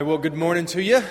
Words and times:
Well, 0.00 0.18
good 0.18 0.34
morning 0.34 0.66
to 0.66 0.82
you. 0.82 1.04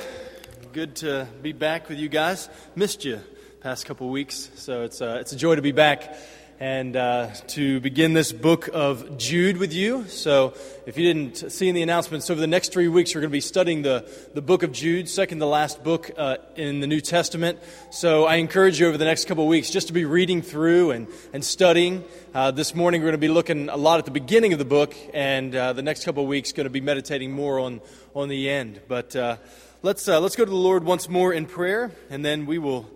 Good 0.73 0.97
to 0.97 1.25
be 1.41 1.53
back 1.53 1.87
with 1.87 1.99
you 1.99 2.09
guys. 2.09 2.49
Missed 2.75 3.05
you 3.05 3.21
past 3.61 3.85
couple 3.85 4.09
weeks, 4.09 4.51
so 4.55 4.83
it's 4.83 5.01
uh, 5.01 5.19
it's 5.21 5.31
a 5.31 5.37
joy 5.37 5.55
to 5.55 5.61
be 5.61 5.71
back 5.71 6.17
and 6.59 6.95
uh, 6.95 7.31
to 7.47 7.79
begin 7.79 8.13
this 8.13 8.31
book 8.31 8.69
of 8.73 9.17
Jude 9.17 9.57
with 9.57 9.73
you. 9.73 10.07
So, 10.07 10.53
if 10.85 10.97
you 10.97 11.03
didn't 11.03 11.51
see 11.51 11.67
in 11.67 11.75
the 11.75 11.81
announcements, 11.81 12.29
over 12.29 12.39
the 12.39 12.47
next 12.47 12.71
three 12.71 12.87
weeks, 12.87 13.13
we're 13.13 13.21
going 13.21 13.31
to 13.31 13.33
be 13.33 13.41
studying 13.41 13.81
the, 13.81 14.09
the 14.33 14.41
book 14.41 14.63
of 14.63 14.71
Jude, 14.71 15.09
second 15.09 15.39
to 15.39 15.45
last 15.45 15.83
book 15.83 16.11
uh, 16.17 16.37
in 16.55 16.79
the 16.79 16.87
New 16.87 17.01
Testament. 17.01 17.59
So, 17.89 18.25
I 18.25 18.35
encourage 18.35 18.79
you 18.79 18.87
over 18.87 18.97
the 18.97 19.05
next 19.05 19.25
couple 19.25 19.43
of 19.43 19.49
weeks 19.49 19.69
just 19.69 19.87
to 19.87 19.93
be 19.93 20.05
reading 20.05 20.41
through 20.41 20.91
and, 20.91 21.07
and 21.33 21.43
studying. 21.43 22.03
Uh, 22.33 22.51
this 22.51 22.75
morning, 22.75 23.01
we're 23.01 23.07
going 23.07 23.13
to 23.13 23.27
be 23.27 23.33
looking 23.33 23.69
a 23.69 23.77
lot 23.77 23.99
at 23.99 24.05
the 24.05 24.11
beginning 24.11 24.53
of 24.53 24.59
the 24.59 24.65
book, 24.65 24.95
and 25.13 25.55
uh, 25.55 25.73
the 25.73 25.83
next 25.83 26.05
couple 26.05 26.23
of 26.23 26.29
weeks, 26.29 26.51
going 26.51 26.65
to 26.65 26.69
be 26.69 26.81
meditating 26.81 27.31
more 27.31 27.59
on, 27.59 27.81
on 28.15 28.29
the 28.29 28.49
end. 28.49 28.79
But 28.87 29.15
uh, 29.15 29.37
let's, 29.81 30.07
uh, 30.07 30.19
let's 30.19 30.35
go 30.35 30.45
to 30.45 30.51
the 30.51 30.55
Lord 30.55 30.83
once 30.83 31.09
more 31.09 31.33
in 31.33 31.45
prayer, 31.45 31.91
and 32.09 32.23
then 32.23 32.45
we 32.45 32.57
will, 32.57 32.89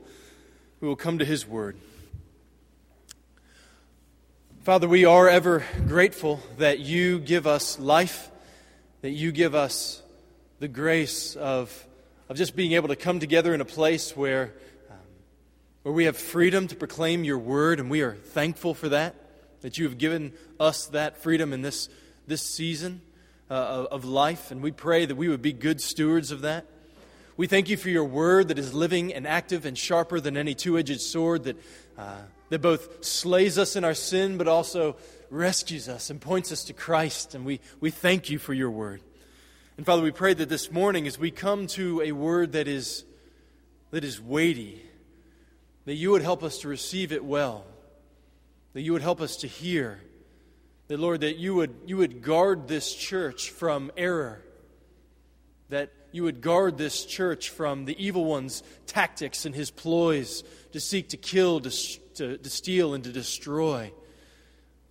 we 0.80 0.88
will 0.88 0.96
come 0.96 1.18
to 1.20 1.26
His 1.26 1.48
Word. 1.48 1.78
Father, 4.68 4.90
we 4.90 5.06
are 5.06 5.30
ever 5.30 5.64
grateful 5.88 6.42
that 6.58 6.80
you 6.80 7.20
give 7.20 7.48
us 7.48 7.80
life, 7.80 8.30
that 9.00 9.12
you 9.12 9.32
give 9.32 9.56
us 9.56 10.04
the 10.60 10.68
grace 10.68 11.38
of, 11.38 11.88
of 12.28 12.36
just 12.36 12.54
being 12.54 12.74
able 12.74 12.90
to 12.90 12.98
come 12.98 13.22
together 13.22 13.54
in 13.54 13.62
a 13.62 13.66
place 13.66 14.14
where, 14.18 14.52
um, 14.90 14.98
where 15.84 15.94
we 15.94 16.04
have 16.04 16.18
freedom 16.18 16.68
to 16.68 16.76
proclaim 16.76 17.24
your 17.24 17.38
word, 17.38 17.80
and 17.80 17.90
we 17.90 18.02
are 18.02 18.12
thankful 18.12 18.74
for 18.74 18.90
that, 18.90 19.16
that 19.62 19.78
you 19.78 19.86
have 19.86 19.98
given 19.98 20.34
us 20.60 20.88
that 20.88 21.18
freedom 21.20 21.54
in 21.54 21.62
this, 21.62 21.88
this 22.28 22.42
season 22.42 23.00
uh, 23.50 23.86
of 23.90 24.04
life, 24.04 24.52
and 24.52 24.62
we 24.62 24.74
pray 24.74 25.06
that 25.06 25.16
we 25.16 25.30
would 25.30 25.42
be 25.42 25.54
good 25.54 25.80
stewards 25.80 26.30
of 26.30 26.42
that. 26.42 26.66
We 27.38 27.48
thank 27.48 27.70
you 27.70 27.78
for 27.78 27.88
your 27.88 28.04
word 28.04 28.50
that 28.50 28.60
is 28.60 28.74
living 28.74 29.14
and 29.14 29.26
active 29.26 29.66
and 29.66 29.78
sharper 29.78 30.20
than 30.20 30.36
any 30.36 30.56
two 30.56 30.78
edged 30.78 31.00
sword 31.00 31.46
that. 31.46 31.56
Uh, 31.98 32.18
that 32.50 32.62
both 32.62 33.04
slays 33.04 33.58
us 33.58 33.76
in 33.76 33.84
our 33.84 33.94
sin, 33.94 34.38
but 34.38 34.48
also 34.48 34.96
rescues 35.30 35.90
us 35.90 36.10
and 36.10 36.22
points 36.22 36.52
us 36.52 36.64
to 36.66 36.74
Christ. 36.74 37.36
And 37.36 37.46
we, 37.46 37.60
we 37.80 37.92
thank 37.92 38.30
you 38.30 38.40
for 38.40 38.54
your 38.54 38.72
word. 38.72 39.02
And 39.78 39.86
Father, 39.86 40.02
we 40.02 40.12
pray 40.12 40.34
that 40.34 40.50
this 40.50 40.72
morning, 40.72 41.06
as 41.08 41.20
we 41.20 41.30
come 41.30 41.68
to 41.68 42.02
a 42.02 42.12
word 42.12 42.54
that 42.54 42.68
is, 42.68 43.04
that 43.92 44.04
is 44.04 44.20
weighty, 44.20 44.82
that 45.86 45.96
you 45.96 46.12
would 46.12 46.22
help 46.22 46.44
us 46.44 46.60
to 46.60 46.68
receive 46.68 47.12
it 47.12 47.24
well, 47.24 47.66
that 48.74 48.82
you 48.82 48.94
would 48.94 49.02
help 49.02 49.22
us 49.22 49.38
to 49.38 49.48
hear, 49.48 50.02
that, 50.88 51.00
Lord, 51.00 51.22
that 51.22 51.38
you 51.38 51.54
would, 51.56 51.76
you 51.86 51.98
would 51.98 52.22
guard 52.22 52.68
this 52.68 52.94
church 52.94 53.52
from 53.52 53.92
error, 53.98 54.42
that 55.70 55.92
you 56.12 56.24
would 56.24 56.42
guard 56.42 56.78
this 56.78 57.06
church 57.06 57.50
from 57.50 57.86
the 57.86 58.04
evil 58.04 58.26
one's 58.26 58.64
tactics 58.86 59.46
and 59.46 59.54
his 59.54 59.70
ploys 59.70 60.44
to 60.72 60.80
seek 60.80 61.10
to 61.10 61.18
kill, 61.18 61.60
to 61.60 61.72
to, 62.18 62.38
to 62.38 62.50
steal 62.50 62.94
and 62.94 63.04
to 63.04 63.12
destroy. 63.12 63.92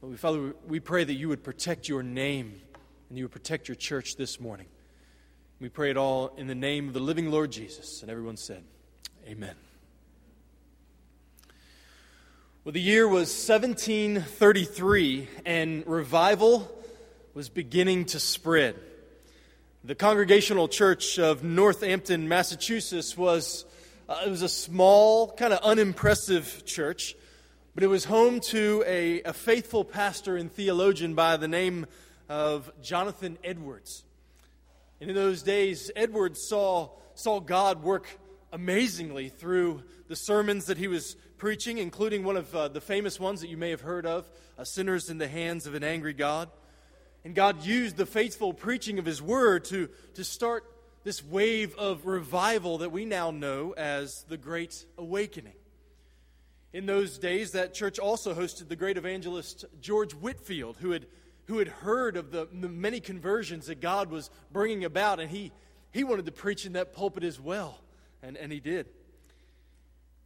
But 0.00 0.08
we, 0.08 0.16
Father, 0.16 0.55
we 0.66 0.80
pray 0.80 1.05
that 1.05 1.14
you 1.14 1.28
would 1.28 1.44
protect 1.44 1.88
your 1.88 2.02
name 2.02 2.60
and 3.08 3.18
you 3.18 3.24
would 3.24 3.33
protect 3.33 3.68
your 3.68 3.74
church 3.74 4.16
this 4.16 4.41
morning. 4.41 4.66
We 5.60 5.68
pray 5.68 5.91
it 5.91 5.96
all 5.96 6.34
in 6.36 6.46
the 6.46 6.55
name 6.55 6.88
of 6.88 6.94
the 6.94 7.00
living 7.00 7.30
Lord 7.30 7.52
Jesus. 7.52 8.02
And 8.02 8.10
everyone 8.10 8.36
said, 8.36 8.64
Amen. 9.27 9.55
Well, 12.64 12.72
the 12.72 12.80
year 12.80 13.06
was 13.06 13.28
1733, 13.48 15.28
and 15.44 15.86
revival 15.86 16.68
was 17.33 17.48
beginning 17.48 18.06
to 18.06 18.18
spread. 18.18 18.74
The 19.84 19.94
Congregational 19.94 20.66
Church 20.66 21.18
of 21.20 21.44
Northampton, 21.44 22.28
Massachusetts 22.28 23.16
was 23.16 23.64
uh, 24.08 24.22
it 24.24 24.30
was 24.30 24.42
a 24.42 24.48
small, 24.48 25.32
kind 25.32 25.52
of 25.52 25.58
unimpressive 25.64 26.64
church, 26.64 27.16
but 27.74 27.82
it 27.82 27.88
was 27.88 28.04
home 28.04 28.38
to 28.38 28.84
a, 28.86 29.20
a 29.22 29.33
faithful 29.33 29.84
pastor 29.84 30.36
and 30.36 30.52
theologian 30.52 31.14
by 31.14 31.36
the 31.36 31.48
name 31.48 31.86
of 32.28 32.70
Jonathan 32.80 33.36
Edwards. 33.42 34.05
And 35.00 35.11
in 35.11 35.16
those 35.16 35.42
days, 35.42 35.90
Edwards 35.96 36.40
saw, 36.40 36.90
saw 37.14 37.40
God 37.40 37.83
work 37.83 38.06
amazingly 38.52 39.28
through 39.28 39.83
the 40.06 40.14
sermons 40.14 40.66
that 40.66 40.78
he 40.78 40.86
was 40.86 41.16
preaching, 41.36 41.78
including 41.78 42.22
one 42.22 42.36
of 42.36 42.55
uh, 42.55 42.68
the 42.68 42.80
famous 42.80 43.18
ones 43.18 43.40
that 43.40 43.48
you 43.48 43.56
may 43.56 43.70
have 43.70 43.80
heard 43.80 44.06
of 44.06 44.24
uh, 44.56 44.62
Sinners 44.62 45.11
in 45.11 45.18
the 45.18 45.28
Hands 45.28 45.66
of 45.66 45.74
an 45.74 45.83
Angry 45.83 46.12
God. 46.14 46.48
And 47.24 47.34
God 47.34 47.64
used 47.64 47.96
the 47.96 48.06
faithful 48.06 48.55
preaching 48.55 49.00
of 49.00 49.05
his 49.05 49.20
word 49.20 49.64
to, 49.66 49.89
to 50.14 50.22
start 50.22 50.64
this 51.06 51.24
wave 51.24 51.72
of 51.77 52.05
revival 52.05 52.78
that 52.78 52.90
we 52.90 53.05
now 53.05 53.30
know 53.30 53.72
as 53.77 54.24
the 54.24 54.36
Great 54.36 54.84
Awakening. 54.98 55.55
In 56.72 56.84
those 56.84 57.17
days, 57.17 57.52
that 57.52 57.74
church 57.74 58.00
also 58.00 58.34
hosted 58.34 58.67
the 58.67 58.74
great 58.74 58.96
evangelist 58.96 59.64
George 59.80 60.14
Whitefield, 60.14 60.78
who 60.80 60.90
had, 60.90 61.06
who 61.45 61.58
had 61.58 61.68
heard 61.68 62.16
of 62.16 62.33
the, 62.33 62.48
the 62.52 62.68
many 62.68 62.98
conversions 62.98 63.68
that 63.68 63.80
God 63.80 64.11
was 64.11 64.30
bringing 64.50 64.84
about, 64.84 65.20
and 65.20 65.30
he, 65.30 65.52
he 65.92 66.02
wanted 66.02 66.27
to 66.27 66.33
preach 66.33 66.66
in 66.66 66.72
that 66.72 66.92
pulpit 66.92 67.22
as 67.22 67.39
well, 67.39 67.78
and, 68.20 68.36
and 68.36 68.50
he 68.50 68.58
did. 68.58 68.89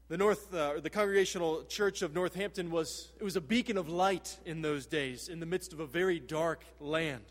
The 0.09 0.17
North, 0.17 0.55
uh, 0.55 0.81
the 0.81 0.89
Congregational 0.89 1.65
Church 1.65 2.01
of 2.01 2.15
Northampton 2.15 2.71
was 2.71 3.13
it 3.21 3.23
was 3.23 3.37
a 3.37 3.43
beacon 3.43 3.77
of 3.77 3.91
light 3.91 4.39
in 4.47 4.63
those 4.63 4.87
days, 4.87 5.29
in 5.29 5.41
the 5.41 5.47
midst 5.47 5.75
of 5.75 5.81
a 5.81 5.87
very 5.87 6.19
dark 6.19 6.65
land 6.81 7.27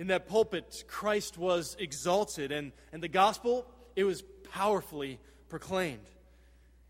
in 0.00 0.06
that 0.06 0.26
pulpit, 0.26 0.84
Christ 0.88 1.36
was 1.36 1.76
exalted, 1.78 2.52
and, 2.52 2.72
and 2.90 3.02
the 3.02 3.08
gospel, 3.08 3.66
it 3.94 4.04
was 4.04 4.24
powerfully 4.50 5.20
proclaimed. 5.50 6.08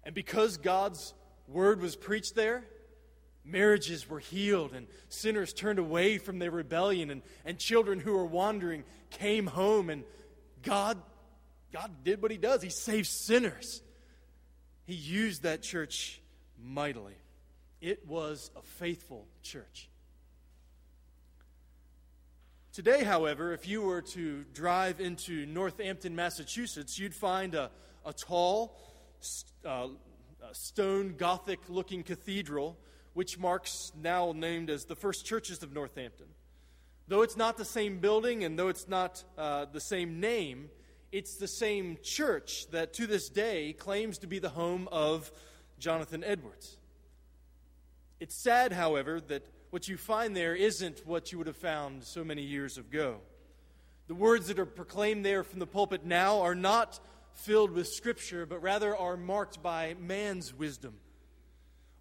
And 0.04 0.14
because 0.14 0.58
God's 0.58 1.12
word 1.48 1.80
was 1.80 1.96
preached 1.96 2.36
there, 2.36 2.62
marriages 3.44 4.08
were 4.08 4.20
healed, 4.20 4.74
and 4.74 4.86
sinners 5.08 5.52
turned 5.52 5.80
away 5.80 6.18
from 6.18 6.38
their 6.38 6.52
rebellion, 6.52 7.10
and, 7.10 7.22
and 7.44 7.58
children 7.58 7.98
who 7.98 8.12
were 8.12 8.24
wandering 8.24 8.84
came 9.10 9.48
home, 9.48 9.90
and 9.90 10.04
God, 10.62 10.96
God 11.72 11.90
did 12.04 12.22
what 12.22 12.30
He 12.30 12.36
does. 12.36 12.62
He 12.62 12.70
saves 12.70 13.08
sinners. 13.08 13.82
He 14.86 14.94
used 14.94 15.42
that 15.42 15.62
church 15.62 16.22
mightily. 16.62 17.16
It 17.80 18.06
was 18.06 18.52
a 18.54 18.62
faithful 18.62 19.26
church. 19.42 19.89
Today, 22.72 23.02
however, 23.02 23.52
if 23.52 23.66
you 23.66 23.82
were 23.82 24.00
to 24.00 24.44
drive 24.54 25.00
into 25.00 25.44
Northampton, 25.44 26.14
Massachusetts, 26.14 27.00
you'd 27.00 27.16
find 27.16 27.56
a, 27.56 27.68
a 28.06 28.12
tall, 28.12 28.78
uh, 29.64 29.88
stone 30.52 31.16
Gothic 31.16 31.58
looking 31.68 32.04
cathedral, 32.04 32.78
which 33.12 33.36
marks 33.40 33.90
now 34.00 34.32
named 34.36 34.70
as 34.70 34.84
the 34.84 34.94
First 34.94 35.26
Churches 35.26 35.64
of 35.64 35.72
Northampton. 35.72 36.26
Though 37.08 37.22
it's 37.22 37.36
not 37.36 37.56
the 37.56 37.64
same 37.64 37.98
building 37.98 38.44
and 38.44 38.56
though 38.56 38.68
it's 38.68 38.86
not 38.86 39.24
uh, 39.36 39.64
the 39.72 39.80
same 39.80 40.20
name, 40.20 40.70
it's 41.10 41.38
the 41.38 41.48
same 41.48 41.98
church 42.04 42.70
that 42.70 42.92
to 42.94 43.08
this 43.08 43.28
day 43.28 43.72
claims 43.72 44.18
to 44.18 44.28
be 44.28 44.38
the 44.38 44.48
home 44.48 44.88
of 44.92 45.32
Jonathan 45.80 46.22
Edwards. 46.22 46.76
It's 48.20 48.36
sad, 48.36 48.72
however, 48.72 49.20
that 49.22 49.44
what 49.70 49.86
you 49.86 49.96
find 49.96 50.36
there 50.36 50.54
isn't 50.54 51.06
what 51.06 51.30
you 51.30 51.38
would 51.38 51.46
have 51.46 51.56
found 51.56 52.02
so 52.02 52.24
many 52.24 52.42
years 52.42 52.76
ago. 52.76 53.18
The 54.08 54.14
words 54.14 54.48
that 54.48 54.58
are 54.58 54.66
proclaimed 54.66 55.24
there 55.24 55.44
from 55.44 55.60
the 55.60 55.66
pulpit 55.66 56.04
now 56.04 56.40
are 56.40 56.56
not 56.56 56.98
filled 57.34 57.70
with 57.70 57.86
Scripture, 57.86 58.46
but 58.46 58.60
rather 58.60 58.96
are 58.96 59.16
marked 59.16 59.62
by 59.62 59.94
man's 60.00 60.52
wisdom. 60.52 60.94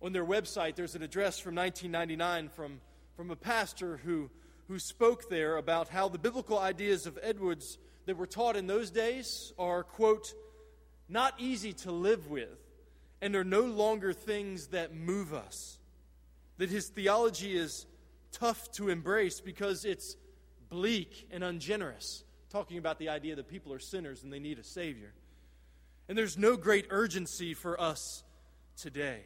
On 0.01 0.13
their 0.13 0.25
website, 0.25 0.75
there's 0.75 0.95
an 0.95 1.03
address 1.03 1.37
from 1.37 1.53
1999 1.55 2.49
from, 2.49 2.81
from 3.15 3.29
a 3.29 3.35
pastor 3.35 3.97
who, 3.97 4.31
who 4.67 4.79
spoke 4.79 5.29
there 5.29 5.57
about 5.57 5.89
how 5.89 6.09
the 6.09 6.17
biblical 6.17 6.57
ideas 6.57 7.05
of 7.05 7.19
Edwards 7.21 7.77
that 8.07 8.17
were 8.17 8.25
taught 8.25 8.55
in 8.55 8.65
those 8.65 8.89
days 8.89 9.53
are, 9.59 9.83
quote, 9.83 10.33
not 11.07 11.35
easy 11.37 11.73
to 11.73 11.91
live 11.91 12.31
with 12.31 12.57
and 13.21 13.35
are 13.35 13.43
no 13.43 13.61
longer 13.61 14.13
things 14.13 14.67
that 14.67 14.95
move 14.95 15.33
us 15.33 15.78
that 16.59 16.69
his 16.69 16.89
theology 16.89 17.57
is 17.57 17.85
tough 18.33 18.71
to 18.73 18.89
embrace 18.89 19.39
because 19.39 19.85
it's 19.85 20.15
bleak 20.69 21.27
and 21.31 21.43
ungenerous, 21.43 22.23
talking 22.49 22.77
about 22.77 22.99
the 22.99 23.09
idea 23.09 23.35
that 23.35 23.47
people 23.47 23.73
are 23.73 23.79
sinners 23.79 24.23
and 24.23 24.31
they 24.31 24.39
need 24.39 24.59
a 24.59 24.63
Savior. 24.63 25.13
And 26.07 26.17
there's 26.17 26.37
no 26.37 26.57
great 26.57 26.87
urgency 26.89 27.53
for 27.53 27.79
us 27.79 28.23
today. 28.75 29.21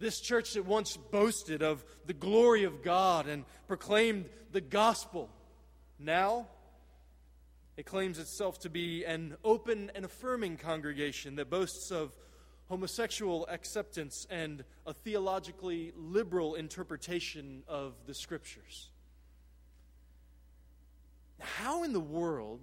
This 0.00 0.20
church 0.20 0.54
that 0.54 0.66
once 0.66 0.96
boasted 0.96 1.62
of 1.62 1.84
the 2.06 2.12
glory 2.12 2.64
of 2.64 2.82
God 2.82 3.28
and 3.28 3.44
proclaimed 3.68 4.24
the 4.50 4.60
gospel, 4.60 5.30
now 6.00 6.48
it 7.76 7.86
claims 7.86 8.18
itself 8.18 8.58
to 8.60 8.68
be 8.68 9.04
an 9.04 9.36
open 9.44 9.92
and 9.94 10.04
affirming 10.04 10.56
congregation 10.56 11.36
that 11.36 11.50
boasts 11.50 11.92
of 11.92 12.12
homosexual 12.68 13.46
acceptance 13.46 14.26
and 14.30 14.64
a 14.86 14.94
theologically 14.94 15.92
liberal 15.96 16.54
interpretation 16.54 17.62
of 17.68 17.94
the 18.06 18.14
scriptures. 18.14 18.90
How 21.40 21.84
in 21.84 21.92
the 21.92 22.00
world 22.00 22.60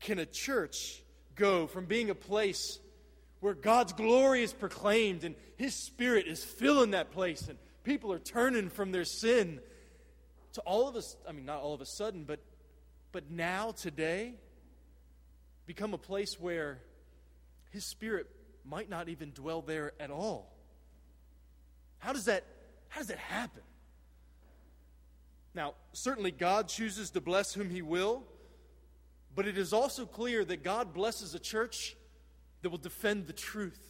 can 0.00 0.18
a 0.18 0.26
church 0.26 1.02
go 1.34 1.66
from 1.66 1.86
being 1.86 2.10
a 2.10 2.14
place 2.14 2.78
where 3.40 3.54
God's 3.54 3.94
glory 3.94 4.42
is 4.42 4.52
proclaimed 4.52 5.24
and 5.24 5.34
His 5.56 5.74
Spirit 5.74 6.26
is 6.26 6.44
filling 6.44 6.90
that 6.90 7.10
place 7.10 7.48
and 7.48 7.58
people 7.84 8.12
are 8.12 8.18
turning 8.18 8.68
from 8.68 8.92
their 8.92 9.04
sin 9.04 9.60
to 10.54 10.60
all 10.62 10.88
of 10.88 10.96
us, 10.96 11.16
I 11.28 11.32
mean, 11.32 11.44
not 11.44 11.60
all 11.60 11.74
of 11.74 11.80
a 11.80 11.86
sudden, 11.86 12.24
but, 12.24 12.40
but 13.12 13.30
now, 13.30 13.70
today, 13.70 14.34
become 15.66 15.94
a 15.94 15.98
place 15.98 16.38
where 16.40 16.80
His 17.70 17.84
Spirit 17.84 18.28
might 18.64 18.88
not 18.88 19.08
even 19.08 19.32
dwell 19.32 19.62
there 19.62 19.92
at 20.00 20.10
all. 20.10 20.52
How 21.98 22.12
does 22.12 22.26
that, 22.26 22.44
how 22.88 23.00
does 23.00 23.08
that 23.08 23.18
happen? 23.18 23.62
Now, 25.54 25.74
certainly 25.92 26.30
God 26.30 26.68
chooses 26.68 27.10
to 27.10 27.20
bless 27.20 27.54
whom 27.54 27.70
He 27.70 27.82
will, 27.82 28.22
but 29.34 29.46
it 29.46 29.58
is 29.58 29.72
also 29.72 30.06
clear 30.06 30.44
that 30.44 30.62
God 30.62 30.94
blesses 30.94 31.34
a 31.34 31.38
church 31.38 31.96
that 32.62 32.70
will 32.70 32.78
defend 32.78 33.26
the 33.26 33.32
truth. 33.32 33.80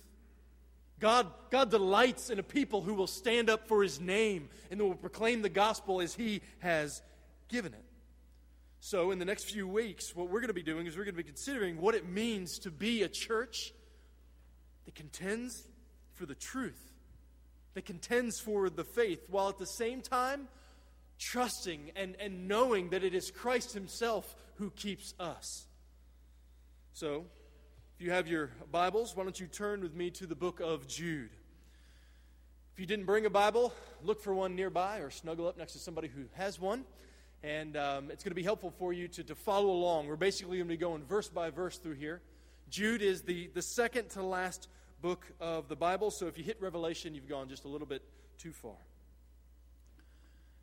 God, 0.98 1.26
God 1.50 1.70
delights 1.70 2.30
in 2.30 2.38
a 2.38 2.42
people 2.42 2.82
who 2.82 2.94
will 2.94 3.06
stand 3.06 3.48
up 3.48 3.66
for 3.68 3.82
His 3.82 4.00
name 4.00 4.48
and 4.70 4.80
who 4.80 4.88
will 4.88 4.94
proclaim 4.94 5.42
the 5.42 5.48
gospel 5.48 6.00
as 6.00 6.14
He 6.14 6.42
has 6.58 7.02
given 7.48 7.72
it. 7.72 7.84
So, 8.80 9.10
in 9.10 9.18
the 9.18 9.24
next 9.26 9.44
few 9.44 9.68
weeks, 9.68 10.16
what 10.16 10.30
we're 10.30 10.40
going 10.40 10.48
to 10.48 10.54
be 10.54 10.62
doing 10.62 10.86
is 10.86 10.96
we're 10.96 11.04
going 11.04 11.14
to 11.14 11.22
be 11.22 11.26
considering 11.26 11.80
what 11.80 11.94
it 11.94 12.08
means 12.08 12.58
to 12.60 12.70
be 12.70 13.02
a 13.02 13.08
church 13.08 13.74
that 14.84 14.94
contends 14.94 15.64
for 16.14 16.26
the 16.26 16.34
truth, 16.34 16.92
that 17.74 17.86
contends 17.86 18.40
for 18.40 18.68
the 18.70 18.84
faith, 18.84 19.24
while 19.28 19.48
at 19.48 19.58
the 19.58 19.66
same 19.66 20.00
time 20.00 20.48
trusting 21.18 21.92
and, 21.96 22.16
and 22.18 22.48
knowing 22.48 22.90
that 22.90 23.04
it 23.04 23.14
is 23.14 23.30
Christ 23.30 23.72
Himself 23.72 24.34
who 24.56 24.70
keeps 24.70 25.14
us. 25.20 25.66
So, 26.92 27.26
if 27.96 28.04
you 28.04 28.10
have 28.12 28.28
your 28.28 28.50
Bibles, 28.72 29.14
why 29.14 29.24
don't 29.24 29.38
you 29.38 29.46
turn 29.46 29.82
with 29.82 29.94
me 29.94 30.10
to 30.12 30.26
the 30.26 30.34
book 30.34 30.60
of 30.60 30.88
Jude? 30.88 31.30
If 32.72 32.80
you 32.80 32.86
didn't 32.86 33.04
bring 33.04 33.26
a 33.26 33.30
Bible, 33.30 33.74
look 34.02 34.22
for 34.22 34.34
one 34.34 34.56
nearby 34.56 34.98
or 34.98 35.10
snuggle 35.10 35.46
up 35.46 35.58
next 35.58 35.74
to 35.74 35.78
somebody 35.78 36.08
who 36.08 36.22
has 36.32 36.58
one. 36.58 36.84
And 37.42 37.76
um, 37.76 38.10
it's 38.10 38.22
going 38.22 38.32
to 38.32 38.36
be 38.36 38.42
helpful 38.42 38.72
for 38.78 38.92
you 38.92 39.08
to, 39.08 39.24
to 39.24 39.34
follow 39.34 39.70
along. 39.70 40.08
We're 40.08 40.16
basically 40.16 40.58
going 40.58 40.68
to 40.68 40.74
be 40.74 40.78
going 40.78 41.04
verse 41.04 41.28
by 41.28 41.50
verse 41.50 41.78
through 41.78 41.94
here. 41.94 42.20
Jude 42.70 43.02
is 43.02 43.22
the, 43.22 43.50
the 43.54 43.62
second 43.62 44.10
to 44.10 44.22
last 44.22 44.68
book 45.02 45.26
of 45.40 45.68
the 45.68 45.76
Bible, 45.76 46.10
so 46.10 46.26
if 46.26 46.38
you 46.38 46.44
hit 46.44 46.60
Revelation, 46.60 47.14
you've 47.14 47.28
gone 47.28 47.48
just 47.48 47.64
a 47.64 47.68
little 47.68 47.86
bit 47.86 48.02
too 48.38 48.52
far. 48.52 48.76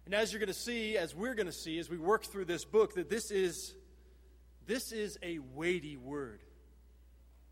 And 0.05 0.15
as 0.15 0.31
you're 0.31 0.39
going 0.39 0.47
to 0.47 0.53
see, 0.53 0.97
as 0.97 1.13
we're 1.13 1.35
going 1.35 1.47
to 1.47 1.51
see, 1.51 1.79
as 1.79 1.89
we 1.89 1.97
work 1.97 2.23
through 2.23 2.45
this 2.45 2.63
book, 2.63 2.95
that 2.95 3.09
this 3.09 3.29
is, 3.29 3.75
this 4.65 4.91
is 4.91 5.19
a 5.21 5.39
weighty 5.53 5.97
word 5.97 6.39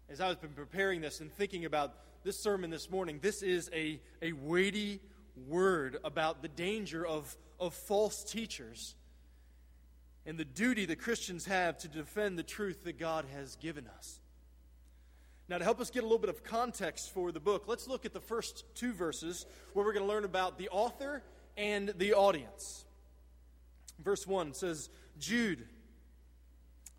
as 0.09 0.21
I've 0.21 0.39
been 0.39 0.51
preparing 0.51 1.01
this 1.01 1.19
and 1.19 1.31
thinking 1.31 1.65
about 1.65 1.93
this 2.23 2.39
sermon 2.39 2.69
this 2.69 2.89
morning, 2.89 3.19
this 3.21 3.41
is 3.41 3.69
a, 3.73 3.99
a 4.21 4.33
weighty 4.33 5.01
word 5.47 5.97
about 6.03 6.41
the 6.41 6.47
danger 6.47 7.05
of, 7.05 7.35
of 7.59 7.73
false 7.73 8.23
teachers 8.23 8.95
and 10.25 10.37
the 10.37 10.45
duty 10.45 10.85
that 10.85 10.99
Christians 10.99 11.45
have 11.45 11.77
to 11.79 11.87
defend 11.87 12.37
the 12.37 12.43
truth 12.43 12.83
that 12.83 12.99
God 12.99 13.25
has 13.33 13.55
given 13.57 13.87
us. 13.97 14.19
Now, 15.47 15.59
to 15.59 15.63
help 15.63 15.79
us 15.79 15.91
get 15.91 15.99
a 15.99 16.05
little 16.05 16.19
bit 16.19 16.29
of 16.29 16.43
context 16.43 17.13
for 17.13 17.31
the 17.31 17.39
book, 17.39 17.65
let's 17.67 17.87
look 17.87 18.05
at 18.05 18.13
the 18.13 18.19
first 18.19 18.63
two 18.73 18.93
verses 18.93 19.45
where 19.73 19.85
we're 19.85 19.93
going 19.93 20.05
to 20.05 20.11
learn 20.11 20.25
about 20.25 20.57
the 20.57 20.69
author 20.69 21.23
and 21.55 21.93
the 21.97 22.13
audience. 22.13 22.85
Verse 24.03 24.25
1 24.25 24.53
says, 24.53 24.89
Jude 25.19 25.67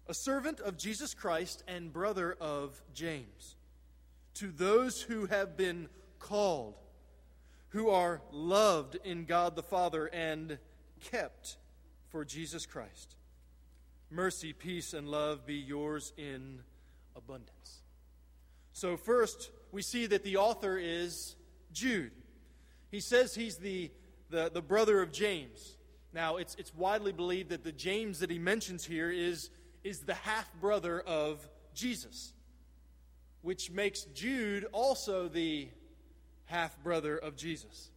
a 0.08 0.14
servant 0.14 0.60
of 0.60 0.78
Jesus 0.78 1.14
Christ 1.14 1.64
and 1.66 1.92
brother 1.92 2.36
of 2.40 2.80
James, 2.94 3.56
to 4.34 4.52
those 4.52 5.02
who 5.02 5.26
have 5.26 5.56
been 5.56 5.88
called, 6.18 6.74
who 7.70 7.90
are 7.90 8.22
loved 8.30 8.96
in 9.04 9.24
God 9.24 9.56
the 9.56 9.62
Father 9.62 10.06
and 10.06 10.58
kept 11.00 11.56
for 12.08 12.24
Jesus 12.24 12.66
Christ. 12.66 13.16
Mercy, 14.10 14.52
peace, 14.52 14.94
and 14.94 15.08
love 15.08 15.44
be 15.44 15.56
yours 15.56 16.12
in 16.16 16.60
abundance. 17.16 17.82
So, 18.76 18.98
first, 18.98 19.52
we 19.72 19.80
see 19.80 20.04
that 20.04 20.22
the 20.22 20.36
author 20.36 20.76
is 20.76 21.34
Jude. 21.72 22.12
He 22.90 23.00
says 23.00 23.34
he's 23.34 23.56
the, 23.56 23.90
the, 24.28 24.50
the 24.52 24.60
brother 24.60 25.00
of 25.00 25.12
James. 25.12 25.78
Now, 26.12 26.36
it's, 26.36 26.54
it's 26.56 26.74
widely 26.74 27.12
believed 27.12 27.48
that 27.48 27.64
the 27.64 27.72
James 27.72 28.18
that 28.18 28.28
he 28.28 28.38
mentions 28.38 28.84
here 28.84 29.10
is 29.10 29.48
is 29.82 30.00
the 30.00 30.12
half 30.12 30.52
brother 30.60 31.00
of 31.00 31.48
Jesus, 31.72 32.34
which 33.40 33.70
makes 33.70 34.02
Jude 34.02 34.66
also 34.72 35.26
the 35.26 35.68
half 36.44 36.78
brother 36.82 37.16
of 37.16 37.34
Jesus. 37.34 37.88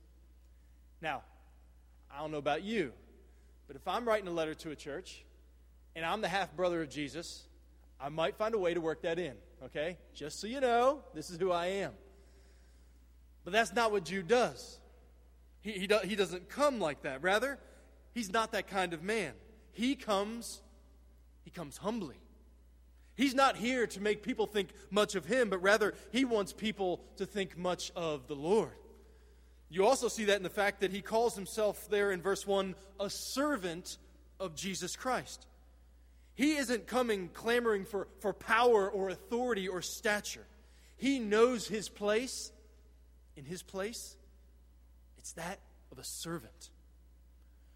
Now, 1.02 1.24
I 2.10 2.22
don't 2.22 2.32
know 2.32 2.38
about 2.38 2.64
you, 2.64 2.94
but 3.68 3.76
if 3.76 3.86
I'm 3.86 4.08
writing 4.08 4.30
a 4.30 4.32
letter 4.32 4.54
to 4.54 4.72
a 4.72 4.78
church 4.78 5.26
and 5.94 6.06
I'm 6.06 6.22
the 6.22 6.30
half 6.30 6.56
brother 6.56 6.82
of 6.82 6.90
Jesus, 6.90 7.44
I 8.00 8.08
might 8.08 8.38
find 8.38 8.56
a 8.56 8.60
way 8.60 8.74
to 8.74 8.80
work 8.80 9.02
that 9.02 9.20
in, 9.20 9.36
okay? 9.66 9.98
Just 10.14 10.40
so 10.40 10.48
you 10.48 10.60
know, 10.60 11.02
this 11.14 11.30
is 11.30 11.40
who 11.40 11.52
I 11.52 11.68
am. 11.68 11.92
But 13.44 13.54
that's 13.54 13.74
not 13.74 13.92
what 13.92 14.06
Jude 14.06 14.28
does. 14.28 14.80
He, 15.62 15.72
he, 15.72 15.88
do, 15.88 16.00
he 16.04 16.16
doesn't 16.16 16.50
come 16.50 16.80
like 16.80 17.04
that. 17.04 17.22
Rather, 17.22 17.60
he's 18.14 18.32
not 18.32 18.52
that 18.52 18.68
kind 18.68 18.94
of 18.94 19.04
man. 19.04 19.34
He 19.72 19.96
comes 19.96 20.62
he 21.50 21.50
comes 21.50 21.78
humbly. 21.78 22.18
He's 23.16 23.34
not 23.34 23.58
here 23.58 23.88
to 23.88 24.00
make 24.00 24.22
people 24.22 24.46
think 24.46 24.70
much 24.92 25.16
of 25.16 25.26
him, 25.26 25.50
but 25.50 25.64
rather 25.64 25.96
he 26.12 26.26
wants 26.26 26.54
people 26.54 27.02
to 27.18 27.26
think 27.26 27.58
much 27.58 27.92
of 27.96 28.28
the 28.28 28.36
Lord. 28.36 28.72
You 29.68 29.86
also 29.86 30.08
see 30.08 30.26
that 30.26 30.38
in 30.38 30.44
the 30.44 30.50
fact 30.50 30.82
that 30.82 30.92
he 30.92 31.02
calls 31.02 31.36
himself 31.36 31.90
there 31.90 32.12
in 32.12 32.22
verse 32.22 32.46
1 32.46 32.76
a 33.00 33.10
servant 33.10 33.98
of 34.40 34.56
Jesus 34.56 34.96
Christ. 34.96 35.48
He 36.40 36.56
isn't 36.56 36.88
coming 36.88 37.28
clamoring 37.34 37.84
for, 37.84 38.08
for 38.22 38.32
power 38.32 38.90
or 38.90 39.10
authority 39.10 39.68
or 39.68 39.82
stature. 39.82 40.48
He 40.96 41.20
knows 41.20 41.68
his 41.68 41.90
place. 41.90 42.54
In 43.36 43.44
his 43.44 43.62
place, 43.62 44.16
it's 45.18 45.34
that 45.34 45.60
of 45.92 46.00
a 46.00 46.04
servant. 46.06 46.70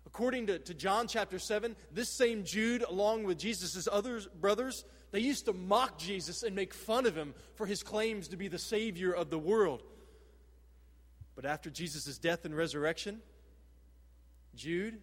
According 0.05 0.47
to, 0.47 0.59
to 0.59 0.73
John 0.73 1.09
chapter 1.09 1.39
7, 1.39 1.75
this 1.91 2.07
same 2.07 2.45
Jude, 2.45 2.83
along 2.83 3.25
with 3.25 3.37
Jesus' 3.37 3.85
other 3.91 4.21
brothers, 4.39 4.85
they 5.11 5.19
used 5.19 5.43
to 5.47 5.53
mock 5.53 5.97
Jesus 5.97 6.41
and 6.41 6.55
make 6.55 6.73
fun 6.73 7.05
of 7.05 7.17
him 7.17 7.33
for 7.55 7.65
his 7.65 7.83
claims 7.83 8.29
to 8.29 8.37
be 8.37 8.47
the 8.47 8.57
Savior 8.57 9.11
of 9.11 9.29
the 9.29 9.37
world. 9.37 9.83
But 11.35 11.43
after 11.43 11.69
Jesus' 11.69 12.17
death 12.17 12.45
and 12.45 12.55
resurrection, 12.55 13.19
Jude, 14.55 15.01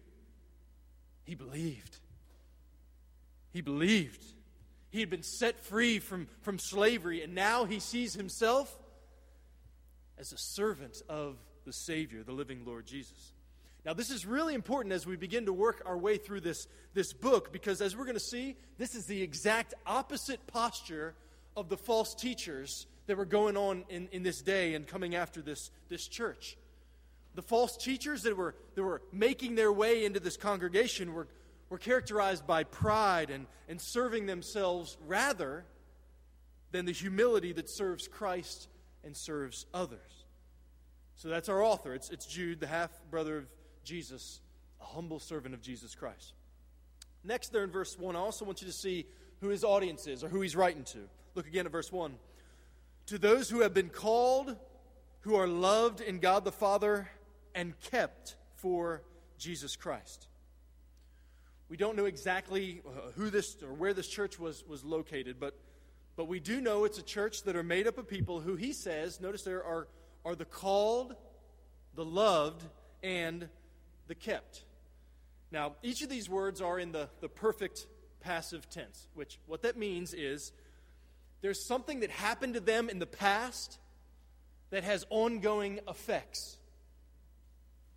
he 1.25 1.35
believed. 1.35 1.99
He 3.51 3.61
believed. 3.61 4.23
He 4.89 4.99
had 4.99 5.09
been 5.09 5.23
set 5.23 5.63
free 5.63 5.99
from, 5.99 6.27
from 6.41 6.59
slavery, 6.59 7.23
and 7.23 7.33
now 7.33 7.65
he 7.65 7.79
sees 7.79 8.13
himself 8.13 8.77
as 10.17 10.33
a 10.33 10.37
servant 10.37 11.01
of 11.07 11.37
the 11.65 11.73
Savior, 11.73 12.23
the 12.23 12.33
living 12.33 12.63
Lord 12.65 12.85
Jesus. 12.85 13.33
Now, 13.85 13.93
this 13.93 14.11
is 14.11 14.25
really 14.25 14.53
important 14.53 14.93
as 14.93 15.07
we 15.07 15.15
begin 15.15 15.45
to 15.47 15.53
work 15.53 15.81
our 15.85 15.97
way 15.97 16.17
through 16.17 16.41
this, 16.41 16.67
this 16.93 17.13
book 17.13 17.51
because, 17.51 17.81
as 17.81 17.95
we're 17.95 18.05
going 18.05 18.13
to 18.13 18.19
see, 18.19 18.55
this 18.77 18.93
is 18.93 19.05
the 19.05 19.21
exact 19.21 19.73
opposite 19.87 20.45
posture 20.45 21.15
of 21.57 21.67
the 21.67 21.77
false 21.77 22.13
teachers 22.13 22.85
that 23.07 23.17
were 23.17 23.25
going 23.25 23.57
on 23.57 23.83
in, 23.89 24.07
in 24.11 24.23
this 24.23 24.41
day 24.41 24.75
and 24.75 24.87
coming 24.87 25.15
after 25.15 25.41
this, 25.41 25.71
this 25.89 26.07
church. 26.07 26.57
The 27.33 27.41
false 27.41 27.75
teachers 27.75 28.23
that 28.23 28.37
were, 28.37 28.55
that 28.75 28.83
were 28.83 29.01
making 29.11 29.55
their 29.55 29.71
way 29.71 30.05
into 30.05 30.19
this 30.19 30.37
congregation 30.37 31.13
were, 31.13 31.27
were 31.71 31.77
characterized 31.77 32.45
by 32.45 32.65
pride 32.65 33.29
and, 33.29 33.47
and 33.69 33.79
serving 33.79 34.25
themselves 34.25 34.97
rather 35.07 35.63
than 36.71 36.85
the 36.85 36.91
humility 36.91 37.53
that 37.53 37.69
serves 37.69 38.09
Christ 38.09 38.67
and 39.05 39.15
serves 39.15 39.65
others. 39.73 40.25
So 41.15 41.29
that's 41.29 41.47
our 41.47 41.63
author. 41.63 41.95
It's, 41.95 42.09
it's 42.09 42.25
Jude, 42.25 42.59
the 42.59 42.67
half 42.67 42.91
brother 43.09 43.37
of 43.37 43.45
Jesus, 43.85 44.41
a 44.81 44.83
humble 44.83 45.19
servant 45.19 45.55
of 45.55 45.61
Jesus 45.61 45.95
Christ. 45.95 46.33
Next, 47.23 47.53
there 47.53 47.63
in 47.63 47.71
verse 47.71 47.97
1, 47.97 48.17
I 48.17 48.19
also 48.19 48.43
want 48.43 48.61
you 48.61 48.67
to 48.67 48.73
see 48.73 49.05
who 49.39 49.47
his 49.47 49.63
audience 49.63 50.07
is 50.07 50.25
or 50.25 50.27
who 50.27 50.41
he's 50.41 50.57
writing 50.57 50.83
to. 50.83 50.99
Look 51.35 51.47
again 51.47 51.65
at 51.65 51.71
verse 51.71 51.89
1. 51.89 52.15
To 53.07 53.17
those 53.17 53.49
who 53.49 53.61
have 53.61 53.73
been 53.73 53.89
called, 53.89 54.57
who 55.21 55.35
are 55.35 55.47
loved 55.47 56.01
in 56.01 56.19
God 56.19 56.43
the 56.43 56.51
Father, 56.51 57.09
and 57.55 57.79
kept 57.79 58.35
for 58.55 59.03
Jesus 59.37 59.77
Christ. 59.77 60.27
We 61.71 61.77
don't 61.77 61.95
know 61.95 62.03
exactly 62.03 62.81
uh, 62.85 63.11
who 63.15 63.29
this 63.29 63.55
or 63.63 63.73
where 63.73 63.93
this 63.93 64.09
church 64.09 64.37
was, 64.37 64.61
was 64.67 64.83
located, 64.83 65.37
but, 65.39 65.57
but 66.17 66.27
we 66.27 66.41
do 66.41 66.59
know 66.59 66.83
it's 66.83 66.97
a 66.97 67.01
church 67.01 67.43
that 67.43 67.55
are 67.55 67.63
made 67.63 67.87
up 67.87 67.97
of 67.97 68.09
people 68.09 68.41
who 68.41 68.57
he 68.57 68.73
says, 68.73 69.21
notice 69.21 69.43
there 69.43 69.63
are, 69.63 69.87
are 70.25 70.35
the 70.35 70.43
called, 70.43 71.15
the 71.95 72.03
loved, 72.03 72.61
and 73.01 73.47
the 74.09 74.15
kept. 74.15 74.65
Now, 75.49 75.75
each 75.81 76.01
of 76.01 76.09
these 76.09 76.29
words 76.29 76.59
are 76.59 76.77
in 76.77 76.91
the, 76.91 77.07
the 77.21 77.29
perfect 77.29 77.87
passive 78.19 78.69
tense, 78.69 79.07
which 79.13 79.39
what 79.45 79.61
that 79.61 79.77
means 79.77 80.13
is 80.13 80.51
there's 81.39 81.65
something 81.65 82.01
that 82.01 82.09
happened 82.09 82.55
to 82.55 82.59
them 82.59 82.89
in 82.89 82.99
the 82.99 83.05
past 83.05 83.79
that 84.71 84.83
has 84.83 85.05
ongoing 85.09 85.79
effects. 85.87 86.57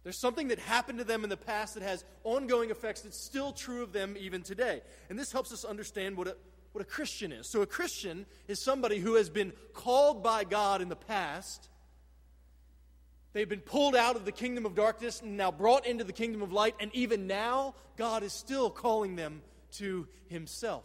There's 0.04 0.18
something 0.18 0.48
that 0.48 0.58
happened 0.58 0.98
to 0.98 1.04
them 1.04 1.24
in 1.24 1.30
the 1.30 1.36
past 1.36 1.74
that 1.74 1.82
has 1.82 2.04
ongoing 2.24 2.70
effects 2.70 3.00
that's 3.00 3.18
still 3.18 3.52
true 3.52 3.82
of 3.82 3.92
them 3.92 4.16
even 4.18 4.42
today. 4.42 4.82
And 5.08 5.18
this 5.18 5.32
helps 5.32 5.50
us 5.50 5.64
understand 5.64 6.18
what 6.18 6.28
a, 6.28 6.36
what 6.72 6.82
a 6.82 6.86
Christian 6.86 7.32
is. 7.32 7.48
So, 7.48 7.62
a 7.62 7.66
Christian 7.66 8.26
is 8.46 8.60
somebody 8.60 8.98
who 8.98 9.14
has 9.14 9.30
been 9.30 9.54
called 9.72 10.22
by 10.22 10.44
God 10.44 10.82
in 10.82 10.90
the 10.90 10.96
past. 10.96 11.70
They've 13.32 13.48
been 13.48 13.60
pulled 13.60 13.96
out 13.96 14.14
of 14.14 14.26
the 14.26 14.30
kingdom 14.30 14.66
of 14.66 14.74
darkness 14.74 15.22
and 15.22 15.38
now 15.38 15.50
brought 15.50 15.86
into 15.86 16.04
the 16.04 16.12
kingdom 16.12 16.42
of 16.42 16.52
light. 16.52 16.74
And 16.78 16.94
even 16.94 17.26
now, 17.26 17.74
God 17.96 18.22
is 18.22 18.32
still 18.32 18.70
calling 18.70 19.16
them 19.16 19.40
to 19.72 20.06
Himself. 20.28 20.84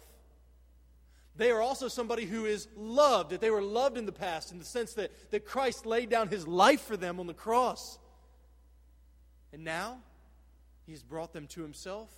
They 1.35 1.51
are 1.51 1.61
also 1.61 1.89
somebody 1.89 2.25
who 2.25 2.45
is 2.45 2.67
loved, 2.75 3.31
that 3.31 3.41
they 3.41 3.51
were 3.51 3.61
loved 3.61 3.97
in 3.97 4.05
the 4.05 4.11
past 4.11 4.51
in 4.51 4.59
the 4.59 4.65
sense 4.65 4.93
that, 4.93 5.11
that 5.31 5.45
Christ 5.45 5.85
laid 5.85 6.09
down 6.09 6.29
His 6.29 6.47
life 6.47 6.81
for 6.81 6.97
them 6.97 7.19
on 7.19 7.27
the 7.27 7.33
cross. 7.33 7.99
And 9.53 9.63
now, 9.63 9.97
He 10.85 10.91
has 10.91 11.03
brought 11.03 11.33
them 11.33 11.47
to 11.47 11.61
Himself 11.61 12.09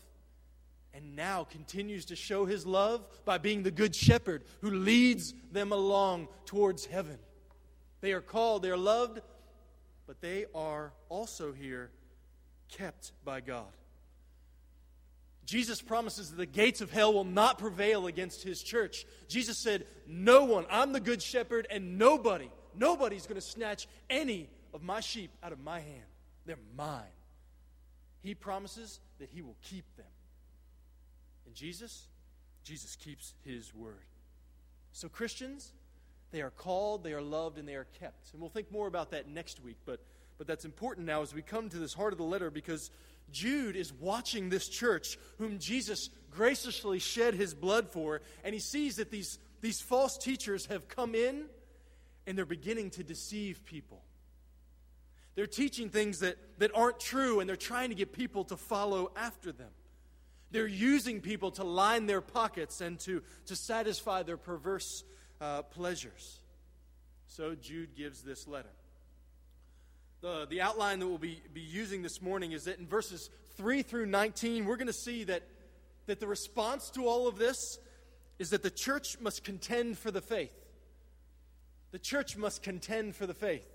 and 0.93 1.15
now 1.15 1.45
continues 1.45 2.05
to 2.05 2.15
show 2.15 2.45
His 2.45 2.65
love 2.65 3.05
by 3.25 3.38
being 3.38 3.63
the 3.63 3.71
Good 3.71 3.95
Shepherd 3.95 4.43
who 4.61 4.71
leads 4.71 5.33
them 5.51 5.71
along 5.71 6.27
towards 6.45 6.85
heaven. 6.85 7.17
They 8.01 8.13
are 8.13 8.21
called, 8.21 8.63
they 8.63 8.71
are 8.71 8.77
loved, 8.77 9.21
but 10.07 10.21
they 10.21 10.45
are 10.53 10.91
also 11.09 11.53
here 11.53 11.91
kept 12.69 13.11
by 13.23 13.41
God. 13.41 13.67
Jesus 15.45 15.81
promises 15.81 16.29
that 16.29 16.38
the 16.38 16.45
gates 16.45 16.81
of 16.81 16.91
hell 16.91 17.13
will 17.13 17.23
not 17.23 17.57
prevail 17.57 18.07
against 18.07 18.43
his 18.43 18.63
church. 18.63 19.05
Jesus 19.27 19.57
said, 19.57 19.85
No 20.07 20.45
one, 20.45 20.65
I'm 20.69 20.93
the 20.93 21.00
good 21.00 21.21
shepherd, 21.21 21.67
and 21.69 21.97
nobody, 21.97 22.50
nobody's 22.75 23.25
going 23.25 23.39
to 23.39 23.45
snatch 23.45 23.88
any 24.09 24.50
of 24.73 24.81
my 24.81 25.01
sheep 25.01 25.31
out 25.43 25.51
of 25.51 25.59
my 25.59 25.79
hand. 25.79 26.05
They're 26.45 26.57
mine. 26.75 27.03
He 28.22 28.36
promises 28.36 29.00
that 29.20 29.30
he 29.30 29.42
will 29.42 29.58
keep 29.63 29.86
them. 29.98 30.06
And 31.46 31.56
Jesus, 31.56 32.08
Jesus 32.63 32.96
keeps 32.96 33.34
his 33.44 33.74
word. 33.74 34.06
So, 34.94 35.10
Christians, 35.10 35.74
they 36.32 36.42
are 36.42 36.50
called, 36.50 37.04
they 37.04 37.13
are 37.13 37.22
loved, 37.22 37.58
and 37.58 37.68
they 37.68 37.75
are 37.75 37.88
kept. 38.00 38.32
And 38.32 38.42
we'll 38.42 38.50
think 38.50 38.72
more 38.72 38.88
about 38.88 39.12
that 39.12 39.28
next 39.28 39.63
week, 39.63 39.78
but, 39.86 40.00
but 40.38 40.48
that's 40.48 40.66
important 40.66 41.08
now 41.08 41.22
as 41.22 41.34
we 41.34 41.42
come 41.42 41.70
to 41.70 41.78
this 41.78 41.94
heart 41.94 42.13
of 42.13 42.18
the 42.18 42.24
letter 42.24 42.50
because 42.50 42.92
Jude 43.32 43.75
is 43.75 43.94
watching 43.94 44.50
this 44.50 44.68
church 44.68 45.18
whom 45.38 45.60
Jesus 45.60 46.10
graciously 46.30 47.00
shed 47.00 47.34
his 47.34 47.54
blood 47.54 47.90
for, 47.90 48.22
and 48.44 48.54
he 48.54 48.60
sees 48.60 48.98
that 48.98 49.12
these, 49.12 49.40
these 49.62 49.82
false 49.82 50.18
teachers 50.18 50.68
have 50.68 50.88
come 50.88 51.16
in 51.16 51.46
and 52.28 52.38
they're 52.38 52.46
beginning 52.46 52.92
to 52.92 53.04
deceive 53.04 53.66
people. 53.66 54.04
They're 55.35 55.47
teaching 55.47 55.89
things 55.89 56.19
that, 56.19 56.38
that 56.59 56.71
aren't 56.75 57.00
true, 57.00 57.39
and 57.39 57.50
they're 57.50 57.55
trying 57.55 57.89
to 57.89 57.95
get 57.95 58.11
people 58.11 58.43
to 58.45 58.57
follow 58.57 59.11
after 59.15 59.51
them. 59.51 59.69
They're 60.51 60.67
using 60.67 61.21
people 61.21 61.51
to 61.51 61.63
line 61.63 62.05
their 62.05 62.21
pockets 62.21 62.81
and 62.81 63.00
to, 63.01 63.23
to 63.45 63.55
satisfy 63.55 64.23
their 64.23 64.38
perverse 64.38 65.03
uh, 65.39 65.61
pleasures. 65.61 66.39
So 67.27 67.55
Jude 67.55 67.95
gives 67.95 68.21
this 68.21 68.47
letter. 68.47 68.69
The, 70.19 70.45
the 70.50 70.61
outline 70.61 71.00
that 71.00 71.07
we'll 71.07 71.17
be, 71.17 71.41
be 71.53 71.61
using 71.61 72.03
this 72.03 72.21
morning 72.21 72.51
is 72.51 72.65
that 72.65 72.77
in 72.77 72.85
verses 72.85 73.29
3 73.55 73.81
through 73.81 74.05
19, 74.07 74.65
we're 74.65 74.75
going 74.75 74.88
to 74.88 74.93
see 74.93 75.23
that, 75.23 75.43
that 76.07 76.19
the 76.19 76.27
response 76.27 76.89
to 76.91 77.07
all 77.07 77.27
of 77.27 77.38
this 77.38 77.79
is 78.38 78.50
that 78.50 78.63
the 78.63 78.69
church 78.69 79.17
must 79.21 79.43
contend 79.45 79.97
for 79.97 80.11
the 80.11 80.21
faith. 80.21 80.53
The 81.91 82.00
church 82.00 82.35
must 82.35 82.61
contend 82.61 83.15
for 83.15 83.25
the 83.25 83.33
faith. 83.33 83.71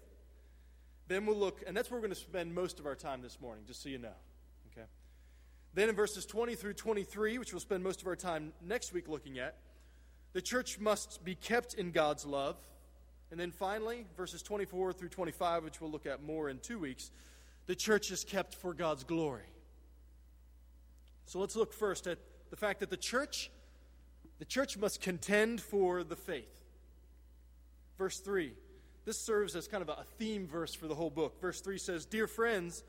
Then 1.09 1.27
we'll 1.27 1.37
look, 1.37 1.63
and 1.67 1.77
that's 1.77 1.91
where 1.91 1.99
we're 1.99 2.07
going 2.07 2.15
to 2.15 2.21
spend 2.21 2.55
most 2.55 2.81
of 2.81 2.87
our 2.87 2.95
time 2.95 3.23
this 3.23 3.41
morning, 3.41 3.65
just 3.67 3.83
so 3.83 3.89
you 3.89 3.99
know. 3.99 4.17
Okay? 4.73 4.87
Then 5.75 5.89
in 5.89 5.95
verses 5.95 6.27
20 6.27 6.55
through 6.55 6.75
23, 6.75 7.39
which 7.39 7.53
we'll 7.53 7.61
spend 7.61 7.85
most 7.85 8.01
of 8.01 8.09
our 8.09 8.17
time 8.17 8.53
next 8.61 8.93
week 8.93 9.09
looking 9.09 9.39
at, 9.39 9.57
the 10.33 10.43
church 10.43 10.79
must 10.79 11.25
be 11.25 11.35
kept 11.35 11.75
in 11.75 11.93
God's 11.93 12.27
love. 12.27 12.57
And 13.31 13.39
then 13.39 13.51
finally, 13.51 14.07
verses 14.17 14.43
24 14.43 14.93
through 14.93 15.09
25, 15.09 15.65
which 15.65 15.81
we'll 15.81 15.91
look 15.91 16.07
at 16.07 16.23
more 16.23 16.49
in 16.49 16.59
two 16.59 16.79
weeks, 16.79 17.11
the 17.67 17.75
church 17.75 18.11
is 18.11 18.25
kept 18.25 18.55
for 18.55 18.75
God's 18.75 19.05
glory. 19.05 19.49
So 21.27 21.41
let's 21.41 21.57
look 21.57 21.73
first 21.73 22.07
at 22.07 22.19
the 22.51 22.57
fact 22.57 22.81
that 22.81 22.91
the 22.91 22.97
church 22.97 23.51
the 24.39 24.45
church 24.45 24.77
must 24.77 25.01
contend 25.01 25.61
for 25.61 26.05
the 26.05 26.17
faith. 26.17 26.65
Verse 27.99 28.19
3 28.21 28.53
this 29.07 29.19
serves 29.19 29.55
as 29.55 29.69
kind 29.69 29.83
of 29.83 29.89
a 29.89 30.05
theme 30.19 30.49
verse 30.49 30.75
for 30.75 30.89
the 30.89 30.95
whole 30.95 31.11
book. 31.11 31.41
Verse 31.41 31.61
3 31.61 31.79
says, 31.79 32.05
Dear 32.05 32.27
friends, 32.27 32.83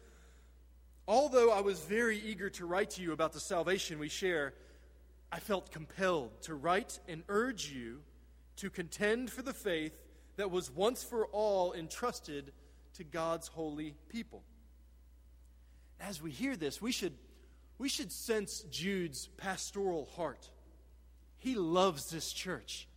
although 1.08 1.52
I 1.52 1.62
was 1.62 1.80
very 1.82 2.18
eager 2.18 2.50
to 2.50 2.66
write 2.66 2.90
to 2.92 3.04
you 3.04 3.14
about 3.14 3.34
the 3.34 3.40
salvation 3.40 4.00
we 4.00 4.10
share, 4.10 4.56
I 5.32 5.40
felt 5.40 5.72
compelled 5.72 6.42
to 6.42 6.56
write 6.56 7.00
and 7.08 7.24
urge 7.30 7.72
you 7.72 8.00
to 8.58 8.72
contend 8.72 9.30
for 9.30 9.44
the 9.44 9.54
faith 9.54 9.96
that 10.38 10.50
was 10.50 10.72
once 10.72 11.04
for 11.04 11.28
all 11.28 11.74
entrusted 11.74 12.52
to 12.96 13.04
God's 13.04 13.48
holy 13.48 13.94
people. 14.10 14.42
As 16.00 16.20
we 16.20 16.32
hear 16.32 16.56
this, 16.56 16.82
we 16.82 16.92
should, 16.92 17.14
we 17.78 17.90
should 17.90 18.12
sense 18.12 18.62
Jude's 18.72 19.28
pastoral 19.38 20.10
heart. 20.16 20.50
He 21.38 21.54
loves 21.54 22.10
this 22.10 22.34
church. 22.34 22.88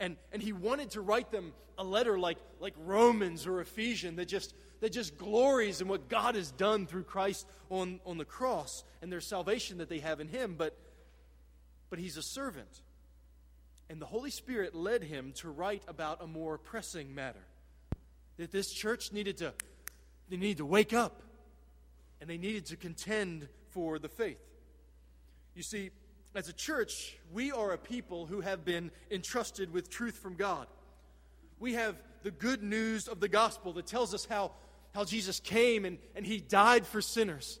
And, 0.00 0.16
and 0.32 0.42
he 0.42 0.52
wanted 0.52 0.90
to 0.92 1.02
write 1.02 1.30
them 1.30 1.52
a 1.78 1.84
letter 1.84 2.18
like, 2.18 2.38
like 2.58 2.74
Romans 2.84 3.46
or 3.46 3.60
Ephesians 3.60 4.16
that 4.16 4.26
just, 4.26 4.54
that 4.80 4.92
just 4.92 5.16
glories 5.18 5.80
in 5.80 5.88
what 5.88 6.08
God 6.08 6.34
has 6.34 6.50
done 6.50 6.86
through 6.86 7.04
Christ 7.04 7.46
on, 7.68 8.00
on 8.06 8.16
the 8.16 8.24
cross 8.24 8.82
and 9.02 9.12
their 9.12 9.20
salvation 9.20 9.78
that 9.78 9.90
they 9.90 9.98
have 9.98 10.18
in 10.18 10.28
him. 10.28 10.56
But, 10.56 10.76
but 11.90 11.98
he's 11.98 12.16
a 12.16 12.22
servant. 12.22 12.82
And 13.90 14.00
the 14.00 14.06
Holy 14.06 14.30
Spirit 14.30 14.74
led 14.74 15.02
him 15.02 15.32
to 15.36 15.50
write 15.50 15.82
about 15.86 16.22
a 16.22 16.26
more 16.26 16.56
pressing 16.56 17.14
matter. 17.14 17.44
That 18.38 18.52
this 18.52 18.72
church 18.72 19.12
needed 19.12 19.36
to, 19.38 19.52
they 20.30 20.38
needed 20.38 20.58
to 20.58 20.66
wake 20.66 20.94
up 20.94 21.22
and 22.20 22.30
they 22.30 22.38
needed 22.38 22.66
to 22.66 22.76
contend 22.76 23.48
for 23.70 23.98
the 23.98 24.08
faith. 24.08 24.40
You 25.54 25.62
see, 25.62 25.90
as 26.34 26.48
a 26.48 26.52
church, 26.52 27.16
we 27.32 27.50
are 27.50 27.72
a 27.72 27.78
people 27.78 28.26
who 28.26 28.40
have 28.40 28.64
been 28.64 28.90
entrusted 29.10 29.72
with 29.72 29.90
truth 29.90 30.16
from 30.16 30.34
God. 30.34 30.66
We 31.58 31.74
have 31.74 31.96
the 32.22 32.30
good 32.30 32.62
news 32.62 33.08
of 33.08 33.20
the 33.20 33.28
gospel 33.28 33.72
that 33.74 33.86
tells 33.86 34.14
us 34.14 34.24
how, 34.24 34.52
how 34.94 35.04
Jesus 35.04 35.40
came 35.40 35.84
and, 35.84 35.98
and 36.14 36.24
he 36.24 36.38
died 36.38 36.86
for 36.86 37.00
sinners, 37.00 37.58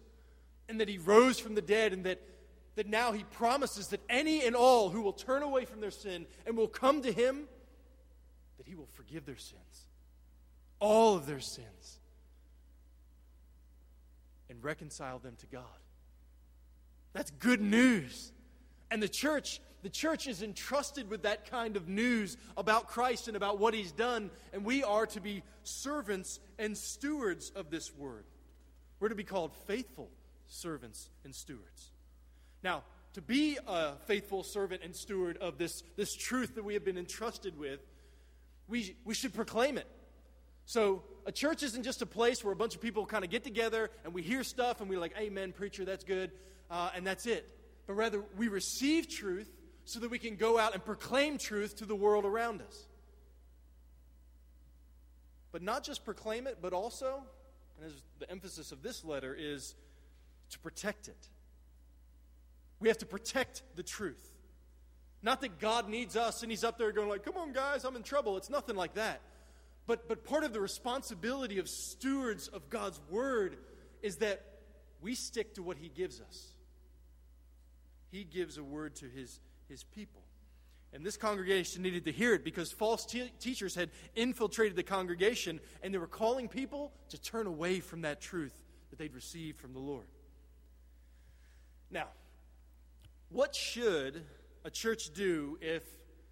and 0.68 0.80
that 0.80 0.88
he 0.88 0.98
rose 0.98 1.38
from 1.38 1.54
the 1.54 1.62
dead, 1.62 1.92
and 1.92 2.04
that, 2.04 2.20
that 2.76 2.86
now 2.86 3.10
he 3.12 3.24
promises 3.24 3.88
that 3.88 4.00
any 4.08 4.44
and 4.44 4.54
all 4.54 4.88
who 4.88 5.02
will 5.02 5.12
turn 5.12 5.42
away 5.42 5.64
from 5.64 5.80
their 5.80 5.90
sin 5.90 6.26
and 6.46 6.56
will 6.56 6.68
come 6.68 7.02
to 7.02 7.12
him, 7.12 7.48
that 8.58 8.68
he 8.68 8.76
will 8.76 8.88
forgive 8.94 9.26
their 9.26 9.36
sins, 9.36 9.86
all 10.78 11.16
of 11.16 11.26
their 11.26 11.40
sins, 11.40 11.98
and 14.48 14.62
reconcile 14.62 15.18
them 15.18 15.34
to 15.40 15.46
God. 15.46 15.64
That's 17.12 17.32
good 17.32 17.60
news. 17.60 18.32
And 18.90 19.02
the 19.02 19.08
church, 19.08 19.60
the 19.82 19.88
church 19.88 20.26
is 20.26 20.42
entrusted 20.42 21.08
with 21.08 21.22
that 21.22 21.50
kind 21.50 21.76
of 21.76 21.88
news 21.88 22.36
about 22.56 22.88
Christ 22.88 23.28
and 23.28 23.36
about 23.36 23.58
what 23.58 23.72
he's 23.72 23.92
done, 23.92 24.30
and 24.52 24.64
we 24.64 24.82
are 24.82 25.06
to 25.06 25.20
be 25.20 25.42
servants 25.62 26.40
and 26.58 26.76
stewards 26.76 27.50
of 27.54 27.70
this 27.70 27.94
word. 27.94 28.24
We're 28.98 29.08
to 29.08 29.14
be 29.14 29.24
called 29.24 29.52
faithful 29.66 30.10
servants 30.48 31.08
and 31.24 31.34
stewards. 31.34 31.92
Now, 32.62 32.82
to 33.14 33.22
be 33.22 33.58
a 33.66 33.92
faithful 34.06 34.42
servant 34.42 34.82
and 34.84 34.94
steward 34.94 35.36
of 35.38 35.58
this, 35.58 35.82
this 35.96 36.14
truth 36.14 36.56
that 36.56 36.64
we 36.64 36.74
have 36.74 36.84
been 36.84 36.98
entrusted 36.98 37.58
with, 37.58 37.80
we, 38.68 38.96
we 39.04 39.14
should 39.14 39.34
proclaim 39.34 39.78
it. 39.78 39.86
So, 40.66 41.02
a 41.26 41.32
church 41.32 41.62
isn't 41.62 41.82
just 41.82 42.02
a 42.02 42.06
place 42.06 42.44
where 42.44 42.52
a 42.52 42.56
bunch 42.56 42.74
of 42.74 42.80
people 42.80 43.04
kind 43.04 43.24
of 43.24 43.30
get 43.30 43.44
together 43.44 43.90
and 44.04 44.14
we 44.14 44.22
hear 44.22 44.44
stuff 44.44 44.80
and 44.80 44.88
we're 44.88 45.00
like, 45.00 45.14
Amen, 45.18 45.52
preacher, 45.52 45.84
that's 45.84 46.04
good, 46.04 46.30
uh, 46.70 46.90
and 46.94 47.06
that's 47.06 47.26
it 47.26 47.59
but 47.90 47.96
rather 47.96 48.22
we 48.36 48.46
receive 48.46 49.08
truth 49.08 49.50
so 49.84 49.98
that 49.98 50.12
we 50.12 50.20
can 50.20 50.36
go 50.36 50.60
out 50.60 50.74
and 50.74 50.84
proclaim 50.84 51.38
truth 51.38 51.78
to 51.78 51.84
the 51.84 51.96
world 51.96 52.24
around 52.24 52.62
us. 52.62 52.86
But 55.50 55.62
not 55.62 55.82
just 55.82 56.04
proclaim 56.04 56.46
it, 56.46 56.58
but 56.62 56.72
also, 56.72 57.20
and 57.76 57.90
as 57.90 58.00
the 58.20 58.30
emphasis 58.30 58.70
of 58.70 58.80
this 58.84 59.04
letter 59.04 59.34
is 59.36 59.74
to 60.50 60.58
protect 60.60 61.08
it. 61.08 61.16
We 62.78 62.86
have 62.86 62.98
to 62.98 63.06
protect 63.06 63.64
the 63.74 63.82
truth. 63.82 64.24
Not 65.20 65.40
that 65.40 65.58
God 65.58 65.88
needs 65.88 66.16
us 66.16 66.42
and 66.42 66.52
He's 66.52 66.62
up 66.62 66.78
there 66.78 66.92
going 66.92 67.08
like, 67.08 67.24
"Come 67.24 67.38
on, 67.38 67.52
guys, 67.52 67.84
I'm 67.84 67.96
in 67.96 68.04
trouble." 68.04 68.36
It's 68.36 68.50
nothing 68.50 68.76
like 68.76 68.94
that. 68.94 69.20
But 69.88 70.06
but 70.06 70.22
part 70.24 70.44
of 70.44 70.52
the 70.52 70.60
responsibility 70.60 71.58
of 71.58 71.68
stewards 71.68 72.46
of 72.46 72.70
God's 72.70 73.00
word 73.10 73.56
is 74.00 74.18
that 74.18 74.44
we 75.00 75.16
stick 75.16 75.54
to 75.54 75.62
what 75.64 75.76
He 75.76 75.88
gives 75.88 76.20
us. 76.20 76.54
He 78.10 78.24
gives 78.24 78.58
a 78.58 78.64
word 78.64 78.96
to 78.96 79.06
his, 79.06 79.40
his 79.68 79.84
people. 79.84 80.22
And 80.92 81.06
this 81.06 81.16
congregation 81.16 81.82
needed 81.82 82.04
to 82.06 82.12
hear 82.12 82.34
it 82.34 82.44
because 82.44 82.72
false 82.72 83.06
te- 83.06 83.30
teachers 83.38 83.74
had 83.74 83.90
infiltrated 84.16 84.76
the 84.76 84.82
congregation 84.82 85.60
and 85.82 85.94
they 85.94 85.98
were 85.98 86.08
calling 86.08 86.48
people 86.48 86.92
to 87.10 87.20
turn 87.20 87.46
away 87.46 87.78
from 87.80 88.02
that 88.02 88.20
truth 88.20 88.60
that 88.90 88.98
they'd 88.98 89.14
received 89.14 89.60
from 89.60 89.72
the 89.72 89.78
Lord. 89.78 90.06
Now, 91.90 92.08
what 93.28 93.54
should 93.54 94.24
a 94.64 94.70
church 94.70 95.12
do 95.14 95.58
if 95.60 95.84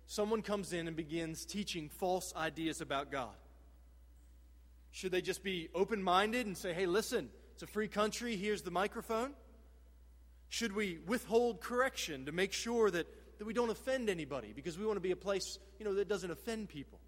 someone 0.06 0.42
comes 0.42 0.72
in 0.72 0.88
and 0.88 0.96
begins 0.96 1.44
teaching 1.44 1.88
false 1.88 2.34
ideas 2.36 2.80
about 2.80 3.12
God? 3.12 3.34
Should 4.90 5.12
they 5.12 5.20
just 5.20 5.44
be 5.44 5.68
open 5.74 6.02
minded 6.02 6.46
and 6.46 6.56
say, 6.56 6.72
hey, 6.72 6.86
listen, 6.86 7.28
it's 7.54 7.62
a 7.62 7.68
free 7.68 7.86
country, 7.86 8.36
here's 8.36 8.62
the 8.62 8.70
microphone? 8.72 9.32
Should 10.48 10.74
we 10.74 10.98
withhold 11.06 11.60
correction 11.60 12.26
to 12.26 12.32
make 12.32 12.52
sure 12.52 12.90
that, 12.90 13.06
that 13.38 13.44
we 13.44 13.52
don't 13.52 13.70
offend 13.70 14.08
anybody 14.08 14.52
because 14.54 14.78
we 14.78 14.86
want 14.86 14.96
to 14.96 15.02
be 15.02 15.10
a 15.10 15.16
place 15.16 15.58
you 15.78 15.84
know, 15.84 15.94
that 15.94 16.08
doesn't 16.08 16.30
offend 16.30 16.68
people? 16.68 17.00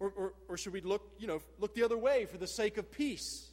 Or, 0.00 0.12
or, 0.16 0.34
or 0.48 0.56
should 0.56 0.72
we 0.72 0.80
look, 0.80 1.14
you 1.18 1.26
know, 1.26 1.40
look 1.58 1.74
the 1.74 1.82
other 1.82 1.96
way 1.96 2.26
for 2.26 2.36
the 2.36 2.46
sake 2.46 2.76
of 2.76 2.90
peace? 2.90 3.50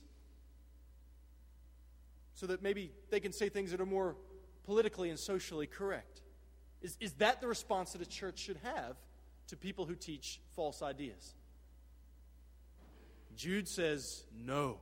So 2.34 2.48
that 2.48 2.62
maybe 2.62 2.92
they 3.10 3.20
can 3.20 3.32
say 3.32 3.50
things 3.50 3.72
that 3.72 3.80
are 3.80 3.86
more 3.86 4.16
politically 4.64 5.10
and 5.10 5.20
socially 5.20 5.68
correct. 5.68 6.22
Is, 6.82 6.98
is 7.00 7.14
that 7.14 7.42
the 7.42 7.48
response 7.48 7.94
that 7.94 8.02
a 8.02 8.06
church 8.06 8.40
should 8.40 8.58
have 8.64 8.98
to 9.48 9.56
people 9.56 9.86
who 9.86 9.96
teach 9.96 10.42
false 10.56 10.82
ideas? 10.82 11.36
Jude 13.36 13.68
says 13.68 14.24
no. 14.36 14.78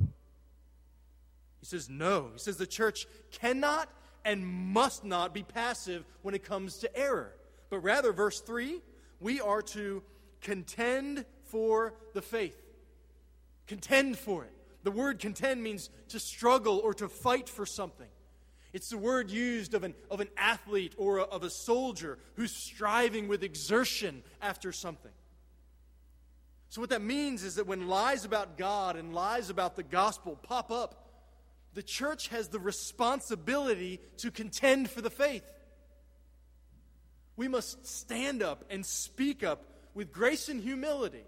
He 1.60 1.66
says 1.66 1.90
no. 1.90 2.30
He 2.34 2.40
says 2.40 2.58
the 2.58 2.68
church 2.68 3.08
cannot 3.32 3.90
and 4.26 4.46
must 4.46 5.04
not 5.04 5.34
be 5.34 5.44
passive 5.44 6.06
when 6.22 6.36
it 6.36 6.44
comes 6.44 6.78
to 6.80 6.98
error. 6.98 7.34
But 7.70 7.80
rather, 7.80 8.12
verse 8.12 8.42
3, 8.42 8.82
we 9.20 9.42
are 9.42 9.62
to 9.62 10.04
contend 10.42 11.26
for 11.44 11.94
the 12.14 12.22
faith. 12.22 12.60
Contend 13.68 14.18
for 14.18 14.44
it. 14.44 14.54
The 14.84 14.92
word 14.92 15.20
contend 15.20 15.62
means 15.62 15.90
to 16.10 16.20
struggle 16.20 16.80
or 16.84 16.94
to 16.96 17.10
fight 17.10 17.50
for 17.50 17.66
something. 17.66 18.08
It's 18.72 18.90
the 18.90 18.98
word 18.98 19.32
used 19.32 19.74
of 19.74 19.84
an, 19.84 19.96
of 20.12 20.22
an 20.22 20.30
athlete 20.38 20.94
or 20.98 21.18
a, 21.18 21.24
of 21.24 21.44
a 21.44 21.50
soldier 21.50 22.20
who's 22.36 22.56
striving 22.56 23.28
with 23.28 23.44
exertion 23.44 24.24
after 24.42 24.72
something. 24.72 25.12
So, 26.70 26.82
what 26.82 26.92
that 26.92 27.02
means 27.02 27.44
is 27.44 27.56
that 27.56 27.66
when 27.66 27.88
lies 27.88 28.26
about 28.26 28.58
God 28.58 28.96
and 28.96 29.14
lies 29.14 29.50
about 29.50 29.76
the 29.76 29.82
gospel 29.82 30.38
pop 30.44 30.72
up, 30.72 30.99
the 31.74 31.84
church 31.84 32.30
has 32.30 32.50
the 32.50 32.60
responsibility 32.60 34.00
to 34.18 34.32
contend 34.32 34.90
for 34.90 35.02
the 35.02 35.10
faith. 35.10 35.44
We 37.36 37.48
must 37.48 37.88
stand 37.88 38.44
up 38.44 38.66
and 38.70 38.86
speak 38.86 39.44
up 39.44 39.64
with 39.94 40.12
grace 40.12 40.50
and 40.50 40.62
humility. 40.62 41.24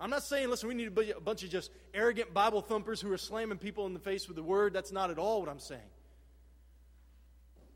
I'm 0.00 0.10
not 0.10 0.22
saying, 0.22 0.48
listen, 0.48 0.68
we 0.68 0.74
need 0.74 0.88
a 0.88 1.20
bunch 1.20 1.44
of 1.44 1.50
just 1.50 1.70
arrogant 1.92 2.34
Bible 2.34 2.60
thumpers 2.60 3.00
who 3.00 3.12
are 3.12 3.18
slamming 3.18 3.58
people 3.58 3.86
in 3.86 3.94
the 3.94 4.00
face 4.00 4.26
with 4.26 4.36
the 4.36 4.42
word. 4.42 4.72
That's 4.72 4.92
not 4.92 5.10
at 5.10 5.18
all 5.18 5.40
what 5.40 5.48
I'm 5.48 5.60
saying. 5.60 5.80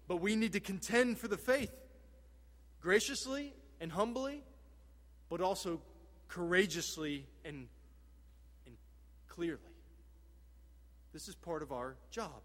But 0.06 0.16
we 0.16 0.34
need 0.34 0.54
to 0.54 0.60
contend 0.60 1.18
for 1.18 1.28
the 1.28 1.36
faith 1.36 1.72
graciously 2.80 3.52
and 3.80 3.92
humbly, 3.92 4.42
but 5.28 5.40
also 5.40 5.80
courageously 6.28 7.26
and, 7.44 7.68
and 8.66 8.76
clearly. 9.28 9.60
This 11.12 11.28
is 11.28 11.34
part 11.34 11.62
of 11.62 11.72
our 11.72 11.96
job. 12.10 12.42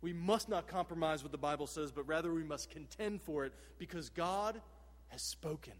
We 0.00 0.12
must 0.12 0.48
not 0.48 0.68
compromise 0.68 1.22
what 1.22 1.32
the 1.32 1.38
Bible 1.38 1.66
says, 1.66 1.90
but 1.90 2.06
rather 2.06 2.32
we 2.32 2.44
must 2.44 2.70
contend 2.70 3.22
for 3.22 3.44
it 3.44 3.52
because 3.78 4.10
God 4.10 4.60
has 5.08 5.22
spoken 5.22 5.72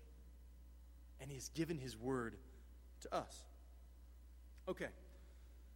and 1.21 1.30
He 1.30 1.37
has 1.37 1.49
given 1.50 1.78
His 1.78 1.97
word 1.97 2.37
to 3.02 3.15
us. 3.15 3.45
Okay. 4.69 4.89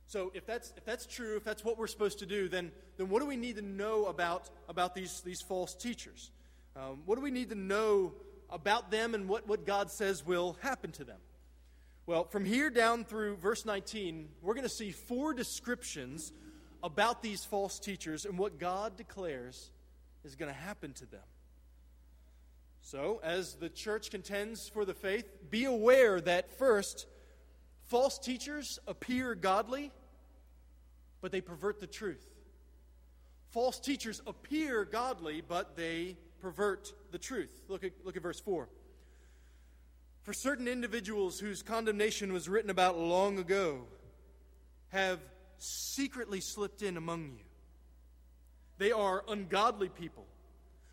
So 0.07 0.33
if 0.35 0.45
that's, 0.45 0.73
if 0.77 0.85
that's 0.85 1.07
true, 1.07 1.37
if 1.37 1.45
that's 1.45 1.65
what 1.65 1.79
we're 1.79 1.87
supposed 1.87 2.19
to 2.19 2.27
do, 2.27 2.49
then, 2.49 2.73
then 2.97 3.09
what 3.09 3.21
do 3.21 3.27
we 3.27 3.37
need 3.37 3.57
to 3.57 3.63
know 3.63 4.07
about, 4.07 4.51
about 4.69 4.95
these, 4.95 5.21
these 5.21 5.41
false 5.41 5.75
teachers? 5.75 6.33
Um, 6.75 7.03
what 7.07 7.15
do 7.15 7.23
we 7.23 7.31
need 7.31 7.51
to 7.51 7.55
know 7.55 8.15
about 8.49 8.91
them 8.91 9.15
and 9.15 9.29
what, 9.29 9.47
what 9.47 9.65
God 9.65 9.91
says 9.91 10.27
will 10.27 10.57
happen 10.63 10.91
to 10.93 11.05
them? 11.05 11.19
Well, 12.07 12.25
from 12.25 12.45
here 12.45 12.71
down 12.71 13.05
through 13.05 13.37
verse 13.37 13.65
19, 13.65 14.29
we're 14.43 14.55
going 14.55 14.67
to 14.67 14.73
see 14.73 14.91
four 14.91 15.33
descriptions 15.35 16.33
about 16.83 17.23
these 17.23 17.45
false 17.45 17.79
teachers 17.79 18.25
and 18.25 18.39
what 18.39 18.59
God 18.59 18.97
declares 18.97 19.71
is 20.25 20.35
going 20.35 20.53
to 20.53 20.59
happen 20.59 20.93
to 20.95 21.07
them. 21.07 21.21
So, 22.83 23.21
as 23.23 23.55
the 23.55 23.69
church 23.69 24.11
contends 24.11 24.69
for 24.69 24.85
the 24.85 24.95
faith, 24.95 25.27
be 25.51 25.67
aware 25.67 26.21
that 26.23 26.51
first, 26.59 27.07
false 27.85 28.19
teachers 28.19 28.79
appear 28.87 29.35
godly, 29.35 29.93
but 31.21 31.31
they 31.31 31.43
pervert 31.43 31.79
the 31.79 31.87
truth. 31.87 32.27
False 33.51 33.79
teachers 33.79 34.23
appear 34.27 34.85
godly, 34.85 35.43
but 35.47 35.77
they 35.77 36.17
pervert 36.41 36.93
the 37.11 37.19
truth. 37.19 37.53
Look 37.69 37.85
at, 37.85 37.93
look 38.05 38.17
at 38.17 38.23
verse 38.23 38.41
4. 38.41 38.69
For 40.23 40.33
certain 40.33 40.69
individuals 40.69 41.41
whose 41.41 41.63
condemnation 41.63 42.33
was 42.33 42.49
written 42.49 42.71
about 42.71 42.99
long 42.99 43.39
ago 43.39 43.87
have 44.89 45.19
secretly 45.59 46.41
slipped 46.41 46.83
in 46.83 46.97
among 46.97 47.33
you. 47.39 47.45
They 48.79 48.93
are 48.93 49.25
ungodly 49.29 49.89
people 49.89 50.27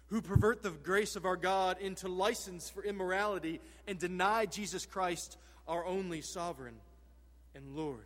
who 0.07 0.21
pervert 0.21 0.63
the 0.63 0.71
grace 0.71 1.15
of 1.15 1.25
our 1.25 1.35
God 1.35 1.77
into 1.79 2.07
license 2.07 2.69
for 2.69 2.83
immorality 2.83 3.59
and 3.87 3.99
deny 3.99 4.45
Jesus 4.45 4.85
Christ, 4.85 5.37
our 5.67 5.85
only 5.85 6.21
sovereign 6.21 6.75
and 7.55 7.75
Lord. 7.75 8.05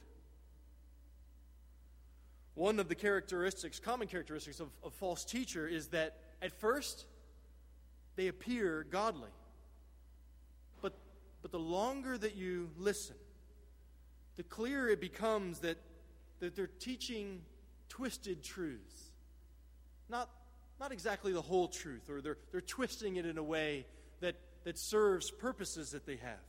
One 2.56 2.80
of 2.80 2.90
the 2.90 2.96
characteristics, 2.96 3.80
common 3.80 4.08
characteristics 4.08 4.60
of 4.60 4.70
a 4.84 4.90
false 4.90 5.24
teacher 5.24 5.68
is 5.68 5.88
that 5.90 6.18
at 6.42 6.60
first 6.60 7.06
they 8.16 8.28
appear 8.28 8.86
godly. 8.90 9.30
But 11.42 11.52
the 11.52 11.60
longer 11.60 12.18
that 12.18 12.36
you 12.36 12.70
listen, 12.78 13.16
the 14.36 14.44
clearer 14.44 14.90
it 14.90 15.02
becomes 15.02 15.60
that, 15.60 15.78
that 16.40 16.56
they're 16.56 16.68
teaching 16.68 17.42
twisted 17.90 18.44
truths. 18.44 19.12
Not, 20.10 20.30
not 20.80 20.92
exactly 20.92 21.34
the 21.34 21.42
whole 21.42 21.68
truth, 21.68 22.10
or 22.10 22.22
they're, 22.22 22.38
they're 22.52 22.62
twisting 22.62 23.16
it 23.16 23.26
in 23.26 23.38
a 23.38 23.44
way 23.44 23.86
that, 24.20 24.36
that 24.64 24.78
serves 24.78 25.32
purposes 25.32 25.92
that 25.92 26.06
they 26.06 26.18
have. 26.18 26.40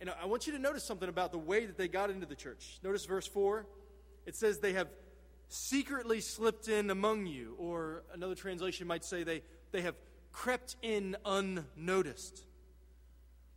And 0.00 0.10
I 0.10 0.26
want 0.26 0.46
you 0.46 0.52
to 0.52 0.58
notice 0.58 0.84
something 0.84 1.08
about 1.08 1.32
the 1.32 1.38
way 1.38 1.66
that 1.66 1.76
they 1.76 1.88
got 1.88 2.10
into 2.10 2.26
the 2.26 2.36
church. 2.36 2.78
Notice 2.84 3.04
verse 3.04 3.26
4. 3.26 3.66
It 4.26 4.36
says 4.36 4.58
they 4.58 4.74
have 4.74 4.88
secretly 5.48 6.20
slipped 6.20 6.68
in 6.68 6.90
among 6.90 7.26
you, 7.26 7.54
or 7.58 8.04
another 8.14 8.34
translation 8.34 8.86
might 8.86 9.04
say 9.04 9.24
they, 9.24 9.42
they 9.72 9.82
have 9.82 9.96
crept 10.30 10.76
in 10.82 11.16
unnoticed. 11.24 12.44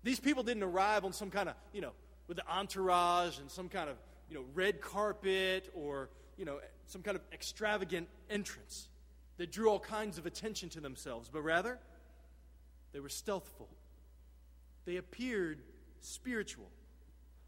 These 0.04 0.20
people 0.20 0.44
didn't 0.44 0.64
arrive 0.64 1.06
on 1.06 1.14
some 1.14 1.30
kind 1.30 1.50
of, 1.50 1.56
you 1.74 1.82
know, 1.82 1.92
with 2.28 2.38
the 2.38 2.48
entourage 2.48 3.40
and 3.40 3.52
some 3.52 3.70
kind 3.70 3.90
of, 3.90 3.98
you 4.30 4.36
know, 4.36 4.46
red 4.54 4.82
carpet 4.82 5.70
or, 5.76 6.10
you 6.38 6.46
know, 6.46 6.60
some 6.88 7.02
kind 7.02 7.16
of 7.16 7.24
extravagant 7.32 8.08
entrance 8.30 8.88
that 9.38 9.52
drew 9.52 9.70
all 9.70 9.80
kinds 9.80 10.18
of 10.18 10.26
attention 10.26 10.70
to 10.70 10.80
themselves, 10.80 11.30
but 11.32 11.42
rather, 11.42 11.80
they 12.94 13.00
were 13.00 13.10
stealthful. 13.10 13.68
They 14.86 14.98
appeared 14.98 15.62
spiritual. 16.02 16.70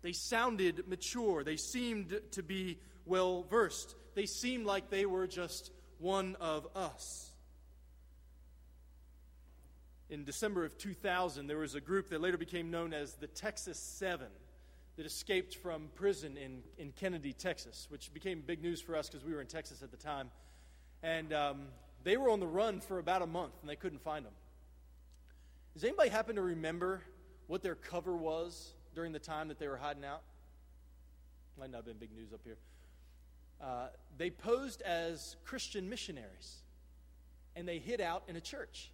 They 0.01 0.13
sounded 0.13 0.87
mature. 0.87 1.43
They 1.43 1.57
seemed 1.57 2.19
to 2.31 2.43
be 2.43 2.77
well 3.05 3.43
versed. 3.49 3.95
They 4.15 4.25
seemed 4.25 4.65
like 4.65 4.89
they 4.89 5.05
were 5.05 5.27
just 5.27 5.71
one 5.99 6.35
of 6.39 6.67
us 6.75 7.32
in 10.09 10.23
December 10.23 10.65
of 10.65 10.77
2000, 10.77 11.47
there 11.47 11.57
was 11.57 11.75
a 11.75 11.81
group 11.81 12.09
that 12.09 12.21
later 12.21 12.37
became 12.37 12.69
known 12.71 12.93
as 12.93 13.13
the 13.15 13.27
Texas 13.27 13.79
Seven 13.79 14.27
that 14.95 15.05
escaped 15.05 15.55
from 15.55 15.89
prison 15.95 16.37
in, 16.37 16.61
in 16.77 16.91
Kenedy, 16.91 17.35
Texas, 17.35 17.87
which 17.89 18.13
became 18.13 18.43
big 18.45 18.61
news 18.61 18.79
for 18.79 18.95
us 18.95 19.09
because 19.09 19.25
we 19.25 19.33
were 19.33 19.41
in 19.41 19.47
Texas 19.47 19.81
at 19.81 19.91
the 19.91 19.97
time. 19.97 20.29
And 21.01 21.33
um, 21.33 21.61
they 22.03 22.15
were 22.17 22.29
on 22.29 22.39
the 22.39 22.47
run 22.47 22.79
for 22.79 22.99
about 22.99 23.21
a 23.21 23.27
month 23.27 23.53
and 23.61 23.69
they 23.69 23.75
couldn't 23.75 24.03
find 24.03 24.25
them. 24.25 24.33
Does 25.73 25.83
anybody 25.83 26.09
happen 26.09 26.35
to 26.35 26.41
remember 26.41 27.01
what 27.47 27.63
their 27.63 27.75
cover 27.75 28.15
was 28.15 28.73
during 28.93 29.11
the 29.11 29.19
time 29.19 29.47
that 29.47 29.57
they 29.57 29.67
were 29.67 29.77
hiding 29.77 30.05
out? 30.05 30.21
Might 31.59 31.71
not 31.71 31.77
have 31.77 31.85
been 31.85 31.97
big 31.97 32.13
news 32.15 32.31
up 32.33 32.41
here. 32.43 32.57
Uh, 33.59 33.87
they 34.17 34.29
posed 34.29 34.81
as 34.83 35.37
Christian 35.43 35.89
missionaries 35.89 36.57
and 37.55 37.67
they 37.67 37.79
hid 37.79 38.01
out 38.01 38.23
in 38.27 38.35
a 38.35 38.41
church. 38.41 38.91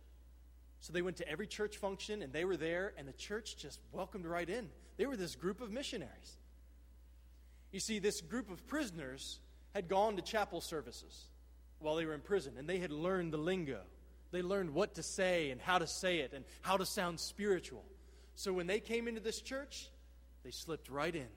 So 0.82 0.94
they 0.94 1.02
went 1.02 1.18
to 1.18 1.28
every 1.28 1.48
church 1.48 1.78
function 1.78 2.22
and 2.22 2.32
they 2.32 2.46
were 2.46 2.58
there, 2.58 2.94
and 2.98 3.08
the 3.08 3.14
church 3.14 3.58
just 3.58 3.80
welcomed 3.92 4.26
right 4.26 4.50
in. 4.50 4.70
They 4.98 5.06
were 5.06 5.18
this 5.18 5.36
group 5.36 5.62
of 5.62 5.72
missionaries. 5.72 6.38
You 7.72 7.80
see, 7.80 8.00
this 8.00 8.22
group 8.22 8.50
of 8.50 8.66
prisoners 8.68 9.40
had 9.76 9.88
gone 9.88 10.16
to 10.16 10.22
chapel 10.22 10.62
services. 10.62 11.28
while 11.80 11.96
they 11.96 12.06
were 12.06 12.14
in 12.14 12.22
prison, 12.22 12.54
and 12.58 12.68
they 12.68 12.80
had 12.80 12.92
learned 12.92 13.34
the 13.34 13.38
lingo. 13.38 13.82
They 14.32 14.42
learned 14.42 14.74
what 14.74 14.96
to 14.96 15.04
say 15.04 15.50
and 15.50 15.60
how 15.60 15.80
to 15.80 15.88
say 15.88 16.20
it 16.20 16.34
and 16.34 16.46
how 16.62 16.78
to 16.78 16.86
sound 16.86 17.20
spiritual. 17.20 17.84
So 18.36 18.54
when 18.54 18.68
they 18.68 18.80
came 18.80 19.08
into 19.08 19.22
this 19.22 19.42
church, 19.42 19.90
they 20.44 20.52
slipped 20.52 20.90
right 20.90 21.16
in. 21.16 21.28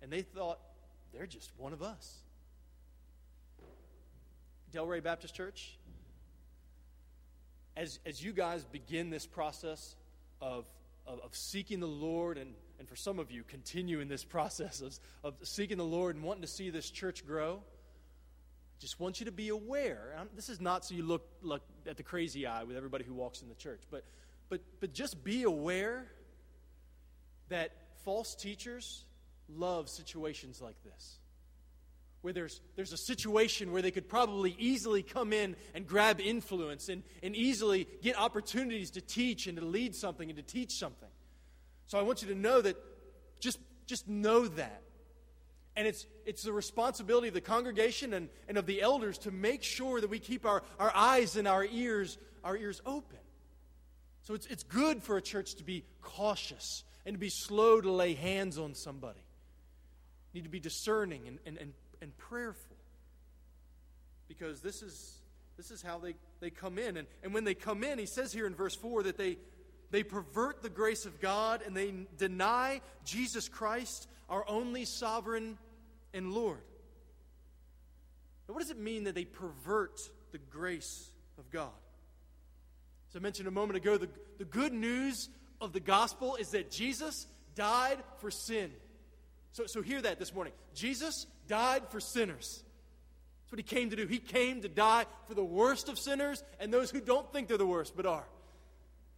And 0.00 0.10
they 0.10 0.22
thought, 0.22 0.58
they're 1.12 1.26
just 1.26 1.52
one 1.58 1.72
of 1.72 1.82
us. 1.82 2.16
Delray 4.72 5.02
Baptist 5.02 5.34
Church, 5.34 5.78
as, 7.76 7.98
as 8.04 8.22
you 8.22 8.32
guys 8.32 8.64
begin 8.64 9.10
this 9.10 9.26
process 9.26 9.96
of, 10.40 10.66
of, 11.06 11.20
of, 11.20 11.34
seeking 11.34 11.80
the 11.80 11.86
Lord, 11.86 12.38
and, 12.38 12.54
and 12.78 12.88
for 12.88 12.96
some 12.96 13.18
of 13.18 13.30
you, 13.30 13.42
continue 13.44 14.00
in 14.00 14.08
this 14.08 14.24
process 14.36 14.80
of, 14.80 14.98
of 15.24 15.34
seeking 15.42 15.78
the 15.78 15.84
Lord 15.84 16.16
and 16.16 16.24
wanting 16.24 16.42
to 16.42 16.48
see 16.48 16.70
this 16.70 16.90
church 16.90 17.26
grow, 17.26 17.62
I 17.62 18.80
just 18.80 18.98
want 19.00 19.20
you 19.20 19.26
to 19.26 19.32
be 19.32 19.48
aware. 19.48 20.14
this 20.34 20.48
is 20.48 20.60
not 20.60 20.84
so 20.84 20.94
you 20.94 21.04
look, 21.04 21.26
look 21.42 21.62
at 21.86 21.96
the 21.96 22.02
crazy 22.02 22.46
eye 22.46 22.64
with 22.64 22.76
everybody 22.76 23.04
who 23.04 23.14
walks 23.14 23.42
in 23.42 23.48
the 23.48 23.54
church, 23.54 23.82
but, 23.90 24.04
but, 24.48 24.60
but 24.80 24.92
just 24.92 25.22
be 25.22 25.44
aware 25.44 26.06
that 27.48 27.72
false 28.04 28.34
teachers 28.34 29.04
love 29.48 29.88
situations 29.88 30.60
like 30.60 30.76
this 30.84 31.18
where 32.22 32.32
there's, 32.32 32.60
there's 32.76 32.92
a 32.92 32.96
situation 32.96 33.72
where 33.72 33.82
they 33.82 33.90
could 33.90 34.08
probably 34.08 34.56
easily 34.58 35.02
come 35.02 35.32
in 35.32 35.56
and 35.74 35.86
grab 35.86 36.20
influence 36.20 36.88
and, 36.88 37.02
and 37.22 37.36
easily 37.36 37.86
get 38.00 38.18
opportunities 38.18 38.92
to 38.92 39.00
teach 39.00 39.48
and 39.48 39.58
to 39.58 39.64
lead 39.64 39.94
something 39.94 40.30
and 40.30 40.36
to 40.36 40.42
teach 40.42 40.72
something. 40.72 41.08
So 41.86 41.98
I 41.98 42.02
want 42.02 42.22
you 42.22 42.28
to 42.28 42.34
know 42.34 42.60
that, 42.60 42.76
just, 43.40 43.58
just 43.86 44.08
know 44.08 44.46
that. 44.46 44.82
And 45.74 45.86
it's, 45.86 46.06
it's 46.24 46.42
the 46.42 46.52
responsibility 46.52 47.28
of 47.28 47.34
the 47.34 47.40
congregation 47.40 48.14
and, 48.14 48.28
and 48.46 48.56
of 48.56 48.66
the 48.66 48.82
elders 48.82 49.18
to 49.18 49.30
make 49.30 49.62
sure 49.62 50.00
that 50.00 50.08
we 50.08 50.18
keep 50.18 50.46
our, 50.46 50.62
our 50.78 50.92
eyes 50.94 51.36
and 51.36 51.48
our 51.48 51.64
ears, 51.64 52.18
our 52.44 52.56
ears 52.56 52.80
open. 52.86 53.18
So 54.22 54.34
it's, 54.34 54.46
it's 54.46 54.62
good 54.62 55.02
for 55.02 55.16
a 55.16 55.22
church 55.22 55.56
to 55.56 55.64
be 55.64 55.84
cautious 56.02 56.84
and 57.04 57.14
to 57.14 57.18
be 57.18 57.30
slow 57.30 57.80
to 57.80 57.90
lay 57.90 58.14
hands 58.14 58.58
on 58.58 58.74
somebody. 58.74 59.24
Need 60.34 60.44
to 60.44 60.50
be 60.50 60.60
discerning 60.60 61.26
and, 61.26 61.38
and, 61.44 61.58
and 61.58 61.72
and 62.02 62.16
prayerful. 62.18 62.76
Because 64.28 64.60
this 64.60 64.82
is, 64.82 65.20
this 65.56 65.70
is 65.70 65.80
how 65.80 65.98
they, 65.98 66.14
they 66.40 66.50
come 66.50 66.78
in. 66.78 66.98
And, 66.98 67.06
and 67.22 67.32
when 67.32 67.44
they 67.44 67.54
come 67.54 67.84
in, 67.84 67.98
he 67.98 68.06
says 68.06 68.32
here 68.32 68.46
in 68.46 68.54
verse 68.54 68.74
4 68.74 69.04
that 69.04 69.16
they, 69.16 69.38
they 69.90 70.02
pervert 70.02 70.62
the 70.62 70.68
grace 70.68 71.06
of 71.06 71.20
God 71.20 71.62
and 71.64 71.76
they 71.76 71.94
deny 72.18 72.80
Jesus 73.04 73.48
Christ, 73.48 74.08
our 74.28 74.44
only 74.48 74.84
sovereign 74.84 75.56
and 76.12 76.32
Lord. 76.32 76.60
Now, 78.48 78.54
what 78.54 78.60
does 78.60 78.70
it 78.70 78.78
mean 78.78 79.04
that 79.04 79.14
they 79.14 79.24
pervert 79.24 80.00
the 80.32 80.38
grace 80.38 81.10
of 81.38 81.50
God? 81.50 81.70
As 83.10 83.16
I 83.16 83.20
mentioned 83.20 83.46
a 83.46 83.52
moment 83.52 83.76
ago, 83.76 83.96
the, 83.96 84.08
the 84.38 84.44
good 84.44 84.72
news 84.72 85.28
of 85.60 85.72
the 85.72 85.80
gospel 85.80 86.36
is 86.36 86.48
that 86.50 86.70
Jesus 86.70 87.26
died 87.54 87.98
for 88.18 88.30
sin. 88.30 88.70
So, 89.52 89.66
so 89.66 89.82
hear 89.82 90.00
that 90.00 90.18
this 90.18 90.34
morning. 90.34 90.54
Jesus 90.74 91.26
died 91.46 91.82
for 91.90 92.00
sinners. 92.00 92.62
That's 93.42 93.52
what 93.52 93.58
he 93.58 93.62
came 93.62 93.90
to 93.90 93.96
do. 93.96 94.06
He 94.06 94.18
came 94.18 94.62
to 94.62 94.68
die 94.68 95.06
for 95.28 95.34
the 95.34 95.44
worst 95.44 95.88
of 95.88 95.98
sinners 95.98 96.42
and 96.60 96.72
those 96.72 96.90
who 96.90 97.00
don't 97.00 97.30
think 97.32 97.48
they're 97.48 97.58
the 97.58 97.66
worst 97.66 97.96
but 97.96 98.06
are. 98.06 98.26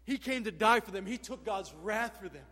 He 0.04 0.18
came 0.18 0.44
to 0.44 0.50
die 0.50 0.80
for 0.80 0.90
them. 0.90 1.06
He 1.06 1.18
took 1.18 1.44
God's 1.44 1.72
wrath 1.82 2.18
for 2.20 2.28
them. 2.28 2.44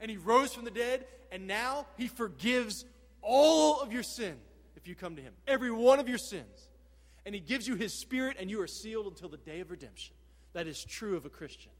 And 0.00 0.10
he 0.10 0.16
rose 0.16 0.52
from 0.52 0.64
the 0.64 0.70
dead, 0.70 1.06
and 1.30 1.46
now 1.46 1.86
he 1.96 2.08
forgives 2.08 2.84
all 3.22 3.80
of 3.80 3.92
your 3.92 4.02
sin 4.02 4.36
if 4.76 4.88
you 4.88 4.94
come 4.94 5.16
to 5.16 5.22
him. 5.22 5.32
Every 5.46 5.70
one 5.70 6.00
of 6.00 6.08
your 6.08 6.18
sins. 6.18 6.68
And 7.24 7.34
he 7.34 7.40
gives 7.40 7.66
you 7.66 7.74
his 7.74 7.98
spirit, 8.00 8.36
and 8.38 8.50
you 8.50 8.60
are 8.60 8.66
sealed 8.66 9.06
until 9.06 9.28
the 9.28 9.38
day 9.38 9.60
of 9.60 9.70
redemption. 9.70 10.14
That 10.52 10.66
is 10.66 10.84
true 10.84 11.16
of 11.16 11.24
a 11.24 11.30
Christian. 11.30 11.72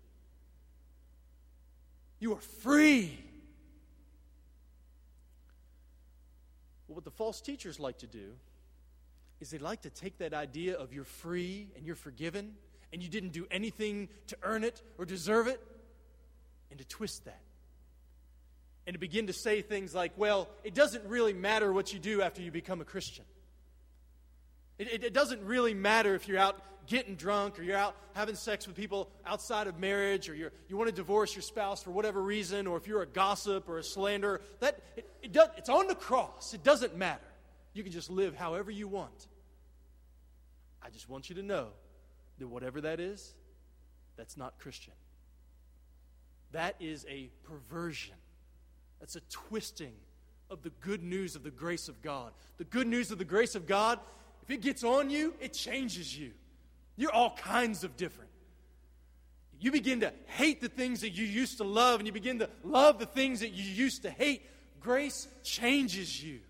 You 2.18 2.32
are 2.32 2.40
free. 2.62 3.18
What 6.94 7.04
the 7.04 7.10
false 7.10 7.40
teachers 7.40 7.80
like 7.80 7.98
to 7.98 8.06
do 8.06 8.34
is 9.40 9.50
they 9.50 9.58
like 9.58 9.82
to 9.82 9.90
take 9.90 10.18
that 10.18 10.32
idea 10.32 10.76
of 10.76 10.92
you're 10.92 11.04
free 11.04 11.68
and 11.76 11.84
you're 11.84 11.96
forgiven 11.96 12.54
and 12.92 13.02
you 13.02 13.08
didn't 13.08 13.32
do 13.32 13.46
anything 13.50 14.08
to 14.28 14.36
earn 14.44 14.62
it 14.62 14.80
or 14.96 15.04
deserve 15.04 15.48
it 15.48 15.60
and 16.70 16.78
to 16.78 16.86
twist 16.86 17.24
that. 17.24 17.42
And 18.86 18.94
to 18.94 19.00
begin 19.00 19.26
to 19.26 19.32
say 19.32 19.60
things 19.60 19.94
like, 19.94 20.12
well, 20.16 20.48
it 20.62 20.74
doesn't 20.74 21.04
really 21.06 21.32
matter 21.32 21.72
what 21.72 21.92
you 21.92 21.98
do 21.98 22.22
after 22.22 22.42
you 22.42 22.52
become 22.52 22.80
a 22.80 22.84
Christian. 22.84 23.24
It, 24.78 24.88
it, 24.92 25.04
it, 25.04 25.12
doesn't 25.12 25.42
really 25.44 25.74
matter 25.74 26.14
if 26.14 26.26
you're 26.26 26.38
out 26.38 26.60
getting 26.86 27.14
drunk 27.14 27.58
or 27.58 27.62
you're 27.62 27.76
out 27.76 27.96
having 28.14 28.34
sex 28.34 28.66
with 28.66 28.76
people 28.76 29.08
outside 29.24 29.66
of 29.66 29.78
marriage 29.78 30.28
or 30.28 30.34
you 30.34 30.50
you 30.68 30.76
want 30.76 30.88
to 30.88 30.94
divorce 30.94 31.34
your 31.34 31.42
spouse 31.42 31.82
for 31.82 31.90
whatever 31.90 32.20
reason 32.20 32.66
or 32.66 32.76
if 32.76 32.86
you're 32.86 33.02
a 33.02 33.06
gossip 33.06 33.68
or 33.68 33.78
a 33.78 33.84
slanderer. 33.84 34.40
That, 34.60 34.80
it, 34.96 35.08
it 35.22 35.32
does, 35.32 35.48
it's 35.56 35.68
on 35.68 35.86
the 35.86 35.94
cross. 35.94 36.54
It 36.54 36.62
doesn't 36.62 36.96
matter. 36.96 37.20
You 37.72 37.82
can 37.82 37.92
just 37.92 38.10
live 38.10 38.34
however 38.36 38.70
you 38.70 38.88
want. 38.88 39.28
I 40.82 40.90
just 40.90 41.08
want 41.08 41.28
you 41.28 41.36
to 41.36 41.42
know 41.42 41.68
that 42.38 42.48
whatever 42.48 42.80
that 42.82 43.00
is, 43.00 43.34
that's 44.16 44.36
not 44.36 44.58
Christian. 44.58 44.92
That 46.52 46.76
is 46.78 47.06
a 47.08 47.30
perversion. 47.42 48.14
That's 49.00 49.16
a 49.16 49.20
twisting 49.30 49.94
of 50.50 50.62
the 50.62 50.70
good 50.80 51.02
news 51.02 51.36
of 51.36 51.42
the 51.42 51.50
grace 51.50 51.88
of 51.88 52.00
God. 52.02 52.32
The 52.58 52.64
good 52.64 52.86
news 52.86 53.10
of 53.10 53.18
the 53.18 53.24
grace 53.24 53.54
of 53.54 53.66
God 53.66 53.98
if 54.44 54.50
it 54.50 54.60
gets 54.60 54.84
on 54.84 55.08
you, 55.08 55.32
it 55.40 55.54
changes 55.54 56.16
you. 56.16 56.32
You're 56.96 57.12
all 57.12 57.34
kinds 57.34 57.82
of 57.82 57.96
different. 57.96 58.28
You 59.58 59.72
begin 59.72 60.00
to 60.00 60.12
hate 60.26 60.60
the 60.60 60.68
things 60.68 61.00
that 61.00 61.10
you 61.10 61.24
used 61.24 61.56
to 61.58 61.64
love, 61.64 61.98
and 61.98 62.06
you 62.06 62.12
begin 62.12 62.40
to 62.40 62.50
love 62.62 62.98
the 62.98 63.06
things 63.06 63.40
that 63.40 63.52
you 63.52 63.64
used 63.64 64.02
to 64.02 64.10
hate. 64.10 64.42
Grace 64.80 65.26
changes 65.42 66.22
you. 66.22 66.40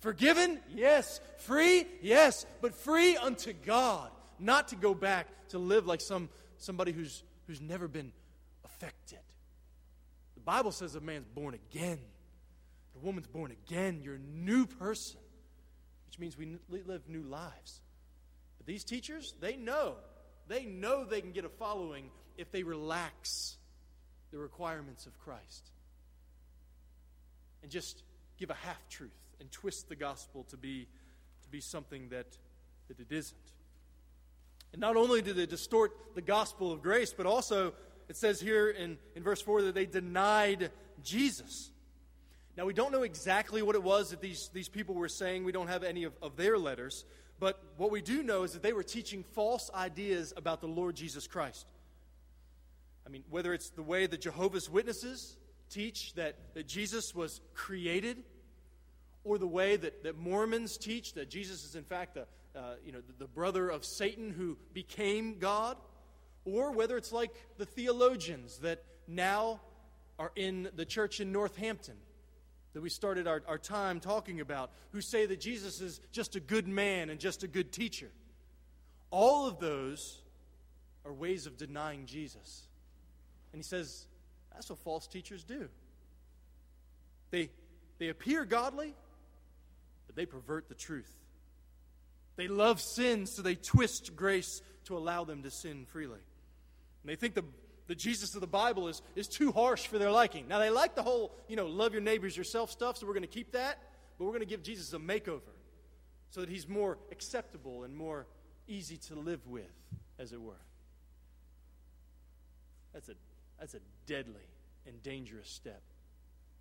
Forgiven? 0.00 0.60
Yes. 0.68 1.20
Free? 1.38 1.86
Yes. 2.02 2.44
But 2.60 2.74
free 2.74 3.16
unto 3.16 3.54
God, 3.54 4.10
not 4.38 4.68
to 4.68 4.76
go 4.76 4.92
back 4.92 5.28
to 5.48 5.58
live 5.58 5.86
like 5.86 6.02
some, 6.02 6.28
somebody 6.58 6.92
who's, 6.92 7.22
who's 7.46 7.62
never 7.62 7.88
been 7.88 8.12
affected. 8.66 9.20
The 10.34 10.42
Bible 10.42 10.72
says 10.72 10.94
a 10.94 11.00
man's 11.00 11.26
born 11.26 11.54
again, 11.54 12.00
the 12.92 13.00
woman's 13.00 13.28
born 13.28 13.50
again. 13.50 14.02
You're 14.02 14.16
a 14.16 14.18
new 14.18 14.66
person 14.66 15.20
which 16.08 16.18
means 16.18 16.38
we 16.38 16.56
live 16.86 17.02
new 17.06 17.22
lives. 17.22 17.82
But 18.56 18.66
these 18.66 18.82
teachers, 18.82 19.34
they 19.40 19.56
know. 19.56 19.96
They 20.46 20.64
know 20.64 21.04
they 21.04 21.20
can 21.20 21.32
get 21.32 21.44
a 21.44 21.50
following 21.50 22.10
if 22.38 22.50
they 22.50 22.62
relax 22.62 23.58
the 24.30 24.38
requirements 24.38 25.04
of 25.04 25.18
Christ 25.18 25.70
and 27.62 27.70
just 27.70 28.04
give 28.38 28.48
a 28.48 28.54
half 28.54 28.88
truth 28.88 29.10
and 29.38 29.52
twist 29.52 29.90
the 29.90 29.96
gospel 29.96 30.44
to 30.44 30.56
be, 30.56 30.86
to 31.42 31.48
be 31.50 31.60
something 31.60 32.08
that, 32.08 32.38
that 32.88 32.98
it 32.98 33.12
isn't. 33.12 33.36
And 34.72 34.80
not 34.80 34.96
only 34.96 35.20
do 35.20 35.34
they 35.34 35.44
distort 35.44 36.14
the 36.14 36.22
gospel 36.22 36.72
of 36.72 36.82
grace, 36.82 37.12
but 37.14 37.26
also 37.26 37.74
it 38.08 38.16
says 38.16 38.40
here 38.40 38.70
in, 38.70 38.96
in 39.14 39.22
verse 39.22 39.42
4 39.42 39.62
that 39.62 39.74
they 39.74 39.84
denied 39.84 40.70
Jesus. 41.02 41.70
Now, 42.58 42.64
we 42.64 42.74
don't 42.74 42.90
know 42.90 43.04
exactly 43.04 43.62
what 43.62 43.76
it 43.76 43.84
was 43.84 44.10
that 44.10 44.20
these, 44.20 44.50
these 44.52 44.68
people 44.68 44.96
were 44.96 45.08
saying. 45.08 45.44
We 45.44 45.52
don't 45.52 45.68
have 45.68 45.84
any 45.84 46.02
of, 46.02 46.12
of 46.20 46.36
their 46.36 46.58
letters. 46.58 47.04
But 47.38 47.62
what 47.76 47.92
we 47.92 48.02
do 48.02 48.24
know 48.24 48.42
is 48.42 48.52
that 48.54 48.64
they 48.64 48.72
were 48.72 48.82
teaching 48.82 49.22
false 49.22 49.70
ideas 49.72 50.32
about 50.36 50.60
the 50.60 50.66
Lord 50.66 50.96
Jesus 50.96 51.28
Christ. 51.28 51.70
I 53.06 53.10
mean, 53.10 53.22
whether 53.30 53.54
it's 53.54 53.70
the 53.70 53.84
way 53.84 54.08
the 54.08 54.16
Jehovah's 54.16 54.68
Witnesses 54.68 55.36
teach 55.70 56.14
that, 56.14 56.34
that 56.54 56.66
Jesus 56.66 57.14
was 57.14 57.40
created, 57.54 58.24
or 59.22 59.38
the 59.38 59.46
way 59.46 59.76
that, 59.76 60.02
that 60.02 60.18
Mormons 60.18 60.78
teach 60.78 61.12
that 61.12 61.30
Jesus 61.30 61.64
is, 61.64 61.76
in 61.76 61.84
fact, 61.84 62.14
the, 62.14 62.26
uh, 62.58 62.74
you 62.84 62.90
know, 62.90 63.02
the, 63.06 63.12
the 63.20 63.28
brother 63.28 63.68
of 63.68 63.84
Satan 63.84 64.32
who 64.32 64.58
became 64.74 65.38
God, 65.38 65.76
or 66.44 66.72
whether 66.72 66.96
it's 66.96 67.12
like 67.12 67.30
the 67.56 67.66
theologians 67.66 68.58
that 68.62 68.82
now 69.06 69.60
are 70.18 70.32
in 70.34 70.70
the 70.74 70.84
church 70.84 71.20
in 71.20 71.30
Northampton 71.30 71.94
that 72.74 72.82
we 72.82 72.90
started 72.90 73.26
our, 73.26 73.42
our 73.48 73.58
time 73.58 74.00
talking 74.00 74.40
about, 74.40 74.70
who 74.92 75.00
say 75.00 75.26
that 75.26 75.40
Jesus 75.40 75.80
is 75.80 76.00
just 76.12 76.36
a 76.36 76.40
good 76.40 76.68
man 76.68 77.10
and 77.10 77.18
just 77.18 77.42
a 77.42 77.48
good 77.48 77.72
teacher. 77.72 78.10
All 79.10 79.46
of 79.46 79.58
those 79.58 80.20
are 81.04 81.12
ways 81.12 81.46
of 81.46 81.56
denying 81.56 82.06
Jesus. 82.06 82.66
And 83.52 83.58
he 83.58 83.64
says, 83.64 84.06
that's 84.52 84.68
what 84.68 84.78
false 84.80 85.06
teachers 85.06 85.44
do. 85.44 85.68
They, 87.30 87.50
they 87.98 88.08
appear 88.08 88.44
godly, 88.44 88.94
but 90.06 90.16
they 90.16 90.26
pervert 90.26 90.68
the 90.68 90.74
truth. 90.74 91.12
They 92.36 92.48
love 92.48 92.80
sin, 92.80 93.26
so 93.26 93.42
they 93.42 93.54
twist 93.54 94.14
grace 94.14 94.62
to 94.84 94.96
allow 94.96 95.24
them 95.24 95.42
to 95.42 95.50
sin 95.50 95.86
freely. 95.90 96.20
And 97.02 97.10
they 97.10 97.16
think 97.16 97.34
the, 97.34 97.44
the 97.88 97.94
Jesus 97.94 98.34
of 98.34 98.40
the 98.40 98.46
Bible 98.46 98.86
is, 98.86 99.02
is 99.16 99.26
too 99.26 99.50
harsh 99.50 99.86
for 99.86 99.98
their 99.98 100.12
liking. 100.12 100.46
Now, 100.46 100.58
they 100.58 100.70
like 100.70 100.94
the 100.94 101.02
whole, 101.02 101.34
you 101.48 101.56
know, 101.56 101.66
love 101.66 101.92
your 101.92 102.02
neighbors 102.02 102.36
yourself 102.36 102.70
stuff, 102.70 102.98
so 102.98 103.06
we're 103.06 103.14
going 103.14 103.22
to 103.22 103.26
keep 103.26 103.52
that, 103.52 103.78
but 104.16 104.26
we're 104.26 104.30
going 104.30 104.40
to 104.40 104.46
give 104.46 104.62
Jesus 104.62 104.92
a 104.92 104.98
makeover 104.98 105.40
so 106.30 106.40
that 106.40 106.50
he's 106.50 106.68
more 106.68 106.98
acceptable 107.10 107.84
and 107.84 107.96
more, 107.96 108.26
easy 108.68 108.98
to 108.98 109.14
live 109.14 109.46
with, 109.46 109.72
as 110.18 110.32
it 110.32 110.40
were. 110.40 110.60
That's 112.92 113.08
a, 113.08 113.14
that's 113.58 113.74
a 113.74 113.80
deadly 114.06 114.34
and 114.86 115.02
dangerous 115.02 115.48
step. 115.48 115.82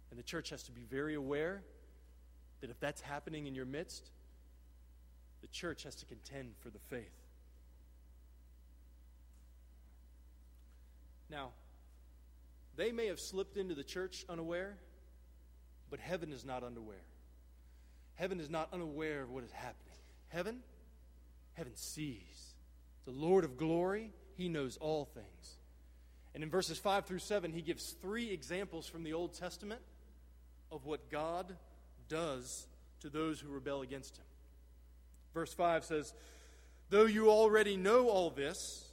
And 0.09 0.17
the 0.17 0.23
church 0.23 0.49
has 0.51 0.63
to 0.63 0.71
be 0.71 0.85
very 0.89 1.15
aware 1.15 1.61
that 2.61 2.69
if 2.69 2.79
that's 2.79 3.01
happening 3.01 3.47
in 3.47 3.53
your 3.53 3.65
midst, 3.65 4.09
the 5.41 5.47
church 5.47 5.83
has 5.83 5.95
to 5.95 6.05
contend 6.05 6.53
for 6.61 6.69
the 6.69 6.79
faith. 6.79 7.26
Now, 11.29 11.51
they 12.75 12.91
may 12.91 13.07
have 13.07 13.19
slipped 13.19 13.57
into 13.57 13.75
the 13.75 13.83
church 13.83 14.25
unaware, 14.29 14.77
but 15.89 15.99
heaven 15.99 16.31
is 16.31 16.45
not 16.45 16.63
unaware. 16.63 17.05
Heaven 18.15 18.39
is 18.39 18.49
not 18.49 18.69
unaware 18.73 19.23
of 19.23 19.29
what 19.29 19.43
is 19.43 19.51
happening. 19.51 19.97
Heaven, 20.29 20.59
heaven 21.53 21.75
sees. 21.75 22.55
The 23.05 23.11
Lord 23.11 23.43
of 23.43 23.57
glory, 23.57 24.11
he 24.35 24.49
knows 24.49 24.77
all 24.77 25.05
things. 25.05 25.57
And 26.33 26.43
in 26.43 26.49
verses 26.49 26.77
5 26.77 27.05
through 27.05 27.19
7, 27.19 27.51
he 27.51 27.61
gives 27.61 27.95
three 28.01 28.31
examples 28.31 28.85
from 28.87 29.03
the 29.03 29.13
Old 29.13 29.33
Testament 29.33 29.81
of 30.71 30.85
what 30.85 31.09
God 31.09 31.55
does 32.09 32.67
to 32.99 33.09
those 33.09 33.39
who 33.39 33.49
rebel 33.49 33.81
against 33.81 34.17
him. 34.17 34.25
Verse 35.33 35.53
5 35.53 35.85
says, 35.85 36.13
Though 36.89 37.05
you 37.05 37.29
already 37.29 37.77
know 37.77 38.09
all 38.09 38.29
this, 38.29 38.91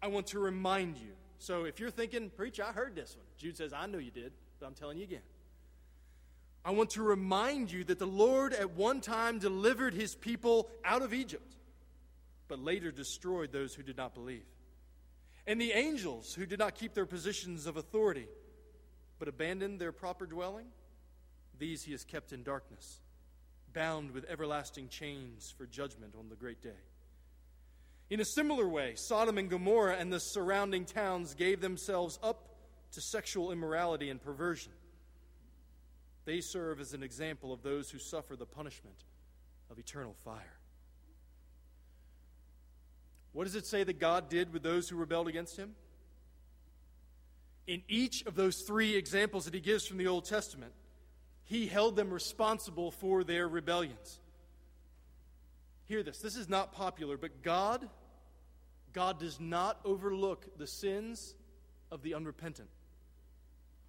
I 0.00 0.08
want 0.08 0.28
to 0.28 0.38
remind 0.38 0.96
you. 0.98 1.12
So 1.42 1.64
if 1.64 1.80
you're 1.80 1.90
thinking, 1.90 2.30
Preach, 2.30 2.60
I 2.60 2.70
heard 2.70 2.94
this 2.94 3.16
one, 3.16 3.26
Jude 3.36 3.56
says, 3.56 3.72
I 3.72 3.86
know 3.86 3.98
you 3.98 4.12
did, 4.12 4.32
but 4.60 4.66
I'm 4.66 4.74
telling 4.74 4.98
you 4.98 5.02
again. 5.02 5.22
I 6.64 6.70
want 6.70 6.90
to 6.90 7.02
remind 7.02 7.72
you 7.72 7.82
that 7.82 7.98
the 7.98 8.06
Lord 8.06 8.52
at 8.52 8.76
one 8.76 9.00
time 9.00 9.40
delivered 9.40 9.92
his 9.92 10.14
people 10.14 10.70
out 10.84 11.02
of 11.02 11.12
Egypt, 11.12 11.56
but 12.46 12.60
later 12.60 12.92
destroyed 12.92 13.50
those 13.50 13.74
who 13.74 13.82
did 13.82 13.96
not 13.96 14.14
believe. 14.14 14.44
And 15.44 15.60
the 15.60 15.72
angels 15.72 16.32
who 16.32 16.46
did 16.46 16.60
not 16.60 16.76
keep 16.76 16.94
their 16.94 17.06
positions 17.06 17.66
of 17.66 17.76
authority, 17.76 18.28
but 19.18 19.26
abandoned 19.26 19.80
their 19.80 19.90
proper 19.90 20.26
dwelling, 20.26 20.66
these 21.58 21.82
he 21.82 21.90
has 21.90 22.04
kept 22.04 22.32
in 22.32 22.44
darkness, 22.44 23.00
bound 23.72 24.12
with 24.12 24.30
everlasting 24.30 24.86
chains 24.86 25.52
for 25.58 25.66
judgment 25.66 26.14
on 26.16 26.28
the 26.28 26.36
great 26.36 26.62
day. 26.62 26.70
In 28.12 28.20
a 28.20 28.26
similar 28.26 28.68
way, 28.68 28.92
Sodom 28.94 29.38
and 29.38 29.48
Gomorrah 29.48 29.96
and 29.96 30.12
the 30.12 30.20
surrounding 30.20 30.84
towns 30.84 31.32
gave 31.32 31.62
themselves 31.62 32.18
up 32.22 32.46
to 32.92 33.00
sexual 33.00 33.50
immorality 33.50 34.10
and 34.10 34.20
perversion 34.20 34.72
they 36.26 36.42
serve 36.42 36.78
as 36.78 36.92
an 36.92 37.02
example 37.02 37.54
of 37.54 37.62
those 37.62 37.90
who 37.90 37.98
suffer 37.98 38.36
the 38.36 38.44
punishment 38.44 38.96
of 39.70 39.78
eternal 39.78 40.14
fire. 40.26 40.58
What 43.32 43.44
does 43.44 43.54
it 43.54 43.66
say 43.66 43.82
that 43.82 43.98
God 43.98 44.28
did 44.28 44.52
with 44.52 44.62
those 44.62 44.90
who 44.90 44.96
rebelled 44.96 45.26
against 45.26 45.56
him? 45.56 45.74
In 47.66 47.80
each 47.88 48.26
of 48.26 48.34
those 48.34 48.60
three 48.60 48.94
examples 48.94 49.46
that 49.46 49.54
he 49.54 49.60
gives 49.60 49.86
from 49.86 49.96
the 49.96 50.08
Old 50.08 50.26
Testament, 50.26 50.74
he 51.44 51.66
held 51.66 51.96
them 51.96 52.10
responsible 52.10 52.90
for 52.90 53.24
their 53.24 53.48
rebellions. 53.48 54.20
Hear 55.86 56.02
this. 56.02 56.18
This 56.18 56.36
is 56.36 56.50
not 56.50 56.72
popular, 56.72 57.16
but 57.16 57.42
God 57.42 57.88
God 58.92 59.18
does 59.18 59.40
not 59.40 59.80
overlook 59.84 60.58
the 60.58 60.66
sins 60.66 61.34
of 61.90 62.02
the 62.02 62.14
unrepentant. 62.14 62.68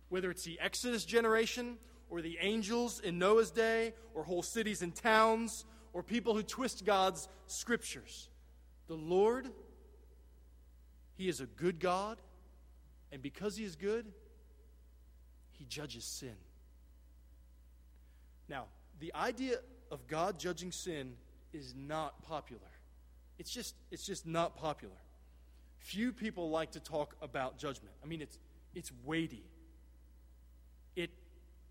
Whether 0.10 0.32
it's 0.32 0.44
the 0.44 0.60
Exodus 0.60 1.06
generation 1.06 1.78
or 2.10 2.22
the 2.22 2.38
angels 2.42 3.00
in 3.00 3.18
Noah's 3.18 3.50
day, 3.50 3.94
or 4.14 4.24
whole 4.24 4.44
cities 4.44 4.84
and 4.84 4.94
towns, 4.94 5.66
or 5.94 6.04
people 6.04 6.36
who 6.36 6.44
twist 6.44 6.86
God's 6.86 7.28
scriptures. 7.48 8.30
The 8.86 8.94
Lord, 8.94 9.50
He 11.16 11.28
is 11.28 11.40
a 11.40 11.48
good 11.48 11.80
God, 11.80 12.22
and 13.12 13.22
because 13.22 13.58
He 13.58 13.64
is 13.64 13.76
good, 13.76 14.06
He 15.54 15.66
judges 15.66 16.04
sin. 16.04 16.36
Now, 18.48 18.66
the 19.00 19.12
idea 19.16 19.56
of 19.90 20.06
God 20.06 20.38
judging 20.38 20.72
sin 20.72 21.14
is 21.52 21.74
not 21.76 22.22
popular. 22.22 22.62
It's 23.44 23.52
just, 23.52 23.76
it's 23.92 24.06
just 24.06 24.26
not 24.26 24.56
popular. 24.56 24.96
Few 25.80 26.14
people 26.14 26.50
like 26.50 26.72
to 26.72 26.80
talk 26.80 27.14
about 27.22 27.58
judgment. 27.58 27.94
I 28.02 28.08
mean, 28.08 28.22
it's, 28.22 28.40
it's 28.74 28.90
weighty. 29.04 29.44
It 30.96 31.10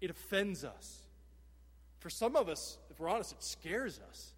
it 0.02 0.10
offends 0.10 0.64
us. 0.64 0.98
For 2.00 2.10
some 2.10 2.36
of 2.36 2.50
us, 2.50 2.76
if 2.90 3.00
we're 3.00 3.08
honest, 3.08 3.32
it 3.32 3.42
scares 3.42 3.98
us. 4.10 4.34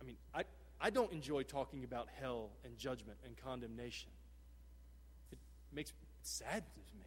I 0.00 0.04
mean, 0.04 0.16
I, 0.34 0.42
I 0.80 0.90
don't 0.90 1.12
enjoy 1.12 1.44
talking 1.44 1.84
about 1.84 2.08
hell 2.20 2.50
and 2.64 2.76
judgment 2.76 3.18
and 3.24 3.36
condemnation. 3.36 4.10
It 5.30 5.38
makes 5.72 5.90
it 5.90 5.96
saddens 6.22 6.92
me. 6.98 7.06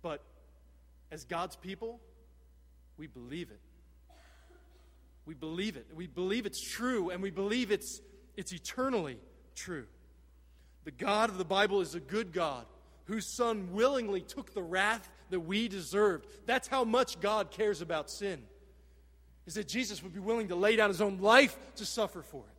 But 0.00 0.22
as 1.12 1.24
God's 1.24 1.56
people, 1.56 2.00
we 2.96 3.06
believe 3.06 3.50
it. 3.50 3.60
We 5.30 5.34
believe 5.34 5.76
it. 5.76 5.86
We 5.94 6.08
believe 6.08 6.44
it's 6.44 6.60
true, 6.60 7.10
and 7.10 7.22
we 7.22 7.30
believe 7.30 7.70
it's, 7.70 8.00
it's 8.36 8.52
eternally 8.52 9.16
true. 9.54 9.86
The 10.82 10.90
God 10.90 11.30
of 11.30 11.38
the 11.38 11.44
Bible 11.44 11.80
is 11.82 11.94
a 11.94 12.00
good 12.00 12.32
God 12.32 12.66
whose 13.04 13.26
son 13.26 13.72
willingly 13.72 14.22
took 14.22 14.52
the 14.54 14.62
wrath 14.64 15.08
that 15.30 15.38
we 15.38 15.68
deserved. 15.68 16.26
That's 16.46 16.66
how 16.66 16.82
much 16.82 17.20
God 17.20 17.52
cares 17.52 17.80
about 17.80 18.10
sin. 18.10 18.42
Is 19.46 19.54
that 19.54 19.68
Jesus 19.68 20.02
would 20.02 20.12
be 20.12 20.18
willing 20.18 20.48
to 20.48 20.56
lay 20.56 20.74
down 20.74 20.88
his 20.88 21.00
own 21.00 21.18
life 21.18 21.56
to 21.76 21.86
suffer 21.86 22.22
for 22.22 22.42
it. 22.42 22.58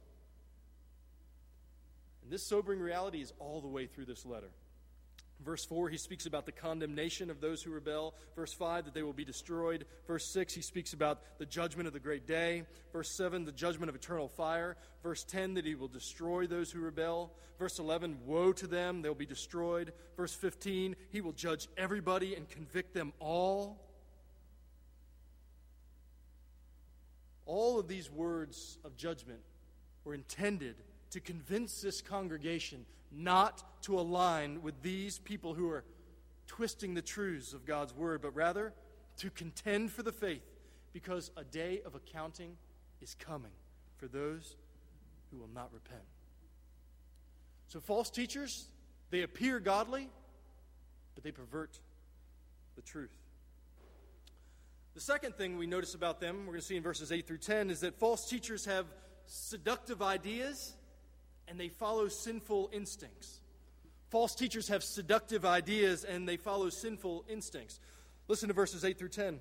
And 2.24 2.32
this 2.32 2.42
sobering 2.42 2.80
reality 2.80 3.20
is 3.20 3.34
all 3.38 3.60
the 3.60 3.68
way 3.68 3.86
through 3.86 4.06
this 4.06 4.26
letter. 4.26 4.52
Verse 5.44 5.66
4, 5.66 5.90
he 5.90 5.98
speaks 5.98 6.26
about 6.26 6.46
the 6.46 6.52
condemnation 6.52 7.30
of 7.30 7.42
those 7.42 7.64
who 7.64 7.72
rebel. 7.72 8.14
Verse 8.36 8.54
5, 8.54 8.86
that 8.86 8.94
they 8.94 9.02
will 9.02 9.14
be 9.14 9.26
destroyed. 9.26 9.86
Verse 10.06 10.26
6, 10.26 10.54
he 10.54 10.62
speaks 10.62 10.94
about 10.94 11.22
the 11.40 11.46
judgment 11.46 11.88
of 11.88 11.94
the 11.94 12.00
great 12.00 12.28
day. 12.28 12.64
Verse 12.94 13.10
7, 13.10 13.46
the 13.46 13.52
judgment 13.52 13.90
of 13.90 13.96
eternal 13.96 14.28
fire. 14.28 14.78
Verse 15.02 15.24
10, 15.24 15.56
that 15.56 15.66
he 15.66 15.74
will 15.74 15.88
destroy 15.88 16.46
those 16.46 16.72
who 16.72 16.80
rebel. 16.80 17.34
Verse 17.58 17.80
11, 17.80 18.20
woe 18.26 18.52
to 18.54 18.68
them, 18.68 19.02
they'll 19.02 19.16
be 19.16 19.26
destroyed. 19.26 19.94
Verse 20.16 20.34
15, 20.34 20.96
he 21.12 21.22
will 21.22 21.34
judge 21.34 21.68
everybody 21.76 22.36
and 22.36 22.48
convict 22.48 22.94
them 22.94 23.14
all. 23.20 23.80
All 27.48 27.80
of 27.80 27.88
these 27.88 28.12
words 28.12 28.78
of 28.86 28.96
judgment 28.96 29.40
were 30.04 30.14
intended 30.14 30.76
to 31.12 31.20
convince 31.20 31.82
this 31.82 32.02
congregation 32.02 32.86
not 33.12 33.84
to 33.84 34.00
align 34.00 34.62
with 34.62 34.82
these 34.82 35.20
people 35.20 35.54
who 35.54 35.70
are 35.70 35.84
twisting 36.48 36.94
the 36.94 37.02
truths 37.02 37.54
of 37.54 37.66
God's 37.66 37.94
word, 37.94 38.22
but 38.22 38.36
rather 38.36 38.74
to 39.18 39.30
contend 39.30 39.92
for 39.92 40.04
the 40.04 40.12
faith 40.12 40.44
because 40.94 41.32
a 41.38 41.44
day 41.44 41.82
of 41.86 41.96
accounting 41.96 42.58
is 43.02 43.16
coming 43.16 43.52
for 43.98 44.08
those 44.08 44.56
who 45.30 45.38
will 45.38 45.50
not 45.54 45.70
repent. 45.74 46.02
So, 47.68 47.80
false 47.80 48.10
teachers, 48.10 48.68
they 49.12 49.22
appear 49.22 49.60
godly, 49.60 50.10
but 51.16 51.24
they 51.24 51.32
pervert 51.32 51.80
the 52.76 52.82
truth. 52.82 53.18
The 54.94 55.02
second 55.02 55.36
thing 55.36 55.58
we 55.58 55.68
notice 55.68 55.96
about 55.96 56.20
them, 56.20 56.40
we're 56.40 56.54
going 56.54 56.60
to 56.60 56.66
see 56.66 56.76
in 56.76 56.84
verses 56.84 57.14
8 57.14 57.26
through 57.26 57.38
10, 57.38 57.70
is 57.70 57.80
that 57.80 57.98
false 57.98 58.28
teachers 58.30 58.66
have 58.66 58.86
seductive 59.26 60.02
ideas 60.02 60.76
and 61.48 61.60
they 61.60 61.70
follow 61.70 62.08
sinful 62.08 62.70
instincts. 62.74 63.42
False 64.10 64.36
teachers 64.36 64.68
have 64.68 64.84
seductive 64.84 65.46
ideas 65.46 66.04
and 66.04 66.28
they 66.28 66.38
follow 66.38 66.70
sinful 66.70 67.26
instincts. 67.30 67.80
Listen 68.28 68.50
to 68.50 68.54
verses 68.54 68.84
8 68.84 68.98
through 68.98 69.10
10. 69.10 69.40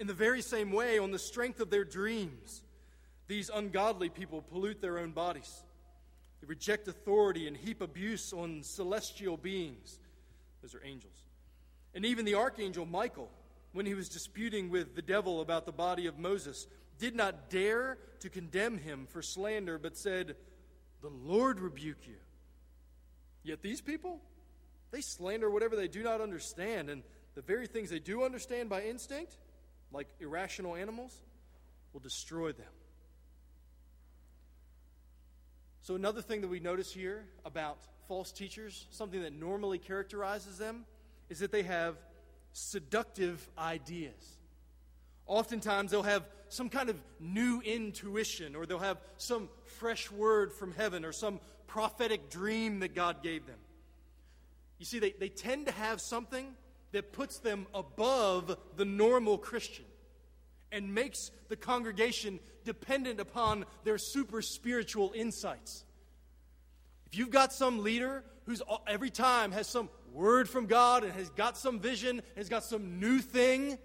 In 0.00 0.06
the 0.06 0.14
very 0.14 0.42
same 0.42 0.72
way, 0.72 0.98
on 0.98 1.10
the 1.10 1.18
strength 1.18 1.60
of 1.60 1.70
their 1.70 1.84
dreams, 1.84 2.62
these 3.26 3.50
ungodly 3.50 4.08
people 4.08 4.42
pollute 4.42 4.80
their 4.80 4.98
own 4.98 5.10
bodies. 5.10 5.62
They 6.40 6.46
reject 6.46 6.88
authority 6.88 7.46
and 7.48 7.56
heap 7.56 7.80
abuse 7.80 8.32
on 8.32 8.62
celestial 8.62 9.36
beings. 9.36 9.98
Those 10.62 10.74
are 10.74 10.82
angels. 10.84 11.24
And 11.94 12.04
even 12.04 12.24
the 12.24 12.36
archangel 12.36 12.86
Michael, 12.86 13.30
when 13.72 13.86
he 13.86 13.94
was 13.94 14.08
disputing 14.08 14.70
with 14.70 14.94
the 14.94 15.02
devil 15.02 15.40
about 15.40 15.66
the 15.66 15.72
body 15.72 16.06
of 16.06 16.18
Moses, 16.18 16.66
did 16.98 17.14
not 17.14 17.50
dare 17.50 17.98
to 18.20 18.30
condemn 18.30 18.78
him 18.78 19.06
for 19.10 19.22
slander, 19.22 19.78
but 19.78 19.96
said, 19.96 20.36
the 21.02 21.08
Lord 21.08 21.60
rebuke 21.60 22.06
you. 22.06 22.16
Yet 23.42 23.62
these 23.62 23.80
people, 23.80 24.20
they 24.90 25.00
slander 25.00 25.50
whatever 25.50 25.76
they 25.76 25.88
do 25.88 26.02
not 26.02 26.20
understand, 26.20 26.90
and 26.90 27.02
the 27.34 27.42
very 27.42 27.66
things 27.66 27.90
they 27.90 27.98
do 27.98 28.24
understand 28.24 28.68
by 28.68 28.82
instinct, 28.82 29.36
like 29.92 30.08
irrational 30.20 30.74
animals, 30.74 31.16
will 31.92 32.00
destroy 32.00 32.52
them. 32.52 32.66
So, 35.82 35.94
another 35.94 36.20
thing 36.20 36.42
that 36.42 36.48
we 36.48 36.60
notice 36.60 36.92
here 36.92 37.24
about 37.44 37.78
false 38.08 38.32
teachers, 38.32 38.86
something 38.90 39.22
that 39.22 39.32
normally 39.32 39.78
characterizes 39.78 40.58
them, 40.58 40.84
is 41.30 41.38
that 41.38 41.52
they 41.52 41.62
have 41.62 41.96
seductive 42.52 43.48
ideas. 43.56 44.37
Oftentimes, 45.28 45.92
they'll 45.92 46.02
have 46.02 46.24
some 46.48 46.68
kind 46.68 46.88
of 46.88 46.96
new 47.20 47.60
intuition, 47.60 48.56
or 48.56 48.66
they'll 48.66 48.78
have 48.78 48.98
some 49.18 49.48
fresh 49.64 50.10
word 50.10 50.52
from 50.52 50.72
heaven, 50.72 51.04
or 51.04 51.12
some 51.12 51.38
prophetic 51.66 52.30
dream 52.30 52.80
that 52.80 52.94
God 52.94 53.22
gave 53.22 53.46
them. 53.46 53.58
You 54.78 54.86
see, 54.86 54.98
they, 54.98 55.12
they 55.12 55.28
tend 55.28 55.66
to 55.66 55.72
have 55.72 56.00
something 56.00 56.54
that 56.92 57.12
puts 57.12 57.38
them 57.38 57.66
above 57.74 58.56
the 58.76 58.84
normal 58.84 59.38
Christian 59.38 59.84
and 60.72 60.94
makes 60.94 61.30
the 61.48 61.56
congregation 61.56 62.40
dependent 62.64 63.20
upon 63.20 63.64
their 63.84 63.98
super 63.98 64.42
spiritual 64.42 65.12
insights. 65.14 65.84
If 67.06 67.18
you've 67.18 67.30
got 67.30 67.52
some 67.52 67.82
leader 67.82 68.24
who's 68.46 68.62
every 68.86 69.10
time 69.10 69.52
has 69.52 69.66
some 69.66 69.88
word 70.12 70.48
from 70.48 70.66
God 70.66 71.04
and 71.04 71.12
has 71.12 71.30
got 71.30 71.56
some 71.56 71.80
vision, 71.80 72.22
has 72.36 72.48
got 72.48 72.64
some 72.64 73.00
new 73.00 73.20
thing, 73.20 73.78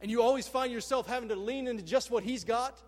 and 0.00 0.10
you 0.10 0.22
always 0.22 0.48
find 0.48 0.72
yourself 0.72 1.06
having 1.06 1.28
to 1.28 1.36
lean 1.36 1.66
into 1.66 1.82
just 1.82 2.10
what 2.10 2.22
he's 2.22 2.44
got, 2.44 2.80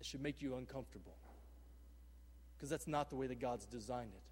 it 0.00 0.06
should 0.06 0.22
make 0.22 0.42
you 0.42 0.56
uncomfortable. 0.56 1.16
Because 2.56 2.70
that's 2.70 2.86
not 2.86 3.10
the 3.10 3.16
way 3.16 3.26
that 3.26 3.40
God's 3.40 3.66
designed 3.66 4.12
it. 4.14 4.22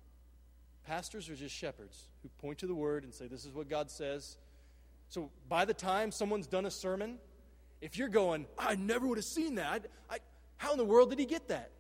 Pastors 0.86 1.30
are 1.30 1.34
just 1.34 1.54
shepherds 1.54 2.04
who 2.22 2.28
point 2.40 2.58
to 2.58 2.66
the 2.66 2.74
word 2.74 3.04
and 3.04 3.12
say, 3.12 3.26
This 3.26 3.44
is 3.44 3.54
what 3.54 3.68
God 3.68 3.90
says. 3.90 4.36
So 5.08 5.30
by 5.48 5.64
the 5.64 5.74
time 5.74 6.10
someone's 6.10 6.46
done 6.46 6.66
a 6.66 6.70
sermon, 6.70 7.18
if 7.80 7.96
you're 7.96 8.08
going, 8.08 8.46
I 8.58 8.74
never 8.76 9.06
would 9.06 9.18
have 9.18 9.24
seen 9.24 9.56
that, 9.56 9.86
I, 10.10 10.18
how 10.56 10.72
in 10.72 10.78
the 10.78 10.84
world 10.84 11.10
did 11.10 11.18
he 11.18 11.26
get 11.26 11.48
that? 11.48 11.70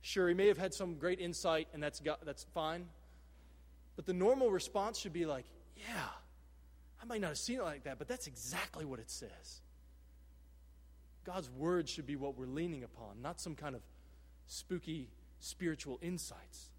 Sure, 0.00 0.28
he 0.28 0.34
may 0.34 0.46
have 0.46 0.58
had 0.58 0.72
some 0.72 0.94
great 0.94 1.20
insight, 1.20 1.68
and 1.74 1.82
that's, 1.82 2.00
got, 2.00 2.24
that's 2.24 2.44
fine. 2.54 2.86
But 3.96 4.06
the 4.06 4.12
normal 4.12 4.50
response 4.50 4.98
should 4.98 5.12
be 5.12 5.26
like, 5.26 5.44
Yeah, 5.76 6.08
I 7.00 7.04
might 7.04 7.20
not 7.20 7.28
have 7.28 7.38
seen 7.38 7.58
it 7.58 7.64
like 7.64 7.84
that, 7.84 7.98
but 7.98 8.08
that's 8.08 8.26
exactly 8.26 8.84
what 8.84 8.98
it 8.98 9.10
says. 9.10 9.60
God's 11.24 11.50
word 11.50 11.88
should 11.88 12.06
be 12.06 12.16
what 12.16 12.38
we're 12.38 12.46
leaning 12.46 12.82
upon, 12.82 13.20
not 13.22 13.40
some 13.40 13.54
kind 13.54 13.74
of 13.74 13.82
spooky 14.46 15.10
spiritual 15.40 15.98
insights. 16.02 16.70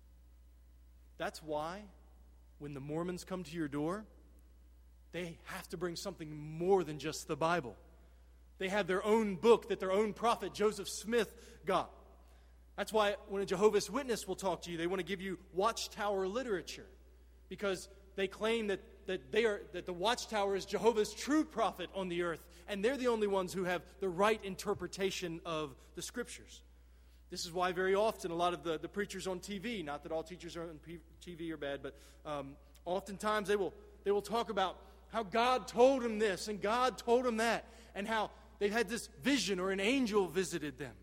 That's 1.17 1.41
why 1.43 1.81
when 2.57 2.73
the 2.73 2.79
Mormons 2.79 3.23
come 3.23 3.43
to 3.43 3.51
your 3.51 3.67
door, 3.67 4.05
they 5.11 5.37
have 5.45 5.67
to 5.69 5.77
bring 5.77 5.95
something 5.95 6.35
more 6.57 6.83
than 6.83 6.99
just 6.99 7.27
the 7.27 7.35
Bible. 7.35 7.75
They 8.57 8.69
have 8.69 8.87
their 8.87 9.03
own 9.05 9.35
book 9.35 9.69
that 9.69 9.79
their 9.79 9.91
own 9.91 10.13
prophet, 10.13 10.53
Joseph 10.53 10.89
Smith, 10.89 11.33
got. 11.65 11.89
That's 12.75 12.93
why 12.93 13.15
when 13.27 13.41
a 13.41 13.45
Jehovah's 13.45 13.89
Witness 13.89 14.27
will 14.27 14.35
talk 14.35 14.63
to 14.63 14.71
you, 14.71 14.77
they 14.77 14.87
want 14.87 14.99
to 14.99 15.05
give 15.05 15.21
you 15.21 15.37
watchtower 15.53 16.27
literature 16.27 16.85
because 17.49 17.89
they 18.15 18.27
claim 18.27 18.67
that 18.67 18.81
that, 19.09 19.31
they 19.31 19.43
are, 19.45 19.61
that 19.73 19.87
the 19.87 19.93
watchtower 19.93 20.55
is 20.55 20.65
Jehovah's 20.65 21.15
true 21.15 21.43
prophet 21.43 21.89
on 21.95 22.09
the 22.09 22.21
earth, 22.21 22.45
and 22.67 22.85
they're 22.85 22.95
the 22.95 23.07
only 23.07 23.25
ones 23.25 23.51
who 23.51 23.63
have 23.63 23.81
the 24.01 24.07
right 24.07 24.39
interpretation 24.43 25.41
of 25.47 25.75
the 25.95 26.03
scriptures. 26.03 26.61
This 27.31 27.43
is 27.43 27.51
why 27.51 27.71
very 27.71 27.95
often 27.95 28.29
a 28.29 28.35
lot 28.35 28.53
of 28.53 28.63
the, 28.63 28.77
the 28.77 28.87
preachers 28.87 29.25
on 29.25 29.39
TV, 29.39 29.83
not 29.83 30.03
that 30.03 30.11
all 30.11 30.21
teachers 30.21 30.55
on 30.55 30.79
TV 31.25 31.51
are 31.51 31.57
bad, 31.57 31.81
but 31.81 31.95
um, 32.23 32.51
oftentimes 32.85 33.47
they 33.47 33.55
will, 33.55 33.73
they 34.03 34.11
will 34.11 34.21
talk 34.21 34.51
about 34.51 34.77
how 35.11 35.23
God 35.23 35.67
told 35.67 36.03
them 36.03 36.19
this 36.19 36.47
and 36.47 36.61
God 36.61 36.99
told 36.99 37.25
them 37.25 37.37
that, 37.37 37.65
and 37.95 38.07
how 38.07 38.29
they 38.59 38.69
had 38.69 38.89
this 38.89 39.09
vision 39.23 39.59
or 39.59 39.71
an 39.71 39.79
angel 39.79 40.27
visited 40.27 40.77
them. 40.77 40.93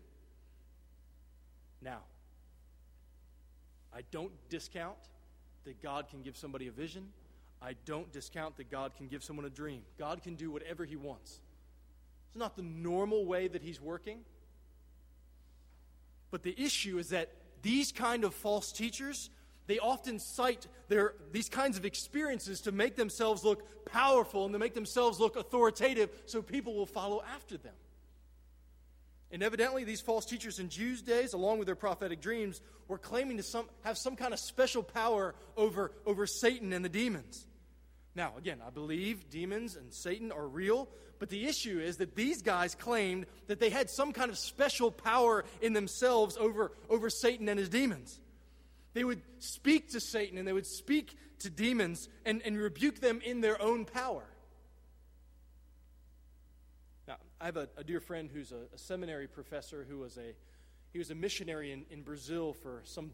Now, 1.81 2.03
I 3.93 4.03
don't 4.11 4.31
discount 4.47 4.95
that 5.65 5.83
God 5.83 6.07
can 6.07 6.21
give 6.21 6.37
somebody 6.37 6.67
a 6.67 6.71
vision. 6.71 7.09
I 7.61 7.75
don't 7.85 8.11
discount 8.11 8.57
that 8.57 8.69
God 8.69 8.95
can 8.95 9.07
give 9.07 9.23
someone 9.23 9.45
a 9.45 9.49
dream. 9.49 9.81
God 9.97 10.21
can 10.21 10.35
do 10.35 10.51
whatever 10.51 10.85
He 10.85 10.95
wants. 10.95 11.39
It's 12.27 12.37
not 12.37 12.55
the 12.55 12.61
normal 12.61 13.25
way 13.25 13.47
that 13.47 13.61
He's 13.61 13.81
working. 13.81 14.19
But 16.29 16.43
the 16.43 16.55
issue 16.57 16.97
is 16.99 17.09
that 17.09 17.29
these 17.61 17.91
kind 17.91 18.23
of 18.23 18.33
false 18.33 18.71
teachers, 18.71 19.29
they 19.65 19.79
often 19.79 20.19
cite 20.19 20.67
their, 20.87 21.15
these 21.31 21.49
kinds 21.49 21.77
of 21.77 21.85
experiences 21.85 22.61
to 22.61 22.71
make 22.71 22.95
themselves 22.95 23.43
look 23.43 23.85
powerful 23.85 24.45
and 24.45 24.53
to 24.53 24.59
make 24.59 24.73
themselves 24.73 25.19
look 25.19 25.35
authoritative 25.35 26.09
so 26.25 26.41
people 26.41 26.75
will 26.75 26.85
follow 26.85 27.23
after 27.33 27.57
them. 27.57 27.73
And 29.31 29.43
evidently, 29.43 29.83
these 29.83 29.99
false 29.99 30.25
teachers 30.25 30.59
in 30.59 30.69
Jude's 30.69 31.01
days, 31.01 31.33
along 31.33 31.59
with 31.59 31.65
their 31.65 31.75
prophetic 31.75 32.21
dreams, 32.21 32.61
were 32.87 32.97
claiming 32.97 33.37
to 33.37 33.43
some, 33.43 33.65
have 33.83 33.97
some 33.97 34.15
kind 34.15 34.33
of 34.33 34.39
special 34.39 34.81
power 34.81 35.35
over, 35.57 35.91
over 36.05 36.25
Satan 36.25 36.71
and 36.71 36.83
the 36.83 36.89
demons. 36.89 37.45
Now, 38.15 38.33
again, 38.37 38.59
I 38.65 38.69
believe 38.69 39.29
demons 39.29 39.75
and 39.75 39.93
Satan 39.93 40.31
are 40.31 40.47
real, 40.47 40.87
but 41.19 41.29
the 41.29 41.45
issue 41.45 41.79
is 41.79 41.97
that 41.97 42.15
these 42.15 42.41
guys 42.41 42.73
claimed 42.73 43.25
that 43.47 43.59
they 43.59 43.69
had 43.69 43.89
some 43.89 44.13
kind 44.13 44.31
of 44.31 44.37
special 44.37 44.91
power 44.91 45.45
in 45.61 45.73
themselves 45.73 46.37
over, 46.37 46.71
over 46.89 47.09
Satan 47.09 47.49
and 47.49 47.59
his 47.59 47.69
demons. 47.69 48.19
They 48.93 49.03
would 49.03 49.21
speak 49.39 49.91
to 49.91 49.99
Satan 49.99 50.37
and 50.37 50.47
they 50.47 50.53
would 50.53 50.65
speak 50.65 51.15
to 51.39 51.49
demons 51.49 52.09
and, 52.25 52.41
and 52.43 52.57
rebuke 52.57 52.99
them 52.99 53.21
in 53.23 53.41
their 53.41 53.61
own 53.61 53.85
power. 53.85 54.23
Now, 57.07 57.17
I 57.39 57.45
have 57.45 57.57
a, 57.57 57.67
a 57.77 57.83
dear 57.83 57.99
friend 57.99 58.29
who's 58.33 58.51
a, 58.51 58.61
a, 58.73 58.77
seminary 58.77 59.27
professor 59.27 59.85
who 59.87 59.99
was 59.99 60.17
a, 60.17 60.33
he 60.91 60.97
was 60.97 61.11
a 61.11 61.15
missionary 61.15 61.71
in, 61.71 61.85
in 61.91 62.01
Brazil 62.01 62.53
for 62.53 62.81
some 62.83 63.11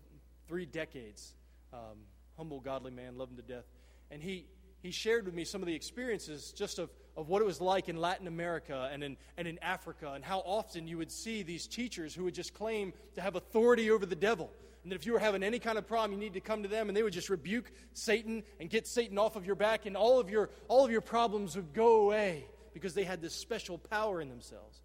three 0.47 0.65
decades. 0.65 1.33
Um, 1.73 1.97
humble, 2.37 2.61
godly 2.61 2.91
man, 2.91 3.17
loved 3.17 3.31
him 3.31 3.37
to 3.37 3.43
death. 3.43 3.65
And 4.11 4.23
he, 4.23 4.45
he 4.81 4.91
shared 4.91 5.25
with 5.25 5.33
me 5.33 5.43
some 5.43 5.61
of 5.61 5.67
the 5.67 5.75
experiences 5.75 6.53
just 6.55 6.79
of, 6.79 6.89
of 7.17 7.27
what 7.27 7.41
it 7.41 7.45
was 7.45 7.59
like 7.59 7.89
in 7.89 7.97
Latin 7.97 8.27
America 8.27 8.89
and 8.93 9.03
in, 9.03 9.17
and 9.37 9.45
in 9.45 9.59
Africa, 9.61 10.13
and 10.13 10.23
how 10.23 10.39
often 10.39 10.87
you 10.87 10.97
would 10.99 11.11
see 11.11 11.43
these 11.43 11.67
teachers 11.67 12.15
who 12.15 12.23
would 12.23 12.33
just 12.33 12.53
claim 12.53 12.93
to 13.15 13.21
have 13.21 13.35
authority 13.35 13.91
over 13.91 14.05
the 14.05 14.15
devil. 14.15 14.49
And 14.83 14.91
that 14.91 14.95
if 14.95 15.05
you 15.05 15.11
were 15.11 15.19
having 15.19 15.43
any 15.43 15.59
kind 15.59 15.77
of 15.77 15.85
problem, 15.85 16.13
you 16.13 16.17
need 16.17 16.33
to 16.33 16.41
come 16.41 16.63
to 16.63 16.69
them, 16.69 16.87
and 16.87 16.95
they 16.95 17.03
would 17.03 17.13
just 17.13 17.29
rebuke 17.29 17.71
Satan 17.93 18.43
and 18.61 18.69
get 18.69 18.87
Satan 18.87 19.17
off 19.17 19.35
of 19.35 19.45
your 19.45 19.55
back, 19.55 19.85
and 19.85 19.97
all 19.97 20.19
of 20.19 20.29
your, 20.29 20.49
all 20.69 20.85
of 20.85 20.91
your 20.91 21.01
problems 21.01 21.57
would 21.57 21.73
go 21.73 22.01
away 22.01 22.45
because 22.73 22.93
they 22.93 23.03
had 23.03 23.21
this 23.21 23.35
special 23.35 23.77
power 23.77 24.21
in 24.21 24.29
themselves. 24.29 24.81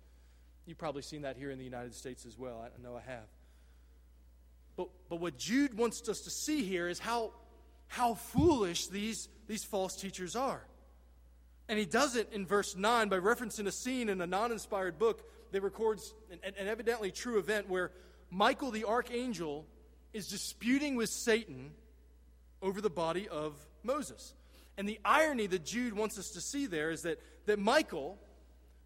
You've 0.67 0.79
probably 0.79 1.03
seen 1.03 1.23
that 1.23 1.37
here 1.37 1.51
in 1.51 1.59
the 1.59 1.65
United 1.65 1.95
States 1.95 2.27
as 2.27 2.37
well. 2.37 2.63
I 2.63 2.83
know 2.83 2.95
I 2.95 3.11
have. 3.11 3.25
But, 4.77 4.89
but 5.09 5.17
what 5.17 5.39
Jude 5.39 5.75
wants 5.75 6.09
us 6.09 6.21
to 6.21 6.31
see 6.31 6.63
here 6.63 6.89
is 6.89 6.99
how, 6.99 7.33
how 7.89 8.15
foolish 8.15 8.89
these, 8.89 9.29
these 9.47 9.65
false 9.65 9.97
teachers 9.97 10.37
are. 10.37 10.63
And 11.69 11.79
he 11.79 11.85
does 11.85 12.17
it 12.17 12.33
in 12.33 12.47
verse 12.47 12.77
9 12.77 13.09
by 13.09 13.19
referencing 13.19 13.67
a 13.67 13.73
scene 13.73 14.09
in 14.09 14.21
a 14.21 14.27
non 14.27 14.53
inspired 14.53 14.99
book 14.99 15.29
that 15.53 15.63
records 15.63 16.15
an, 16.31 16.39
an, 16.45 16.69
evidently 16.69 17.11
true 17.11 17.39
event 17.39 17.69
where 17.69 17.91
Michael 18.31 18.71
the 18.71 18.85
archangel 18.85 19.67
is 20.13 20.29
disputing 20.29 20.97
with 20.97 21.09
Satan 21.09 21.73
over 22.63 22.81
the 22.81 22.91
body 22.91 23.29
of 23.29 23.55
Moses. 23.83 24.35
And 24.79 24.89
the 24.89 25.01
irony 25.05 25.49
that 25.49 25.65
Jude 25.65 25.93
wants 25.93 26.19
us 26.19 26.31
to 26.31 26.41
see 26.41 26.67
there 26.67 26.93
is 26.93 27.03
that, 27.03 27.21
that 27.47 27.59
Michael, 27.59 28.17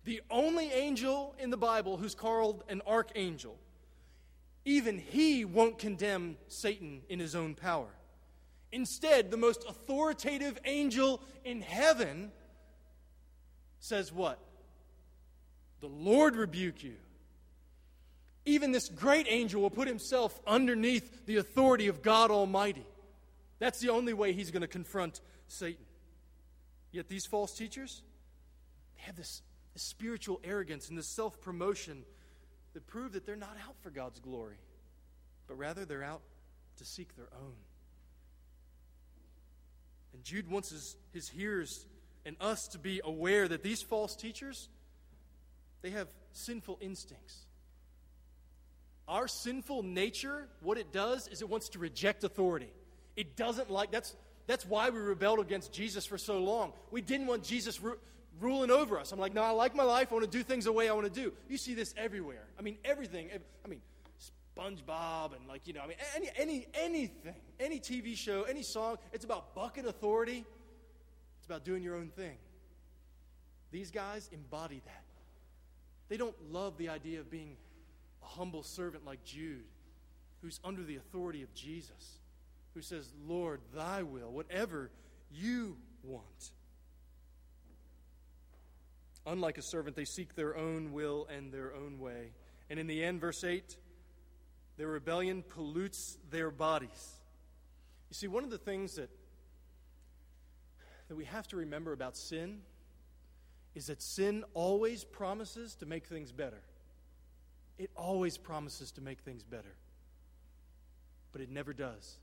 the 0.05 0.23
only 0.31 0.73
angel 0.73 1.35
in 1.39 1.51
the 1.51 1.59
Bible 1.59 1.99
who's 1.99 2.15
called 2.15 2.65
an 2.71 2.81
archangel, 2.87 3.59
even 4.65 4.99
he 4.99 5.45
won't 5.45 5.79
condemn 5.79 6.39
Satan 6.49 7.03
in 7.11 7.21
his 7.21 7.35
own 7.35 7.55
power. 7.55 7.91
Instead, 8.73 9.31
the 9.31 9.37
most 9.37 9.67
authoritative 9.69 10.59
angel 10.65 11.21
in 11.45 11.61
heaven 11.61 12.33
says 13.79 14.11
what? 14.11 14.39
The 15.81 15.89
Lord 15.89 16.37
rebuke 16.37 16.83
you. 16.83 16.95
Even 18.47 18.73
this 18.73 18.89
great 18.89 19.27
angel 19.29 19.61
will 19.61 19.71
put 19.71 19.89
himself 19.89 20.41
underneath 20.47 21.27
the 21.27 21.37
authority 21.37 21.89
of 21.89 22.01
God 22.01 22.31
Almighty. 22.31 22.87
That's 23.59 23.79
the 23.81 23.91
only 23.91 24.15
way 24.15 24.33
he's 24.33 24.51
going 24.51 24.63
to 24.63 24.69
confront 24.69 25.21
Satan. 25.53 25.85
Yet 26.91 27.09
these 27.09 27.27
false 27.27 27.53
teachers, 27.53 28.03
they 28.97 29.03
have 29.03 29.17
this, 29.17 29.43
this 29.73 29.83
spiritual 29.83 30.41
arrogance 30.45 30.89
and 30.89 30.99
this 30.99 31.15
self 31.15 31.41
promotion 31.41 32.05
that 32.75 32.87
prove 32.87 33.13
that 33.13 33.27
they're 33.27 33.37
not 33.37 33.57
out 33.67 33.77
for 33.81 33.91
God's 33.91 34.21
glory, 34.21 34.57
but 35.47 35.59
rather 35.59 35.85
they're 35.85 36.05
out 36.05 36.23
to 36.79 36.85
seek 36.85 37.15
their 37.17 37.29
own. 37.35 37.55
And 40.13 40.25
Jude 40.25 40.51
wants 40.51 40.71
his, 40.71 40.97
his 41.13 41.29
hearers 41.29 41.87
and 42.25 42.37
us 42.41 42.69
to 42.69 42.79
be 42.79 43.01
aware 43.05 43.49
that 43.49 43.63
these 43.63 43.83
false 43.83 44.15
teachers, 44.15 44.69
they 45.83 45.91
have 45.91 46.09
sinful 46.33 46.79
instincts. 46.81 47.47
Our 49.09 49.27
sinful 49.27 49.83
nature, 49.83 50.49
what 50.61 50.79
it 50.79 50.93
does 50.93 51.29
is 51.29 51.43
it 51.43 51.49
wants 51.49 51.71
to 51.71 51.79
reject 51.79 52.25
authority. 52.25 52.73
It 53.17 53.37
doesn't 53.37 53.71
like, 53.71 53.91
that's, 53.91 54.15
that's 54.47 54.67
why 54.67 54.91
we 54.91 54.99
rebelled 54.99 55.41
against 55.41 55.73
Jesus 55.73 56.05
for 56.05 56.19
so 56.19 56.39
long. 56.39 56.73
We 56.91 57.01
didn't 57.01 57.27
want 57.27 57.45
Jesus 57.45 57.81
ru- 57.81 57.99
ruling 58.41 58.71
over 58.71 58.99
us. 58.99 59.13
I'm 59.13 59.19
like, 59.19 59.35
no, 59.35 59.43
I 59.43 59.51
like 59.51 59.75
my 59.75 59.85
life. 59.85 60.09
I 60.11 60.15
want 60.15 60.31
to 60.31 60.39
do 60.39 60.43
things 60.43 60.65
the 60.65 60.73
way 60.73 60.89
I 60.89 60.93
want 60.93 61.13
to 61.13 61.21
do. 61.23 61.33
You 61.49 61.57
see 61.57 61.75
this 61.75 61.95
everywhere. 61.97 62.45
I 62.59 62.63
mean, 62.63 62.79
everything. 62.85 63.31
I 63.65 63.69
mean, 63.69 63.81
SpongeBob 64.57 65.37
and 65.37 65.47
like, 65.49 65.67
you 65.67 65.73
know, 65.73 65.81
I 65.81 65.87
mean, 65.87 65.97
any, 66.17 66.31
any, 66.37 66.67
anything, 66.75 67.35
any 67.61 67.81
TV 67.81 68.17
show, 68.17 68.43
any 68.43 68.63
song, 68.63 68.99
it's 69.13 69.25
about 69.25 69.55
bucket 69.55 69.87
authority. 69.87 70.45
It's 71.39 71.47
about 71.47 71.65
doing 71.65 71.83
your 71.83 71.97
own 71.97 72.09
thing. 72.09 72.37
These 73.71 73.91
guys 73.91 74.29
embody 74.33 74.83
that. 74.85 75.05
They 76.09 76.17
don't 76.17 76.37
love 76.53 76.77
the 76.77 76.91
idea 76.91 77.21
of 77.21 77.31
being 77.31 77.57
a 78.23 78.27
humble 78.27 78.63
servant 78.63 79.07
like 79.07 79.25
Jude, 79.25 79.65
who's 80.43 80.61
under 80.63 80.83
the 80.83 80.97
authority 80.97 81.43
of 81.43 81.53
Jesus, 81.55 82.19
who 82.75 82.83
says, 82.83 83.13
Lord, 83.27 83.61
thy 83.75 84.03
will, 84.03 84.31
whatever 84.31 84.91
you 85.31 85.77
want. 86.03 86.53
Unlike 89.27 89.59
a 89.59 89.63
servant, 89.63 89.95
they 89.95 90.05
seek 90.05 90.35
their 90.35 90.57
own 90.57 90.93
will 90.93 91.27
and 91.35 91.53
their 91.53 91.75
own 91.75 91.99
way. 91.99 92.33
And 92.69 92.79
in 92.79 92.87
the 92.87 93.05
end, 93.05 93.21
verse 93.21 93.45
8, 93.45 93.77
their 94.77 94.89
rebellion 94.89 95.45
pollutes 95.49 96.19
their 96.31 96.51
bodies. 96.51 97.21
You 98.11 98.15
see, 98.15 98.27
one 98.27 98.45
of 98.45 98.51
the 98.51 98.59
things 98.59 98.97
that, 98.97 99.11
that 101.09 101.15
we 101.15 101.25
have 101.27 101.47
to 101.49 101.57
remember 101.57 101.93
about 101.93 102.17
sin 102.17 102.63
is 103.75 103.87
that 103.87 104.03
sin 104.03 104.45
always 104.55 105.05
promises 105.05 105.77
to 105.77 105.87
make 105.87 106.07
things 106.07 106.33
better. 106.33 106.63
It 107.79 107.91
always 107.97 108.37
promises 108.37 108.93
to 108.93 109.01
make 109.01 109.21
things 109.21 109.45
better, 109.45 109.75
but 111.33 111.41
it 111.41 111.51
never 111.51 111.73
does. 111.73 112.19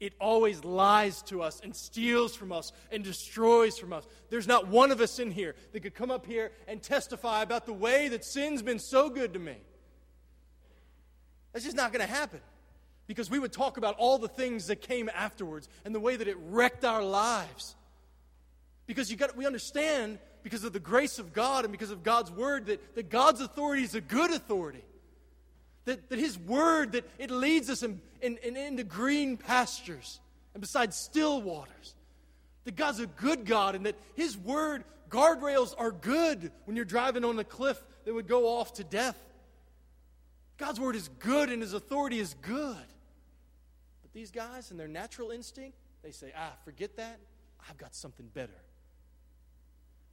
It 0.00 0.14
always 0.20 0.64
lies 0.64 1.22
to 1.22 1.42
us 1.42 1.60
and 1.62 1.74
steals 1.74 2.34
from 2.34 2.52
us 2.52 2.72
and 2.90 3.04
destroys 3.04 3.78
from 3.78 3.92
us. 3.92 4.06
There's 4.28 4.48
not 4.48 4.68
one 4.68 4.90
of 4.90 5.00
us 5.00 5.18
in 5.18 5.30
here 5.30 5.54
that 5.72 5.80
could 5.80 5.94
come 5.94 6.10
up 6.10 6.26
here 6.26 6.52
and 6.66 6.82
testify 6.82 7.42
about 7.42 7.64
the 7.64 7.72
way 7.72 8.08
that 8.08 8.24
sin's 8.24 8.60
been 8.62 8.78
so 8.78 9.08
good 9.08 9.32
to 9.34 9.38
me. 9.38 9.56
That's 11.52 11.64
just 11.64 11.76
not 11.76 11.92
going 11.92 12.04
to 12.04 12.12
happen 12.12 12.40
because 13.06 13.30
we 13.30 13.38
would 13.38 13.52
talk 13.52 13.76
about 13.76 13.94
all 13.96 14.18
the 14.18 14.28
things 14.28 14.66
that 14.66 14.80
came 14.80 15.08
afterwards 15.14 15.68
and 15.84 15.94
the 15.94 16.00
way 16.00 16.16
that 16.16 16.26
it 16.26 16.36
wrecked 16.48 16.84
our 16.84 17.02
lives. 17.02 17.76
Because 18.86 19.10
you 19.10 19.16
got, 19.16 19.36
we 19.36 19.46
understand, 19.46 20.18
because 20.42 20.64
of 20.64 20.72
the 20.72 20.80
grace 20.80 21.18
of 21.18 21.32
God 21.32 21.64
and 21.64 21.72
because 21.72 21.90
of 21.90 22.02
God's 22.02 22.30
word, 22.30 22.66
that, 22.66 22.94
that 22.96 23.08
God's 23.08 23.40
authority 23.40 23.84
is 23.84 23.94
a 23.94 24.00
good 24.00 24.30
authority. 24.32 24.84
That, 25.84 26.08
that 26.08 26.18
His 26.18 26.38
word, 26.38 26.92
that 26.92 27.08
it 27.18 27.30
leads 27.30 27.68
us 27.68 27.82
in, 27.82 28.00
in, 28.22 28.38
in, 28.38 28.56
into 28.56 28.84
green 28.84 29.36
pastures 29.36 30.20
and 30.54 30.60
beside 30.60 30.94
still 30.94 31.42
waters. 31.42 31.94
That 32.64 32.76
God's 32.76 33.00
a 33.00 33.06
good 33.06 33.44
God 33.44 33.74
and 33.74 33.84
that 33.86 33.96
His 34.14 34.36
word, 34.38 34.84
guardrails 35.10 35.74
are 35.76 35.90
good 35.90 36.50
when 36.64 36.76
you're 36.76 36.84
driving 36.84 37.24
on 37.24 37.38
a 37.38 37.44
cliff 37.44 37.82
that 38.04 38.14
would 38.14 38.28
go 38.28 38.48
off 38.48 38.74
to 38.74 38.84
death. 38.84 39.18
God's 40.56 40.80
word 40.80 40.96
is 40.96 41.08
good 41.18 41.50
and 41.50 41.60
His 41.60 41.74
authority 41.74 42.18
is 42.18 42.34
good. 42.40 42.76
But 44.02 44.12
these 44.12 44.30
guys, 44.30 44.70
and 44.70 44.80
their 44.80 44.88
natural 44.88 45.30
instinct, 45.30 45.76
they 46.02 46.12
say, 46.12 46.32
ah, 46.36 46.52
forget 46.64 46.96
that. 46.96 47.18
I've 47.68 47.78
got 47.78 47.94
something 47.94 48.26
better. 48.32 48.52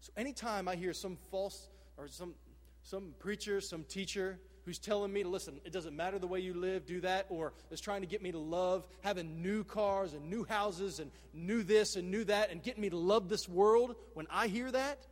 So 0.01 0.11
anytime 0.17 0.67
I 0.67 0.75
hear 0.75 0.93
some 0.93 1.17
false 1.29 1.69
or 1.97 2.07
some, 2.07 2.33
some 2.81 3.13
preacher, 3.19 3.61
some 3.61 3.83
teacher 3.83 4.39
who's 4.71 4.79
telling 4.79 5.11
me 5.11 5.21
to 5.21 5.27
listen, 5.27 5.59
it 5.65 5.73
doesn't 5.73 5.97
matter 5.97 6.17
the 6.17 6.25
way 6.25 6.39
you 6.39 6.53
live, 6.53 6.85
do 6.85 7.01
that, 7.01 7.25
or 7.27 7.51
is 7.71 7.81
trying 7.81 7.99
to 7.99 8.07
get 8.07 8.21
me 8.21 8.31
to 8.31 8.37
love 8.37 8.87
having 9.01 9.41
new 9.41 9.65
cars 9.65 10.13
and 10.13 10.29
new 10.29 10.45
houses 10.45 11.01
and 11.01 11.11
new 11.33 11.61
this 11.61 11.97
and 11.97 12.09
new 12.09 12.23
that 12.23 12.51
and 12.51 12.63
getting 12.63 12.81
me 12.81 12.89
to 12.89 12.95
love 12.95 13.27
this 13.27 13.49
world, 13.49 13.97
when 14.13 14.27
I 14.31 14.47
hear 14.47 14.71
that, 14.71 15.05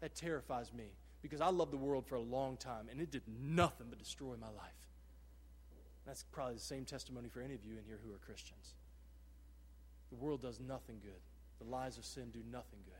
that 0.00 0.14
terrifies 0.14 0.70
me 0.70 0.84
because 1.22 1.40
I 1.40 1.48
loved 1.48 1.72
the 1.72 1.78
world 1.78 2.04
for 2.06 2.16
a 2.16 2.20
long 2.20 2.58
time 2.58 2.88
and 2.90 3.00
it 3.00 3.10
did 3.10 3.22
nothing 3.42 3.86
but 3.88 3.98
destroy 3.98 4.34
my 4.38 4.48
life. 4.48 4.74
That's 6.04 6.24
probably 6.30 6.56
the 6.56 6.60
same 6.60 6.84
testimony 6.84 7.30
for 7.30 7.40
any 7.40 7.54
of 7.54 7.64
you 7.64 7.78
in 7.78 7.84
here 7.86 7.98
who 8.04 8.12
are 8.12 8.18
Christians. 8.18 8.74
The 10.10 10.16
world 10.16 10.42
does 10.42 10.60
nothing 10.60 10.98
good, 11.02 11.22
the 11.58 11.70
lies 11.70 11.96
of 11.96 12.04
sin 12.04 12.28
do 12.34 12.40
nothing 12.52 12.80
good. 12.84 12.94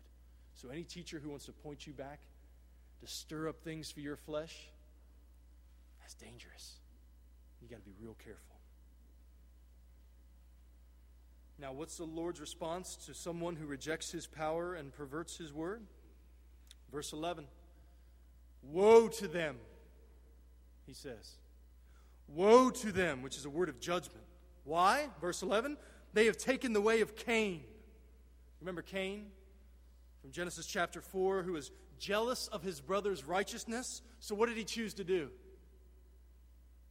So, 0.55 0.71
any 0.71 0.85
teacher 0.85 1.21
who 1.23 1.29
wants 1.29 1.45
to 1.45 1.53
point 1.53 1.87
you 1.87 1.93
back 1.93 2.21
to 3.01 3.07
stir 3.07 3.51
up 3.51 3.61
things 3.61 3.91
for 3.91 4.01
your 4.01 4.17
flesh, 4.17 4.71
that's 6.09 6.15
dangerous. 6.15 6.79
You 7.61 7.69
got 7.69 7.77
to 7.77 7.83
be 7.83 7.93
real 8.01 8.17
careful. 8.25 8.57
Now, 11.61 11.75
what's 11.75 11.99
the 11.99 12.05
Lord's 12.05 12.41
response 12.41 12.97
to 13.05 13.13
someone 13.13 13.57
who 13.57 13.67
rejects 13.67 14.11
his 14.11 14.27
power 14.27 14.75
and 14.75 14.91
perverts 14.91 15.37
his 15.37 15.53
word? 15.53 15.83
Verse 16.91 17.13
11 17.13 17.47
Woe 18.63 19.09
to 19.09 19.29
them, 19.29 19.57
he 20.87 20.95
says. 20.95 21.37
Woe 22.27 22.71
to 22.71 22.91
them, 22.91 23.21
which 23.21 23.37
is 23.37 23.45
a 23.45 23.51
word 23.51 23.69
of 23.69 23.79
judgment. 23.79 24.25
Why? 24.65 25.09
Verse 25.21 25.43
11 25.43 25.77
They 26.15 26.25
have 26.25 26.39
taken 26.39 26.73
the 26.73 26.81
way 26.81 27.03
of 27.03 27.17
Cain. 27.17 27.65
Remember 28.61 28.81
Cain? 28.81 29.27
from 30.23 30.33
Genesis 30.33 30.67
chapter 30.67 31.03
4 31.03 31.43
who 31.43 31.53
was 31.53 31.71
jealous 31.99 32.49
of 32.49 32.63
his 32.63 32.81
brother's 32.81 33.25
righteousness. 33.25 34.01
So, 34.21 34.35
what 34.35 34.49
did 34.49 34.57
he 34.57 34.65
choose 34.65 34.95
to 34.95 35.05
do? 35.05 35.31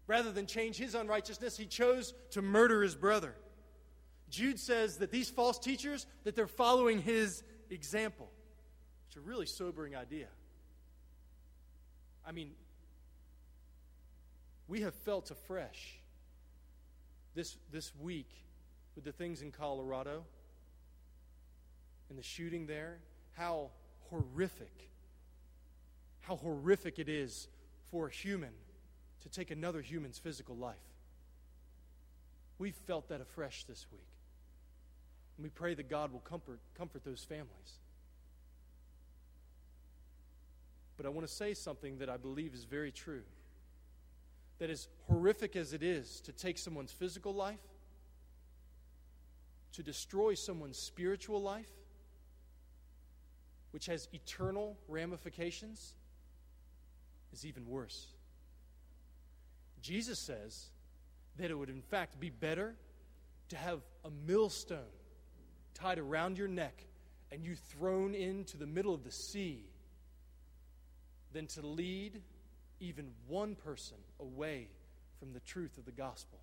Rather 0.08 0.32
than 0.32 0.46
change 0.46 0.78
his 0.78 0.96
unrighteousness, 0.96 1.58
he 1.58 1.66
chose 1.66 2.14
to 2.32 2.42
murder 2.42 2.82
his 2.82 2.96
brother. 2.96 3.36
Jude 4.30 4.60
says 4.60 4.98
that 4.98 5.12
these 5.12 5.30
false 5.30 5.60
teachers 5.60 6.06
that 6.24 6.36
they're 6.36 6.48
following 6.48 7.02
his 7.02 7.44
example. 7.70 8.30
It's 9.08 9.18
a 9.18 9.22
really 9.22 9.46
sobering 9.46 9.96
idea. 9.96 10.28
I 12.26 12.32
mean, 12.32 12.52
we 14.68 14.82
have 14.82 14.94
felt 14.94 15.32
afresh 15.32 16.00
this, 17.36 17.58
this 17.72 17.94
week 17.96 18.30
with 18.96 19.04
the 19.04 19.12
things 19.12 19.42
in 19.42 19.52
Colorado 19.52 20.26
and 22.10 22.18
the 22.18 22.24
shooting 22.24 22.66
there 22.66 22.98
how 23.34 23.70
horrific, 24.10 24.90
how 26.22 26.36
horrific 26.38 26.98
it 26.98 27.08
is 27.08 27.48
for 27.92 28.08
a 28.08 28.12
human 28.12 28.52
to 29.28 29.34
take 29.40 29.52
another 29.52 29.82
human's 29.82 30.18
physical 30.18 30.56
life. 30.56 30.76
We've 32.60 32.76
felt 32.76 33.10
that 33.10 33.22
afresh 33.22 33.66
this 33.66 33.86
week. 33.92 34.08
And 35.38 35.44
we 35.44 35.50
pray 35.50 35.74
that 35.74 35.90
God 35.90 36.12
will 36.12 36.22
comfort, 36.22 36.60
comfort 36.78 37.04
those 37.04 37.24
families. 37.24 37.80
But 40.96 41.06
I 41.06 41.10
want 41.10 41.28
to 41.28 41.34
say 41.34 41.54
something 41.54 42.00
that 42.00 42.10
I 42.10 42.18
believe 42.18 42.54
is 42.54 42.64
very 42.64 42.92
true. 42.92 43.22
That 44.60 44.70
as 44.70 44.88
horrific 45.08 45.56
as 45.56 45.74
it 45.74 45.84
is 45.84 46.22
to 46.22 46.32
take 46.32 46.58
someone's 46.58 46.92
physical 46.92 47.34
life, 47.34 47.60
to 49.74 49.84
destroy 49.84 50.34
someone's 50.34 50.80
spiritual 50.80 51.42
life, 51.42 51.70
which 53.72 53.86
has 53.86 54.08
eternal 54.14 54.78
ramifications, 54.88 55.94
is 57.32 57.46
even 57.46 57.68
worse. 57.68 58.08
Jesus 59.82 60.20
says 60.20 60.68
that 61.38 61.52
it 61.52 61.56
would, 61.56 61.70
in 61.70 61.82
fact, 61.82 62.20
be 62.20 62.30
better 62.30 62.76
to 63.50 63.56
have 63.56 63.80
a 64.04 64.10
millstone 64.28 64.80
tied 65.74 66.00
around 66.00 66.38
your 66.38 66.48
neck 66.48 66.84
and 67.32 67.44
you 67.44 67.56
thrown 67.56 68.16
into 68.16 68.58
the 68.58 68.66
middle 68.66 68.94
of 68.94 69.04
the 69.04 69.12
sea 69.12 69.64
than 71.34 71.48
to 71.48 71.66
lead 71.66 72.22
even 72.80 73.12
one 73.28 73.56
person 73.56 73.98
away 74.20 74.68
from 75.20 75.34
the 75.34 75.40
truth 75.42 75.78
of 75.78 75.86
the 75.86 75.92
gospel. 75.92 76.40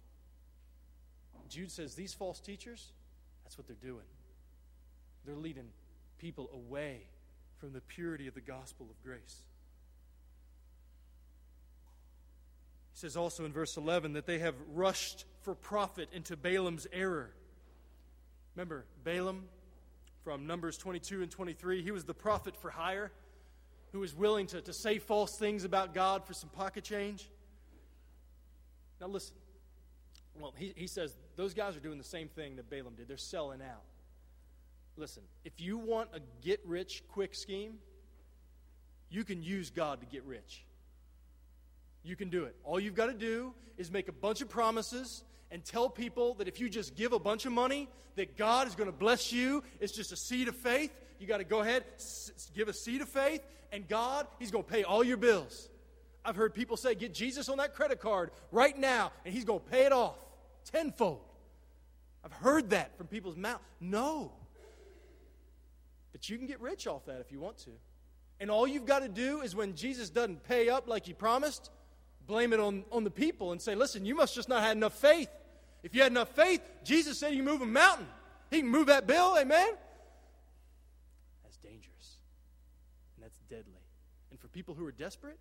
Jude 1.49 1.71
says 1.71 1.95
these 1.95 2.15
false 2.15 2.41
teachers, 2.41 2.93
that's 3.45 3.59
what 3.59 3.67
they're 3.67 3.77
doing. 3.77 4.07
They're 5.25 5.37
leading 5.37 5.69
people 6.19 6.51
away 6.53 7.03
from 7.59 7.73
the 7.73 7.81
purity 7.81 8.27
of 8.27 8.35
the 8.35 8.41
gospel 8.41 8.87
of 8.91 9.03
grace. 9.03 9.43
He 12.95 13.01
says 13.01 13.17
also 13.17 13.45
in 13.45 13.53
verse 13.53 13.77
11 13.77 14.13
that 14.13 14.25
they 14.25 14.39
have 14.39 14.55
rushed 14.73 15.25
for 15.43 15.57
profit 15.57 16.09
into 16.13 16.37
Balaam's 16.37 16.87
error. 16.93 17.31
Remember, 18.55 18.85
Balaam 19.03 19.47
from 20.23 20.47
Numbers 20.47 20.79
22 20.79 21.23
and 21.23 21.31
23, 21.31 21.83
he 21.83 21.91
was 21.91 22.05
the 22.05 22.15
prophet 22.15 22.57
for 22.57 22.71
hire 22.71 23.11
who 23.91 23.99
was 23.99 24.15
willing 24.15 24.47
to, 24.47 24.61
to 24.61 24.73
say 24.73 24.99
false 24.99 25.37
things 25.37 25.65
about 25.65 25.93
God 25.93 26.25
for 26.25 26.35
some 26.35 26.51
pocket 26.51 26.85
change. 26.85 27.29
Now, 29.01 29.09
listen. 29.09 29.35
Well, 30.41 30.55
he, 30.57 30.73
he 30.77 30.87
says 30.87 31.15
those 31.37 31.53
guys 31.53 31.77
are 31.77 31.81
doing 31.81 31.99
the 31.99 32.05
same 32.05 32.29
thing 32.29 32.57
that 32.57 32.71
Balaam 32.71 32.95
did. 32.97 33.09
They're 33.09 33.17
selling 33.17 33.61
out. 33.61 33.83
Listen, 34.97 35.25
if 35.45 35.61
you 35.61 35.79
want 35.79 36.11
a 36.15 36.21
get 36.45 36.61
rich 36.65 37.03
quick 37.09 37.35
scheme, 37.35 37.79
you 39.11 39.25
can 39.25 39.43
use 39.43 39.71
God 39.71 40.01
to 40.01 40.07
get 40.07 40.25
rich. 40.25 40.65
You 42.05 42.17
can 42.17 42.29
do 42.29 42.45
it. 42.45 42.55
All 42.63 42.79
you've 42.79 42.95
got 42.95 43.07
to 43.07 43.15
do 43.15 43.55
is 43.77 43.91
make 43.91 44.09
a 44.09 44.13
bunch 44.13 44.41
of 44.43 44.49
promises 44.49 45.25
and 45.51 45.65
tell 45.65 45.89
people 45.89 46.35
that 46.35 46.47
if 46.47 46.61
you 46.61 46.69
just 46.69 46.95
give 46.95 47.13
a 47.13 47.19
bunch 47.19 47.47
of 47.47 47.53
money, 47.53 47.89
that 48.17 48.37
God 48.37 48.69
is 48.69 48.75
going 48.75 48.91
to 48.91 48.97
bless 48.97 49.33
you. 49.33 49.65
It's 49.81 49.93
just 49.93 50.13
a 50.13 50.17
seed 50.17 50.49
of 50.49 50.57
faith. 50.57 50.93
You 51.19 51.27
got 51.27 51.39
to 51.39 51.45
go 51.45 51.61
ahead, 51.61 51.85
give 52.55 52.69
a 52.69 52.73
seed 52.73 53.01
of 53.01 53.09
faith, 53.09 53.41
and 53.73 53.89
God, 53.89 54.27
He's 54.39 54.51
going 54.51 54.65
to 54.65 54.71
pay 54.71 54.85
all 54.85 55.03
your 55.03 55.17
bills. 55.17 55.69
I've 56.25 56.37
heard 56.37 56.55
people 56.55 56.77
say, 56.77 56.95
get 56.95 57.15
Jesus 57.15 57.49
on 57.49 57.59
that 57.59 57.75
credit 57.75 58.01
card 58.01 58.31
right 58.53 58.79
now, 58.79 59.13
and 59.25 59.33
He's 59.33 59.45
going 59.45 59.61
to 59.61 59.67
pay 59.67 59.87
it 59.87 59.93
off 59.93 60.19
tenfold. 60.71 61.21
I've 62.25 62.33
heard 62.33 62.71
that 62.71 62.97
from 62.97 63.07
people's 63.07 63.37
mouth. 63.37 63.61
No. 63.81 64.33
But 66.13 66.29
you 66.29 66.39
can 66.39 66.47
get 66.47 66.61
rich 66.61 66.87
off 66.87 67.07
that 67.07 67.21
if 67.21 67.31
you 67.31 67.41
want 67.41 67.59
to. 67.59 67.71
And 68.41 68.51
all 68.51 68.67
you've 68.67 68.87
got 68.87 69.01
to 69.01 69.09
do 69.09 69.43
is 69.43 69.55
when 69.55 69.75
Jesus 69.75 70.11
doesn't 70.11 70.43
pay 70.45 70.69
up 70.69 70.89
like 70.89 71.07
he 71.07 71.13
promised, 71.13 71.71
blame 72.27 72.53
it 72.53 72.61
on, 72.61 72.85
on 72.91 73.05
the 73.05 73.11
people 73.11 73.53
and 73.53 73.61
say, 73.61 73.75
listen, 73.75 74.05
you 74.05 74.15
must 74.15 74.35
just 74.35 74.49
not 74.49 74.63
have 74.63 74.73
enough 74.77 74.95
faith. 74.95 75.29
If 75.83 75.95
you 75.95 76.03
had 76.03 76.13
enough 76.13 76.31
faith, 76.31 76.61
Jesus 76.83 77.19
said 77.19 77.35
you 77.35 77.43
move 77.43 77.61
a 77.61 77.67
mountain. 77.67 78.07
He 78.51 78.61
can 78.61 78.69
move 78.69 78.87
that 78.87 79.07
bill, 79.07 79.37
amen? 79.39 79.71
That's 81.43 81.57
dangerous. 81.59 82.17
And 83.17 83.25
that's 83.25 83.39
deadly. 83.51 83.83
And 84.31 84.41
for 84.41 84.49
people 84.49 84.75
who 84.75 84.87
are 84.87 84.93
desperate, 84.93 85.39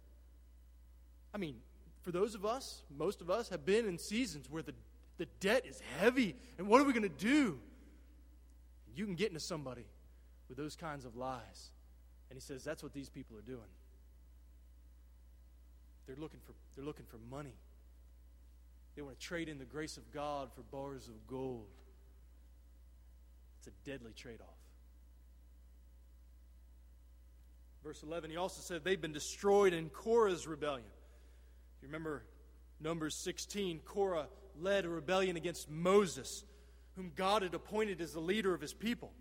I 1.34 1.38
mean, 1.38 1.56
for 2.02 2.12
those 2.12 2.36
of 2.36 2.46
us, 2.46 2.84
most 2.96 3.22
of 3.22 3.30
us 3.30 3.50
have 3.50 3.66
been 3.66 3.88
in 3.88 3.98
seasons 3.98 4.50
where 4.50 4.62
the, 4.62 4.74
the 5.18 5.28
debt 5.40 5.66
is 5.66 5.82
heavy. 6.00 6.36
And 6.58 6.68
what 6.68 6.82
are 6.82 6.84
we 6.84 6.92
going 6.92 7.04
to 7.04 7.10
do? 7.10 7.60
You 8.96 9.06
can 9.06 9.16
get 9.16 9.30
into 9.30 9.40
somebody 9.40 9.86
with 10.50 10.58
those 10.58 10.76
kinds 10.76 11.06
of 11.06 11.16
lies. 11.16 11.72
And 12.30 12.36
he 12.36 12.42
says 12.42 12.64
that's 12.64 12.84
what 12.84 12.94
these 12.94 13.10
people 13.10 13.38
are 13.38 13.42
doing. 13.42 13.60
They're 16.06 16.16
looking 16.18 16.40
for, 16.46 16.54
they're 16.76 16.86
looking 16.86 17.06
for 17.06 17.18
money. 17.30 17.56
They 18.96 19.02
want 19.02 19.20
to 19.20 19.26
trade 19.26 19.50
in 19.50 19.58
the 19.58 19.66
grace 19.66 19.98
of 19.98 20.12
God 20.12 20.50
for 20.54 20.62
bars 20.62 21.08
of 21.08 21.28
gold. 21.28 21.68
It's 23.60 23.68
a 23.68 23.90
deadly 23.90 24.12
trade 24.14 24.42
off. 24.42 24.48
Verse 27.84 28.02
11, 28.04 28.30
he 28.30 28.38
also 28.38 28.62
said 28.62 28.84
they've 28.84 29.02
been 29.02 29.14
destroyed 29.14 29.74
in 29.74 29.90
Korah's 29.90 30.48
rebellion. 30.48 30.88
You 31.82 31.88
remember 31.88 32.24
Numbers 32.80 33.16
16, 33.16 33.82
Korah 33.84 34.28
led 34.60 34.86
a 34.86 34.90
rebellion 34.90 35.36
against 35.36 35.70
Moses, 35.70 36.46
whom 36.96 37.12
God 37.16 37.42
had 37.42 37.54
appointed 37.54 38.00
as 38.00 38.14
the 38.14 38.22
leader 38.22 38.54
of 38.54 38.62
his 38.62 38.74
people. 38.74 39.12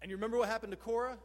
And 0.00 0.10
you 0.10 0.16
remember 0.16 0.38
what 0.38 0.48
happened 0.48 0.72
to 0.72 0.76
Korah? 0.76 1.18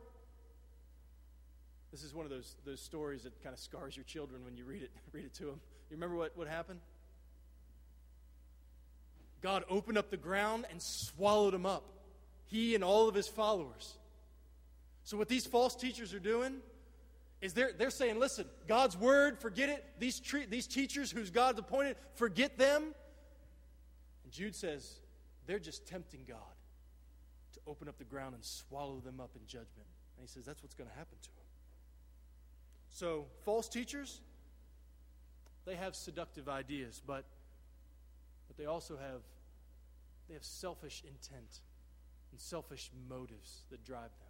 This 1.91 2.03
is 2.03 2.13
one 2.13 2.25
of 2.25 2.31
those, 2.31 2.55
those 2.65 2.81
stories 2.81 3.23
that 3.23 3.41
kind 3.43 3.53
of 3.53 3.59
scars 3.59 3.95
your 3.95 4.03
children 4.03 4.43
when 4.43 4.57
you 4.57 4.65
read 4.65 4.83
it, 4.83 4.91
read 5.11 5.25
it 5.25 5.33
to 5.35 5.45
them. 5.45 5.61
You 5.89 5.95
remember 5.95 6.15
what, 6.15 6.35
what 6.35 6.47
happened? 6.47 6.79
God 9.41 9.63
opened 9.69 9.97
up 9.97 10.09
the 10.09 10.17
ground 10.17 10.65
and 10.69 10.81
swallowed 10.81 11.53
him 11.53 11.65
up, 11.65 11.83
he 12.47 12.75
and 12.75 12.83
all 12.83 13.07
of 13.07 13.15
his 13.15 13.27
followers. 13.27 13.95
So, 15.03 15.15
what 15.15 15.29
these 15.29 15.45
false 15.45 15.75
teachers 15.75 16.13
are 16.13 16.19
doing 16.19 16.57
is 17.39 17.53
they're, 17.53 17.71
they're 17.71 17.91
saying, 17.91 18.19
listen, 18.19 18.45
God's 18.67 18.97
word, 18.97 19.39
forget 19.39 19.69
it. 19.69 19.85
These, 19.99 20.19
tre- 20.19 20.47
these 20.47 20.67
teachers 20.67 21.11
whose 21.11 21.29
God's 21.29 21.59
appointed, 21.59 21.95
forget 22.15 22.57
them. 22.57 22.95
And 24.23 24.33
Jude 24.33 24.55
says, 24.55 24.99
they're 25.45 25.59
just 25.59 25.88
tempting 25.88 26.21
God 26.27 26.38
to 27.53 27.59
open 27.67 27.88
up 27.88 27.97
the 27.97 28.03
ground 28.03 28.33
and 28.33 28.43
swallow 28.43 28.99
them 28.99 29.19
up 29.19 29.29
in 29.35 29.45
judgment. 29.45 29.88
And 30.17 30.21
he 30.21 30.27
says, 30.27 30.45
that's 30.45 30.63
what's 30.63 30.75
going 30.75 30.89
to 30.89 30.95
happen 30.95 31.17
to 31.21 31.29
them. 31.29 31.46
So, 32.89 33.25
false 33.43 33.69
teachers, 33.69 34.21
they 35.65 35.75
have 35.75 35.95
seductive 35.95 36.47
ideas, 36.47 37.01
but, 37.05 37.25
but 38.47 38.57
they 38.57 38.65
also 38.65 38.97
have, 38.97 39.21
they 40.27 40.33
have 40.33 40.43
selfish 40.43 41.03
intent 41.03 41.61
and 42.31 42.39
selfish 42.39 42.89
motives 43.09 43.63
that 43.69 43.83
drive 43.83 44.01
them. 44.03 44.27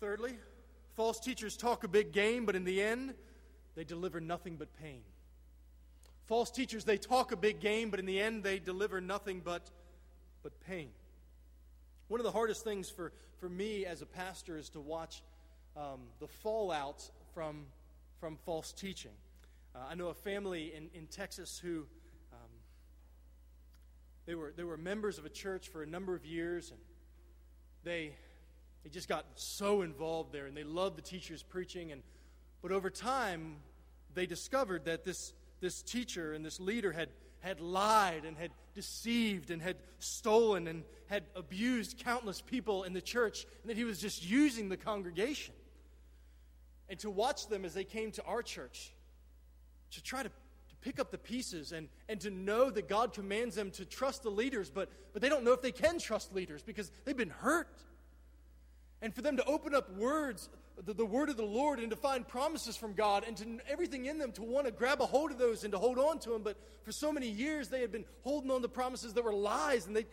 Thirdly, 0.00 0.32
false 0.96 1.20
teachers 1.20 1.56
talk 1.56 1.84
a 1.84 1.88
big 1.88 2.12
game, 2.12 2.46
but 2.46 2.56
in 2.56 2.64
the 2.64 2.82
end, 2.82 3.14
they 3.74 3.84
deliver 3.84 4.20
nothing 4.20 4.56
but 4.56 4.68
pain. 4.80 5.02
False 6.26 6.50
teachers, 6.50 6.84
they 6.84 6.96
talk 6.96 7.32
a 7.32 7.36
big 7.36 7.60
game, 7.60 7.90
but 7.90 8.00
in 8.00 8.06
the 8.06 8.20
end, 8.20 8.42
they 8.42 8.58
deliver 8.58 9.00
nothing 9.00 9.42
but, 9.44 9.70
but 10.42 10.58
pain. 10.60 10.88
One 12.08 12.20
of 12.20 12.24
the 12.24 12.32
hardest 12.32 12.64
things 12.64 12.88
for, 12.88 13.12
for 13.38 13.48
me 13.48 13.84
as 13.84 14.02
a 14.02 14.06
pastor 14.06 14.56
is 14.56 14.70
to 14.70 14.80
watch 14.80 15.22
um, 15.76 16.00
the 16.20 16.28
fallout 16.28 17.08
from, 17.34 17.66
from 18.20 18.36
false 18.44 18.72
teaching. 18.72 19.10
Uh, 19.74 19.78
I 19.90 19.94
know 19.94 20.08
a 20.08 20.14
family 20.14 20.72
in, 20.74 20.88
in 20.94 21.06
Texas 21.06 21.58
who 21.58 21.86
um, 22.32 22.50
they, 24.26 24.34
were, 24.34 24.52
they 24.56 24.62
were 24.62 24.76
members 24.76 25.18
of 25.18 25.24
a 25.24 25.28
church 25.28 25.68
for 25.68 25.82
a 25.82 25.86
number 25.86 26.14
of 26.14 26.24
years, 26.24 26.70
and 26.70 26.80
they, 27.82 28.14
they 28.82 28.90
just 28.90 29.08
got 29.08 29.24
so 29.34 29.82
involved 29.82 30.32
there, 30.32 30.46
and 30.46 30.56
they 30.56 30.64
loved 30.64 30.96
the 30.96 31.02
teacher's 31.02 31.42
preaching. 31.42 31.90
And, 31.90 32.02
but 32.62 32.70
over 32.70 32.88
time, 32.88 33.56
they 34.14 34.26
discovered 34.26 34.84
that 34.84 35.04
this, 35.04 35.32
this 35.60 35.82
teacher 35.82 36.34
and 36.34 36.44
this 36.44 36.60
leader 36.60 36.92
had, 36.92 37.08
had 37.40 37.60
lied 37.60 38.24
and 38.24 38.36
had 38.36 38.52
deceived 38.76 39.50
and 39.50 39.60
had 39.60 39.76
stolen 39.98 40.68
and 40.68 40.84
had 41.06 41.24
abused 41.34 41.98
countless 41.98 42.40
people 42.40 42.84
in 42.84 42.92
the 42.92 43.02
church, 43.02 43.44
and 43.62 43.70
that 43.70 43.76
he 43.76 43.84
was 43.84 43.98
just 43.98 44.24
using 44.24 44.68
the 44.68 44.76
congregation 44.76 45.54
and 46.88 46.98
to 47.00 47.10
watch 47.10 47.48
them 47.48 47.64
as 47.64 47.74
they 47.74 47.84
came 47.84 48.10
to 48.12 48.24
our 48.24 48.42
church, 48.42 48.92
to 49.92 50.02
try 50.02 50.22
to, 50.22 50.28
to 50.28 50.76
pick 50.80 50.98
up 50.98 51.10
the 51.10 51.18
pieces 51.18 51.72
and, 51.72 51.88
and 52.08 52.20
to 52.20 52.30
know 52.30 52.70
that 52.70 52.88
God 52.88 53.12
commands 53.12 53.54
them 53.56 53.70
to 53.72 53.84
trust 53.84 54.22
the 54.22 54.30
leaders, 54.30 54.70
but, 54.70 54.90
but 55.12 55.22
they 55.22 55.28
don't 55.28 55.44
know 55.44 55.52
if 55.52 55.62
they 55.62 55.72
can 55.72 55.98
trust 55.98 56.34
leaders 56.34 56.62
because 56.62 56.90
they've 57.04 57.16
been 57.16 57.30
hurt. 57.30 57.82
And 59.02 59.14
for 59.14 59.22
them 59.22 59.36
to 59.36 59.44
open 59.44 59.74
up 59.74 59.92
words, 59.96 60.48
the, 60.82 60.94
the 60.94 61.04
word 61.04 61.28
of 61.28 61.36
the 61.36 61.44
Lord, 61.44 61.78
and 61.78 61.90
to 61.90 61.96
find 61.96 62.26
promises 62.26 62.76
from 62.76 62.94
God, 62.94 63.24
and 63.26 63.36
to 63.36 63.58
everything 63.68 64.06
in 64.06 64.18
them 64.18 64.32
to 64.32 64.42
want 64.42 64.66
to 64.66 64.72
grab 64.72 65.00
a 65.00 65.06
hold 65.06 65.30
of 65.30 65.38
those 65.38 65.62
and 65.62 65.72
to 65.72 65.78
hold 65.78 65.98
on 65.98 66.18
to 66.20 66.30
them. 66.30 66.42
But 66.42 66.56
for 66.82 66.92
so 66.92 67.12
many 67.12 67.28
years, 67.28 67.68
they 67.68 67.80
had 67.80 67.92
been 67.92 68.04
holding 68.22 68.50
on 68.50 68.62
to 68.62 68.68
promises 68.68 69.12
that 69.12 69.22
were 69.22 69.34
lies, 69.34 69.86
and 69.86 69.94
they, 69.94 70.06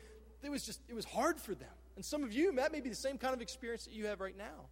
it 0.43 0.49
was 0.49 0.65
just, 0.65 0.81
it 0.89 0.93
was 0.93 1.05
hard 1.05 1.39
for 1.39 1.55
them. 1.55 1.69
And 1.95 2.05
some 2.05 2.23
of 2.23 2.33
you, 2.33 2.51
that 2.53 2.71
may 2.71 2.81
be 2.81 2.89
the 2.89 2.95
same 2.95 3.17
kind 3.17 3.33
of 3.33 3.41
experience 3.41 3.85
that 3.85 3.93
you 3.93 4.07
have 4.07 4.19
right 4.19 4.37
now. 4.37 4.67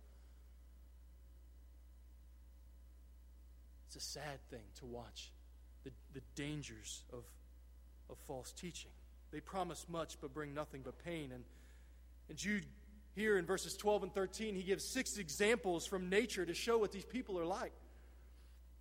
It's 3.89 3.95
a 3.95 4.07
sad 4.07 4.39
thing 4.51 4.61
to 4.75 4.85
watch 4.85 5.31
the, 5.83 5.89
the 6.13 6.21
dangers 6.35 7.05
of, 7.11 7.23
of 8.07 8.19
false 8.27 8.51
teaching. 8.51 8.91
They 9.31 9.39
promise 9.39 9.87
much 9.89 10.17
but 10.21 10.31
bring 10.31 10.53
nothing 10.53 10.81
but 10.85 11.03
pain. 11.03 11.31
And, 11.33 11.43
and 12.29 12.37
Jude, 12.37 12.65
here 13.15 13.39
in 13.39 13.47
verses 13.47 13.75
12 13.75 14.03
and 14.03 14.13
13, 14.13 14.53
he 14.53 14.61
gives 14.61 14.85
six 14.85 15.17
examples 15.17 15.87
from 15.87 16.07
nature 16.07 16.45
to 16.45 16.53
show 16.53 16.77
what 16.77 16.91
these 16.91 17.03
people 17.03 17.39
are 17.39 17.47
like. 17.47 17.71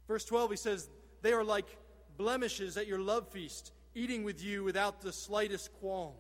Verse 0.07 0.27
12, 0.27 0.51
he 0.51 0.57
says, 0.59 0.87
They 1.23 1.33
are 1.33 1.43
like 1.45 1.75
blemishes 2.19 2.77
at 2.77 2.87
your 2.87 3.01
love 3.01 3.29
feast, 3.31 3.73
eating 3.95 4.25
with 4.25 4.45
you 4.45 4.63
without 4.63 5.01
the 5.01 5.15
slightest 5.15 5.73
qualm. 5.81 6.13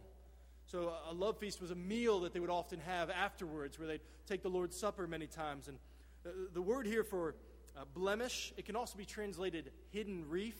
So, 0.64 0.94
a 1.10 1.12
love 1.12 1.36
feast 1.36 1.60
was 1.60 1.70
a 1.70 1.76
meal 1.76 2.20
that 2.20 2.32
they 2.32 2.40
would 2.40 2.48
often 2.48 2.80
have 2.80 3.10
afterwards, 3.10 3.78
where 3.78 3.86
they'd 3.86 4.00
take 4.26 4.42
the 4.42 4.48
Lord's 4.48 4.80
Supper 4.80 5.06
many 5.06 5.26
times. 5.26 5.68
And 5.68 5.76
uh, 6.24 6.30
the 6.54 6.62
word 6.62 6.86
here 6.86 7.04
for 7.04 7.34
uh, 7.78 7.84
blemish. 7.94 8.52
It 8.56 8.64
can 8.64 8.76
also 8.76 8.98
be 8.98 9.04
translated 9.04 9.70
hidden 9.90 10.28
reef, 10.28 10.56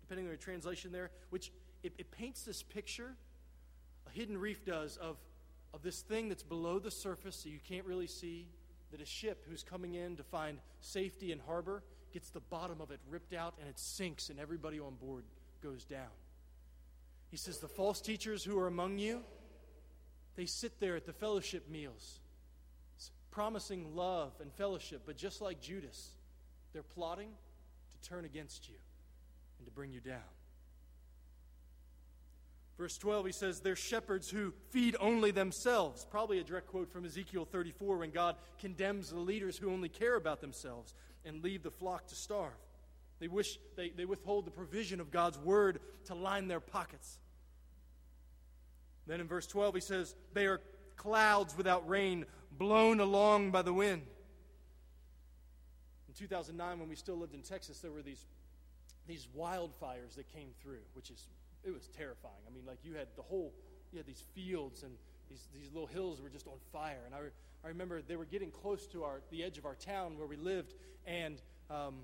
depending 0.00 0.26
on 0.26 0.30
your 0.30 0.38
translation 0.38 0.92
there, 0.92 1.10
which 1.30 1.52
it, 1.82 1.92
it 1.98 2.10
paints 2.10 2.42
this 2.42 2.62
picture, 2.62 3.16
a 4.06 4.10
hidden 4.10 4.38
reef 4.38 4.64
does, 4.64 4.96
of, 4.96 5.16
of 5.72 5.82
this 5.82 6.00
thing 6.00 6.28
that's 6.28 6.42
below 6.42 6.78
the 6.78 6.90
surface 6.90 7.42
that 7.42 7.50
you 7.50 7.60
can't 7.66 7.84
really 7.84 8.06
see, 8.06 8.46
that 8.90 9.00
a 9.00 9.06
ship 9.06 9.44
who's 9.48 9.62
coming 9.62 9.94
in 9.94 10.16
to 10.16 10.22
find 10.22 10.58
safety 10.80 11.32
in 11.32 11.40
harbor 11.40 11.82
gets 12.12 12.30
the 12.30 12.40
bottom 12.40 12.80
of 12.80 12.90
it 12.90 13.00
ripped 13.10 13.34
out 13.34 13.54
and 13.60 13.68
it 13.68 13.78
sinks 13.78 14.30
and 14.30 14.38
everybody 14.38 14.78
on 14.78 14.94
board 14.94 15.24
goes 15.62 15.84
down. 15.84 16.12
He 17.30 17.36
says, 17.36 17.58
The 17.58 17.68
false 17.68 18.00
teachers 18.00 18.44
who 18.44 18.58
are 18.58 18.68
among 18.68 18.98
you, 18.98 19.22
they 20.36 20.46
sit 20.46 20.78
there 20.78 20.94
at 20.94 21.06
the 21.06 21.12
fellowship 21.12 21.68
meals, 21.68 22.20
promising 23.32 23.96
love 23.96 24.32
and 24.40 24.52
fellowship, 24.52 25.02
but 25.04 25.16
just 25.16 25.40
like 25.40 25.60
Judas, 25.60 26.13
they're 26.74 26.82
plotting 26.82 27.30
to 27.92 28.08
turn 28.08 28.26
against 28.26 28.68
you 28.68 28.74
and 29.58 29.66
to 29.66 29.72
bring 29.72 29.92
you 29.92 30.00
down. 30.00 30.20
Verse 32.76 32.98
12, 32.98 33.26
he 33.26 33.32
says, 33.32 33.60
They're 33.60 33.76
shepherds 33.76 34.28
who 34.28 34.52
feed 34.70 34.96
only 34.98 35.30
themselves. 35.30 36.04
Probably 36.10 36.40
a 36.40 36.44
direct 36.44 36.66
quote 36.66 36.92
from 36.92 37.04
Ezekiel 37.04 37.44
34 37.44 37.98
when 37.98 38.10
God 38.10 38.34
condemns 38.58 39.10
the 39.10 39.20
leaders 39.20 39.56
who 39.56 39.72
only 39.72 39.88
care 39.88 40.16
about 40.16 40.40
themselves 40.40 40.92
and 41.24 41.42
leave 41.42 41.62
the 41.62 41.70
flock 41.70 42.08
to 42.08 42.16
starve. 42.16 42.50
They, 43.20 43.28
wish, 43.28 43.58
they, 43.76 43.90
they 43.90 44.04
withhold 44.04 44.44
the 44.44 44.50
provision 44.50 45.00
of 45.00 45.12
God's 45.12 45.38
word 45.38 45.78
to 46.06 46.14
line 46.16 46.48
their 46.48 46.58
pockets. 46.58 47.20
Then 49.06 49.20
in 49.20 49.28
verse 49.28 49.46
12, 49.46 49.76
he 49.76 49.80
says, 49.80 50.16
They 50.32 50.46
are 50.46 50.60
clouds 50.96 51.56
without 51.56 51.88
rain, 51.88 52.26
blown 52.58 52.98
along 52.98 53.52
by 53.52 53.62
the 53.62 53.72
wind. 53.72 54.02
In 56.14 56.26
2009, 56.28 56.78
when 56.78 56.88
we 56.88 56.94
still 56.94 57.16
lived 57.16 57.34
in 57.34 57.42
Texas, 57.42 57.80
there 57.80 57.90
were 57.90 58.02
these, 58.02 58.24
these 59.08 59.26
wildfires 59.36 60.14
that 60.16 60.32
came 60.32 60.50
through, 60.62 60.82
which 60.94 61.10
is, 61.10 61.26
it 61.64 61.74
was 61.74 61.88
terrifying. 61.88 62.34
I 62.48 62.54
mean, 62.54 62.64
like 62.66 62.78
you 62.84 62.94
had 62.94 63.08
the 63.16 63.22
whole, 63.22 63.52
you 63.90 63.98
had 63.98 64.06
these 64.06 64.22
fields 64.32 64.84
and 64.84 64.92
these, 65.28 65.48
these 65.52 65.72
little 65.72 65.88
hills 65.88 66.20
were 66.20 66.28
just 66.28 66.46
on 66.46 66.58
fire. 66.72 67.00
And 67.04 67.14
I, 67.16 67.18
I 67.64 67.68
remember 67.68 68.00
they 68.00 68.14
were 68.14 68.26
getting 68.26 68.52
close 68.52 68.86
to 68.88 69.02
our, 69.02 69.22
the 69.30 69.42
edge 69.42 69.58
of 69.58 69.66
our 69.66 69.74
town 69.74 70.16
where 70.16 70.28
we 70.28 70.36
lived. 70.36 70.74
And 71.04 71.42
um, 71.68 71.96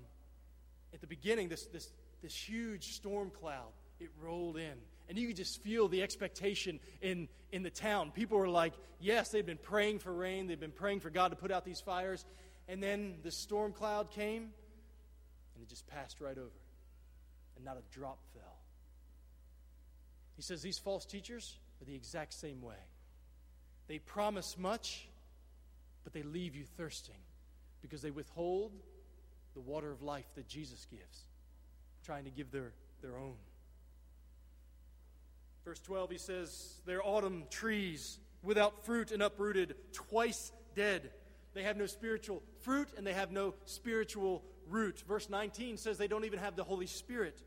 at 0.93 0.99
the 0.99 1.07
beginning, 1.07 1.47
this, 1.47 1.65
this, 1.67 1.93
this 2.21 2.35
huge 2.35 2.93
storm 2.93 3.29
cloud, 3.29 3.71
it 4.01 4.09
rolled 4.21 4.57
in 4.57 4.73
And 5.07 5.17
you 5.17 5.27
could 5.27 5.37
just 5.37 5.61
feel 5.61 5.87
the 5.87 6.03
expectation 6.03 6.79
in, 7.01 7.29
in 7.51 7.63
the 7.63 7.69
town. 7.69 8.11
People 8.11 8.37
were 8.37 8.49
like, 8.49 8.73
yes, 8.99 9.29
they've 9.29 9.45
been 9.45 9.57
praying 9.57 9.99
for 9.99 10.11
rain, 10.11 10.47
they've 10.47 10.59
been 10.59 10.71
praying 10.71 10.99
for 10.99 11.09
God 11.09 11.29
to 11.29 11.37
put 11.37 11.51
out 11.51 11.63
these 11.63 11.79
fires. 11.79 12.25
And 12.67 12.81
then 12.81 13.15
the 13.23 13.31
storm 13.31 13.73
cloud 13.73 14.11
came, 14.11 14.43
and 15.55 15.63
it 15.63 15.69
just 15.69 15.87
passed 15.87 16.21
right 16.21 16.37
over, 16.37 16.61
and 17.55 17.65
not 17.65 17.77
a 17.77 17.97
drop 17.97 18.19
fell. 18.33 18.59
He 20.35 20.41
says 20.41 20.61
these 20.61 20.79
false 20.79 21.05
teachers 21.05 21.57
are 21.81 21.85
the 21.85 21.95
exact 21.95 22.33
same 22.33 22.61
way. 22.61 22.75
They 23.87 23.99
promise 23.99 24.57
much, 24.57 25.07
but 26.03 26.13
they 26.13 26.23
leave 26.23 26.55
you 26.55 26.63
thirsting 26.77 27.15
because 27.81 28.01
they 28.01 28.11
withhold 28.11 28.71
the 29.53 29.59
water 29.59 29.91
of 29.91 30.01
life 30.01 30.27
that 30.35 30.47
Jesus 30.47 30.85
gives, 30.89 31.25
trying 32.05 32.23
to 32.23 32.31
give 32.31 32.51
their, 32.51 32.73
their 33.01 33.17
own. 33.17 33.35
Verse 35.65 35.79
12, 35.79 36.11
he 36.11 36.17
says, 36.17 36.81
They're 36.85 37.05
autumn 37.05 37.43
trees 37.49 38.17
without 38.43 38.85
fruit 38.85 39.11
and 39.11 39.21
uprooted, 39.21 39.75
twice 39.93 40.51
dead. 40.75 41.11
They 41.53 41.63
have 41.63 41.77
no 41.77 41.85
spiritual 41.85 42.41
fruit 42.61 42.89
and 42.97 43.05
they 43.05 43.13
have 43.13 43.31
no 43.31 43.53
spiritual 43.65 44.43
root. 44.69 45.03
Verse 45.07 45.29
19 45.29 45.77
says 45.77 45.97
they 45.97 46.07
don't 46.07 46.25
even 46.25 46.39
have 46.39 46.55
the 46.55 46.63
Holy 46.63 46.87
Spirit. 46.87 47.41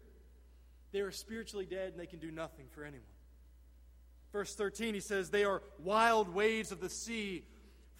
They 0.92 1.00
are 1.00 1.10
spiritually 1.10 1.66
dead 1.66 1.92
and 1.92 1.98
they 1.98 2.06
can 2.06 2.18
do 2.18 2.30
nothing 2.30 2.66
for 2.72 2.84
anyone. 2.84 3.06
Verse 4.32 4.54
13, 4.54 4.94
he 4.94 5.00
says, 5.00 5.30
They 5.30 5.44
are 5.44 5.62
wild 5.78 6.28
waves 6.28 6.72
of 6.72 6.80
the 6.80 6.90
sea, 6.90 7.44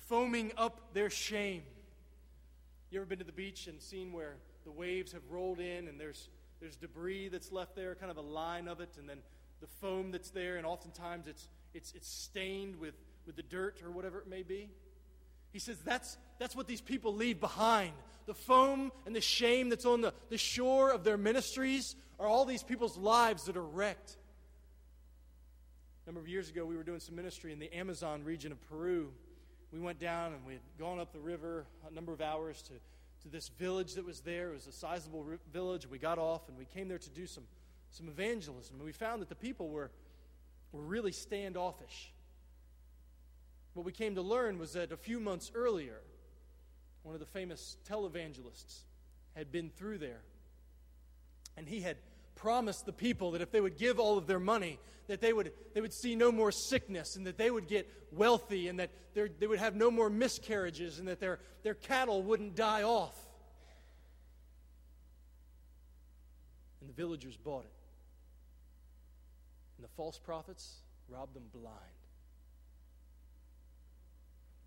foaming 0.08 0.52
up 0.56 0.92
their 0.92 1.08
shame. 1.08 1.62
You 2.90 3.00
ever 3.00 3.06
been 3.06 3.18
to 3.18 3.24
the 3.24 3.32
beach 3.32 3.66
and 3.66 3.80
seen 3.80 4.12
where 4.12 4.36
the 4.64 4.72
waves 4.72 5.12
have 5.12 5.22
rolled 5.30 5.60
in 5.60 5.88
and 5.88 5.98
there's, 5.98 6.28
there's 6.60 6.76
debris 6.76 7.28
that's 7.28 7.52
left 7.52 7.76
there, 7.76 7.94
kind 7.94 8.10
of 8.10 8.16
a 8.16 8.22
line 8.22 8.68
of 8.68 8.80
it, 8.80 8.96
and 8.98 9.08
then 9.08 9.18
the 9.60 9.66
foam 9.80 10.10
that's 10.10 10.30
there, 10.30 10.56
and 10.56 10.66
oftentimes 10.66 11.26
it's, 11.26 11.48
it's, 11.72 11.92
it's 11.94 12.08
stained 12.08 12.76
with, 12.76 12.94
with 13.26 13.36
the 13.36 13.42
dirt 13.42 13.80
or 13.84 13.90
whatever 13.90 14.18
it 14.18 14.28
may 14.28 14.42
be? 14.42 14.70
He 15.54 15.60
says 15.60 15.78
that's, 15.84 16.18
that's 16.40 16.56
what 16.56 16.66
these 16.66 16.80
people 16.80 17.14
leave 17.14 17.38
behind. 17.38 17.92
The 18.26 18.34
foam 18.34 18.90
and 19.06 19.14
the 19.14 19.20
shame 19.20 19.68
that's 19.68 19.86
on 19.86 20.00
the, 20.00 20.12
the 20.28 20.36
shore 20.36 20.90
of 20.90 21.04
their 21.04 21.16
ministries 21.16 21.94
are 22.18 22.26
all 22.26 22.44
these 22.44 22.64
people's 22.64 22.96
lives 22.96 23.44
that 23.44 23.56
are 23.56 23.62
wrecked. 23.62 24.16
A 26.02 26.08
number 26.08 26.20
of 26.20 26.26
years 26.26 26.50
ago, 26.50 26.66
we 26.66 26.76
were 26.76 26.82
doing 26.82 26.98
some 26.98 27.14
ministry 27.14 27.52
in 27.52 27.60
the 27.60 27.72
Amazon 27.72 28.24
region 28.24 28.50
of 28.50 28.60
Peru. 28.68 29.12
We 29.72 29.78
went 29.78 30.00
down 30.00 30.32
and 30.32 30.44
we 30.44 30.54
had 30.54 30.62
gone 30.76 30.98
up 30.98 31.12
the 31.12 31.20
river 31.20 31.66
a 31.88 31.94
number 31.94 32.12
of 32.12 32.20
hours 32.20 32.60
to, 32.62 32.72
to 33.22 33.28
this 33.28 33.46
village 33.46 33.94
that 33.94 34.04
was 34.04 34.22
there. 34.22 34.50
It 34.50 34.54
was 34.54 34.66
a 34.66 34.72
sizable 34.72 35.24
village. 35.52 35.88
We 35.88 35.98
got 35.98 36.18
off 36.18 36.48
and 36.48 36.58
we 36.58 36.64
came 36.64 36.88
there 36.88 36.98
to 36.98 37.10
do 37.10 37.28
some, 37.28 37.44
some 37.90 38.08
evangelism. 38.08 38.74
And 38.74 38.84
we 38.84 38.90
found 38.90 39.22
that 39.22 39.28
the 39.28 39.36
people 39.36 39.68
were, 39.68 39.92
were 40.72 40.82
really 40.82 41.12
standoffish. 41.12 42.12
What 43.74 43.84
we 43.84 43.92
came 43.92 44.14
to 44.14 44.22
learn 44.22 44.58
was 44.58 44.72
that 44.72 44.92
a 44.92 44.96
few 44.96 45.20
months 45.20 45.50
earlier, 45.54 46.00
one 47.02 47.14
of 47.14 47.20
the 47.20 47.26
famous 47.26 47.76
televangelists 47.88 48.84
had 49.34 49.50
been 49.52 49.68
through 49.68 49.98
there. 49.98 50.22
And 51.56 51.68
he 51.68 51.80
had 51.80 51.96
promised 52.36 52.86
the 52.86 52.92
people 52.92 53.32
that 53.32 53.42
if 53.42 53.50
they 53.50 53.60
would 53.60 53.76
give 53.76 53.98
all 53.98 54.16
of 54.16 54.26
their 54.26 54.40
money, 54.40 54.78
that 55.08 55.20
they 55.20 55.32
would, 55.32 55.52
they 55.74 55.80
would 55.80 55.92
see 55.92 56.14
no 56.14 56.32
more 56.32 56.52
sickness 56.52 57.16
and 57.16 57.26
that 57.26 57.36
they 57.36 57.50
would 57.50 57.68
get 57.68 57.90
wealthy 58.12 58.68
and 58.68 58.78
that 58.78 58.90
they 59.14 59.46
would 59.46 59.58
have 59.58 59.74
no 59.74 59.90
more 59.90 60.08
miscarriages 60.08 60.98
and 60.98 61.08
that 61.08 61.20
their, 61.20 61.40
their 61.62 61.74
cattle 61.74 62.22
wouldn't 62.22 62.54
die 62.54 62.82
off. 62.82 63.16
And 66.80 66.88
the 66.88 66.94
villagers 66.94 67.36
bought 67.36 67.64
it. 67.64 67.72
And 69.76 69.84
the 69.84 69.90
false 69.96 70.18
prophets 70.18 70.76
robbed 71.08 71.34
them 71.34 71.44
blind. 71.52 72.03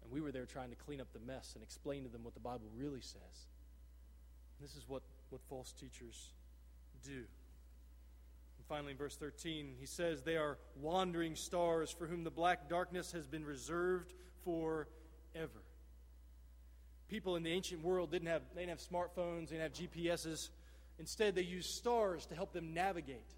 And 0.08 0.14
we 0.14 0.22
were 0.22 0.32
there 0.32 0.46
trying 0.46 0.70
to 0.70 0.76
clean 0.76 1.02
up 1.02 1.12
the 1.12 1.20
mess 1.20 1.52
and 1.56 1.64
explain 1.64 2.04
to 2.04 2.10
them 2.10 2.24
what 2.24 2.34
the 2.34 2.40
Bible 2.40 2.70
really 2.78 3.02
says. 3.02 3.48
This 4.62 4.76
is 4.76 4.86
what, 4.88 5.02
what 5.30 5.42
false 5.50 5.74
teachers 5.74 6.30
do. 7.04 7.18
And 7.18 8.66
finally, 8.70 8.94
in 8.94 8.98
verse 8.98 9.18
13, 9.18 9.76
he 9.78 9.86
says, 9.86 10.24
They 10.24 10.38
are 10.38 10.58
wandering 10.80 11.36
stars 11.36 11.92
for 11.92 12.08
whom 12.08 12.24
the 12.24 12.32
black 12.32 12.70
darkness 12.70 13.12
has 13.12 13.28
been 13.28 13.46
reserved 13.46 14.14
forever. 14.46 14.88
People 17.10 17.36
in 17.36 17.44
the 17.44 17.52
ancient 17.52 17.84
world 17.84 18.12
didn't 18.12 18.30
have, 18.30 18.44
they 18.56 18.62
didn't 18.62 18.80
have 18.80 18.90
smartphones, 18.90 19.50
they 19.50 19.58
didn't 19.58 19.78
have 19.78 19.92
GPSs. 19.92 20.50
Instead, 21.00 21.36
they 21.36 21.44
used 21.44 21.70
stars 21.72 22.26
to 22.28 22.36
help 22.36 22.54
them 22.54 22.74
navigate. 22.74 23.36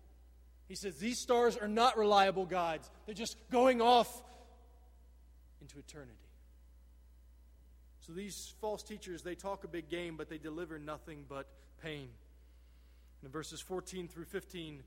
He 0.67 0.75
says, 0.75 0.97
These 0.97 1.19
stars 1.19 1.57
are 1.57 1.67
not 1.67 1.97
reliable 1.97 2.45
guides, 2.45 2.89
they're 3.07 3.15
just 3.15 3.37
going 3.51 3.81
off 3.81 4.23
into 5.61 5.79
eternity. 5.79 6.28
So 8.09 8.15
these 8.15 8.55
false 8.59 8.81
teachers, 8.81 9.21
they 9.21 9.35
talk 9.35 9.63
a 9.63 9.67
big 9.67 9.87
game, 9.87 10.17
but 10.17 10.29
they 10.29 10.39
deliver 10.39 10.79
nothing 10.79 11.25
but 11.29 11.45
pain. 11.79 12.09
And 13.21 13.27
in 13.27 13.31
verses 13.31 13.61
14 13.61 14.07
through 14.07 14.25
15, 14.25 14.81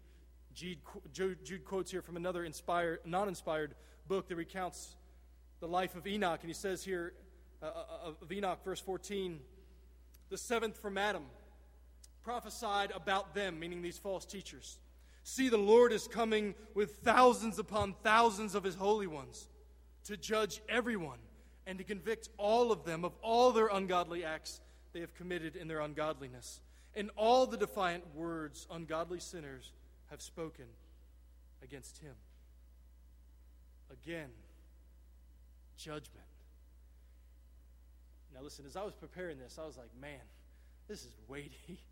Jude, 0.52 0.78
Jude 1.12 1.64
quotes 1.64 1.92
here 1.92 2.02
from 2.02 2.16
another 2.16 2.44
inspired, 2.44 2.98
non 3.04 3.28
inspired 3.28 3.76
book 4.08 4.26
that 4.26 4.34
recounts 4.34 4.96
the 5.60 5.68
life 5.68 5.94
of 5.94 6.04
Enoch. 6.04 6.40
And 6.40 6.50
he 6.50 6.54
says 6.54 6.82
here 6.82 7.12
uh, 7.62 7.66
uh, 7.66 8.12
of 8.22 8.32
Enoch, 8.32 8.58
verse 8.64 8.80
14, 8.80 9.38
the 10.28 10.36
seventh 10.36 10.76
from 10.78 10.98
Adam 10.98 11.26
prophesied 12.24 12.90
about 12.90 13.36
them, 13.36 13.60
meaning 13.60 13.82
these 13.82 13.98
false 13.98 14.24
teachers. 14.24 14.80
See, 15.22 15.48
the 15.48 15.58
Lord 15.58 15.92
is 15.92 16.08
coming 16.08 16.56
with 16.74 16.96
thousands 17.04 17.60
upon 17.60 17.94
thousands 18.02 18.56
of 18.56 18.64
his 18.64 18.74
holy 18.74 19.06
ones 19.06 19.46
to 20.06 20.16
judge 20.16 20.60
everyone 20.68 21.18
and 21.66 21.78
to 21.78 21.84
convict 21.84 22.28
all 22.38 22.72
of 22.72 22.84
them 22.84 23.04
of 23.04 23.12
all 23.22 23.52
their 23.52 23.68
ungodly 23.68 24.24
acts 24.24 24.60
they 24.92 25.00
have 25.00 25.14
committed 25.14 25.56
in 25.56 25.68
their 25.68 25.80
ungodliness, 25.80 26.60
and 26.94 27.10
all 27.16 27.46
the 27.46 27.56
defiant 27.56 28.04
words 28.14 28.66
ungodly 28.70 29.20
sinners 29.20 29.72
have 30.10 30.20
spoken 30.20 30.66
against 31.62 31.98
him. 31.98 32.14
Again, 33.90 34.28
judgment. 35.76 36.26
Now, 38.34 38.42
listen, 38.42 38.64
as 38.66 38.76
I 38.76 38.82
was 38.82 38.94
preparing 38.94 39.38
this, 39.38 39.58
I 39.60 39.66
was 39.66 39.76
like, 39.76 39.90
man, 40.00 40.20
this 40.88 41.04
is 41.04 41.12
weighty. 41.28 41.80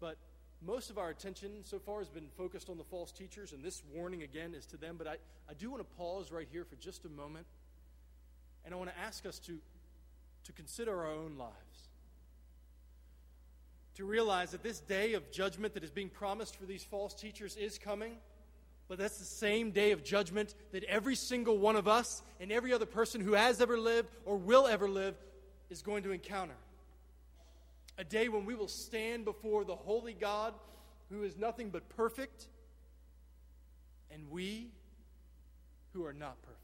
But 0.00 0.16
most 0.62 0.88
of 0.88 0.96
our 0.96 1.10
attention 1.10 1.62
so 1.62 1.78
far 1.78 1.98
has 1.98 2.08
been 2.08 2.28
focused 2.36 2.70
on 2.70 2.78
the 2.78 2.84
false 2.84 3.12
teachers, 3.12 3.52
and 3.52 3.62
this 3.62 3.82
warning 3.94 4.22
again 4.22 4.54
is 4.54 4.64
to 4.68 4.78
them. 4.78 4.96
But 4.96 5.06
I, 5.06 5.16
I 5.46 5.52
do 5.52 5.70
want 5.70 5.82
to 5.82 5.96
pause 5.96 6.32
right 6.32 6.48
here 6.50 6.64
for 6.64 6.76
just 6.76 7.04
a 7.04 7.10
moment 7.10 7.44
and 8.64 8.74
I 8.74 8.76
want 8.76 8.90
to 8.90 8.98
ask 8.98 9.26
us 9.26 9.38
to, 9.40 9.58
to 10.44 10.52
consider 10.52 10.98
our 10.98 11.10
own 11.10 11.36
lives. 11.38 11.54
To 13.96 14.04
realize 14.04 14.52
that 14.52 14.62
this 14.62 14.80
day 14.80 15.14
of 15.14 15.30
judgment 15.30 15.74
that 15.74 15.84
is 15.84 15.90
being 15.90 16.08
promised 16.08 16.56
for 16.56 16.66
these 16.66 16.84
false 16.84 17.14
teachers 17.14 17.56
is 17.56 17.78
coming, 17.78 18.16
but 18.88 18.98
that's 18.98 19.18
the 19.18 19.24
same 19.24 19.70
day 19.70 19.92
of 19.92 20.02
judgment 20.04 20.54
that 20.72 20.84
every 20.84 21.14
single 21.14 21.58
one 21.58 21.76
of 21.76 21.86
us 21.86 22.22
and 22.40 22.50
every 22.50 22.72
other 22.72 22.86
person 22.86 23.20
who 23.20 23.34
has 23.34 23.60
ever 23.60 23.78
lived 23.78 24.08
or 24.24 24.36
will 24.36 24.66
ever 24.66 24.88
live 24.88 25.14
is 25.68 25.82
going 25.82 26.02
to 26.04 26.12
encounter. 26.12 26.56
A 27.98 28.04
day 28.04 28.28
when 28.28 28.46
we 28.46 28.54
will 28.54 28.68
stand 28.68 29.24
before 29.24 29.64
the 29.64 29.76
holy 29.76 30.14
God 30.14 30.54
who 31.10 31.22
is 31.22 31.36
nothing 31.36 31.70
but 31.70 31.88
perfect, 31.90 32.46
and 34.10 34.30
we 34.30 34.68
who 35.92 36.04
are 36.06 36.12
not 36.12 36.40
perfect 36.42 36.59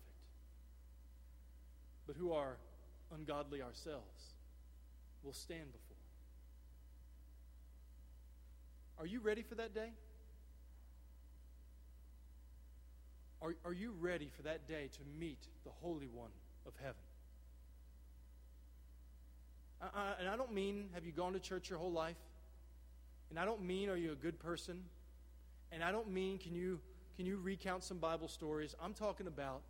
but 2.07 2.16
who 2.16 2.32
are 2.32 2.57
ungodly 3.14 3.62
ourselves 3.62 4.34
will 5.22 5.32
stand 5.32 5.72
before. 5.72 5.96
Are 8.98 9.07
you 9.07 9.20
ready 9.20 9.42
for 9.42 9.57
that 9.57 9.74
day? 9.74 9.90
Are, 13.42 13.54
are 13.64 13.72
you 13.72 13.92
ready 14.00 14.30
for 14.34 14.42
that 14.42 14.66
day 14.66 14.88
to 14.92 15.00
meet 15.18 15.38
the 15.64 15.70
Holy 15.82 16.09
One 16.09 16.30
of 16.66 16.72
heaven? 16.80 16.94
I, 19.82 19.86
I, 19.94 20.12
and 20.20 20.28
I 20.28 20.36
don't 20.36 20.52
mean 20.52 20.88
have 20.94 21.04
you 21.04 21.12
gone 21.12 21.34
to 21.34 21.38
church 21.38 21.68
your 21.68 21.78
whole 21.78 21.92
life? 21.92 22.16
And 23.30 23.38
I 23.38 23.44
don't 23.44 23.62
mean 23.62 23.90
are 23.90 23.96
you 23.96 24.12
a 24.12 24.16
good 24.16 24.38
person? 24.38 24.82
And 25.70 25.84
I 25.84 25.92
don't 25.92 26.11
mean 26.11 26.38
can 26.38 26.54
you 26.54 26.80
can 27.16 27.26
you 27.26 27.38
recount 27.38 27.82
some 27.84 27.98
Bible 27.98 28.28
stories? 28.28 28.74
I'm 28.82 28.94
talking 28.94 29.26
about 29.26 29.62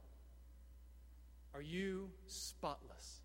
are 1.56 1.62
you 1.62 2.10
spotless? 2.26 3.22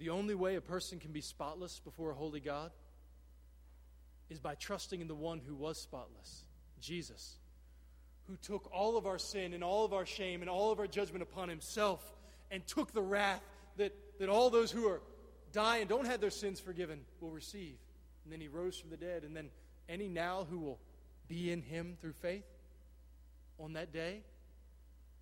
The 0.00 0.10
only 0.10 0.34
way 0.34 0.56
a 0.56 0.60
person 0.60 0.98
can 0.98 1.12
be 1.12 1.20
spotless 1.20 1.78
before 1.78 2.10
a 2.10 2.14
holy 2.14 2.40
God 2.40 2.72
is 4.28 4.40
by 4.40 4.56
trusting 4.56 5.00
in 5.00 5.06
the 5.06 5.14
one 5.14 5.40
who 5.46 5.54
was 5.54 5.80
spotless, 5.80 6.46
Jesus, 6.80 7.36
who 8.26 8.36
took 8.38 8.68
all 8.72 8.96
of 8.96 9.06
our 9.06 9.18
sin 9.18 9.54
and 9.54 9.62
all 9.62 9.84
of 9.84 9.92
our 9.92 10.04
shame 10.04 10.40
and 10.40 10.50
all 10.50 10.72
of 10.72 10.80
our 10.80 10.88
judgment 10.88 11.22
upon 11.22 11.48
himself 11.48 12.12
and 12.50 12.66
took 12.66 12.92
the 12.92 13.02
wrath 13.02 13.42
that, 13.76 13.94
that 14.18 14.28
all 14.28 14.50
those 14.50 14.72
who 14.72 14.88
are 14.88 15.00
die 15.52 15.76
and 15.76 15.88
don't 15.88 16.06
have 16.06 16.20
their 16.20 16.30
sins 16.30 16.58
forgiven 16.58 17.02
will 17.20 17.30
receive. 17.30 17.76
and 18.24 18.32
then 18.32 18.40
he 18.40 18.48
rose 18.48 18.76
from 18.76 18.90
the 18.90 18.96
dead, 18.96 19.22
and 19.22 19.36
then 19.36 19.48
any 19.88 20.08
now 20.08 20.44
who 20.50 20.58
will 20.58 20.80
be 21.28 21.52
in 21.52 21.62
him 21.62 21.96
through 22.00 22.14
faith 22.14 22.44
on 23.58 23.74
that 23.74 23.92
day, 23.92 24.22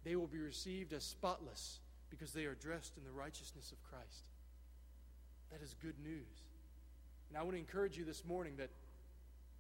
they 0.05 0.17
will 0.17 0.27
be 0.27 0.39
received 0.39 0.93
as 0.93 1.05
spotless 1.05 1.81
because 2.11 2.33
they 2.33 2.45
are 2.45 2.55
dressed 2.55 2.97
in 2.97 3.05
the 3.05 3.11
righteousness 3.11 3.73
of 3.73 3.83
Christ. 3.83 4.25
That 5.51 5.63
is 5.63 5.75
good 5.81 5.99
news. 6.03 6.45
And 7.29 7.39
I 7.39 7.43
want 7.43 7.55
to 7.55 7.59
encourage 7.59 7.97
you 7.97 8.05
this 8.05 8.25
morning 8.25 8.55
that, 8.59 8.71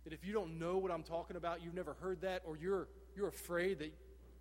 that 0.04 0.12
if 0.12 0.24
you 0.24 0.32
don't 0.32 0.58
know 0.58 0.78
what 0.78 0.90
I'm 0.90 1.02
talking 1.02 1.36
about, 1.36 1.62
you've 1.62 1.74
never 1.74 1.94
heard 1.94 2.20
that, 2.22 2.42
or 2.44 2.56
you're, 2.56 2.88
you're 3.16 3.28
afraid 3.28 3.78
that 3.78 3.92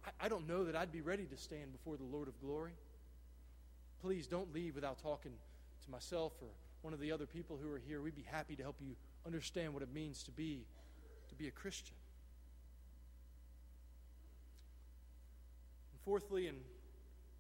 I, 0.06 0.26
I 0.26 0.30
don't 0.30 0.48
know 0.48 0.66
that 0.66 0.76
I'd 0.76 0.92
be 0.92 1.02
ready 1.02 1.26
to 1.26 1.38
stand 1.38 1.72
before 1.72 1.98
the 1.98 2.04
Lord 2.04 2.28
of 2.28 2.40
glory, 2.42 2.74
please 4.02 4.28
don't 4.28 4.54
leave 4.54 4.76
without 4.76 5.00
talking 5.00 5.32
to 5.86 5.92
myself 5.92 6.34
or 6.42 6.48
one 6.82 6.94
of 6.94 7.00
the 7.00 7.12
other 7.12 7.26
people 7.26 7.60
who 7.62 7.72
are 7.72 7.82
here. 7.88 8.02
We'd 8.02 8.16
be 8.16 8.26
happy 8.30 8.56
to 8.56 8.64
help 8.64 8.78
you 8.82 8.96
understand 9.26 9.74
what 9.74 9.84
it 9.84 9.94
means 9.94 10.24
to 10.24 10.32
be 10.32 10.66
to 11.30 11.36
be 11.36 11.48
a 11.48 11.52
Christian. 11.52 11.96
Fourthly, 16.06 16.48
and, 16.48 16.58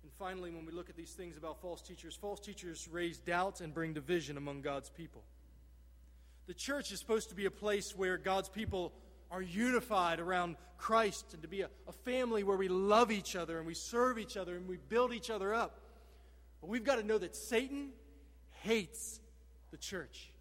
and 0.03 0.11
finally, 0.17 0.51
when 0.51 0.65
we 0.65 0.71
look 0.71 0.89
at 0.89 0.95
these 0.95 1.11
things 1.11 1.37
about 1.37 1.61
false 1.61 1.81
teachers, 1.81 2.15
false 2.15 2.39
teachers 2.39 2.87
raise 2.91 3.19
doubts 3.19 3.61
and 3.61 3.73
bring 3.73 3.93
division 3.93 4.37
among 4.37 4.61
God's 4.61 4.89
people. 4.89 5.23
The 6.47 6.53
church 6.53 6.91
is 6.91 6.99
supposed 6.99 7.29
to 7.29 7.35
be 7.35 7.45
a 7.45 7.51
place 7.51 7.95
where 7.95 8.17
God's 8.17 8.49
people 8.49 8.93
are 9.29 9.41
unified 9.41 10.19
around 10.19 10.57
Christ 10.77 11.33
and 11.33 11.41
to 11.41 11.47
be 11.47 11.61
a, 11.61 11.69
a 11.87 11.91
family 11.91 12.43
where 12.43 12.57
we 12.57 12.67
love 12.67 13.11
each 13.11 13.35
other 13.35 13.57
and 13.57 13.67
we 13.67 13.73
serve 13.73 14.19
each 14.19 14.35
other 14.35 14.55
and 14.55 14.67
we 14.67 14.77
build 14.77 15.13
each 15.13 15.29
other 15.29 15.53
up. 15.53 15.79
But 16.59 16.69
we've 16.69 16.83
got 16.83 16.97
to 16.97 17.03
know 17.03 17.17
that 17.17 17.35
Satan 17.35 17.89
hates 18.61 19.19
the 19.71 19.77
church. 19.77 20.31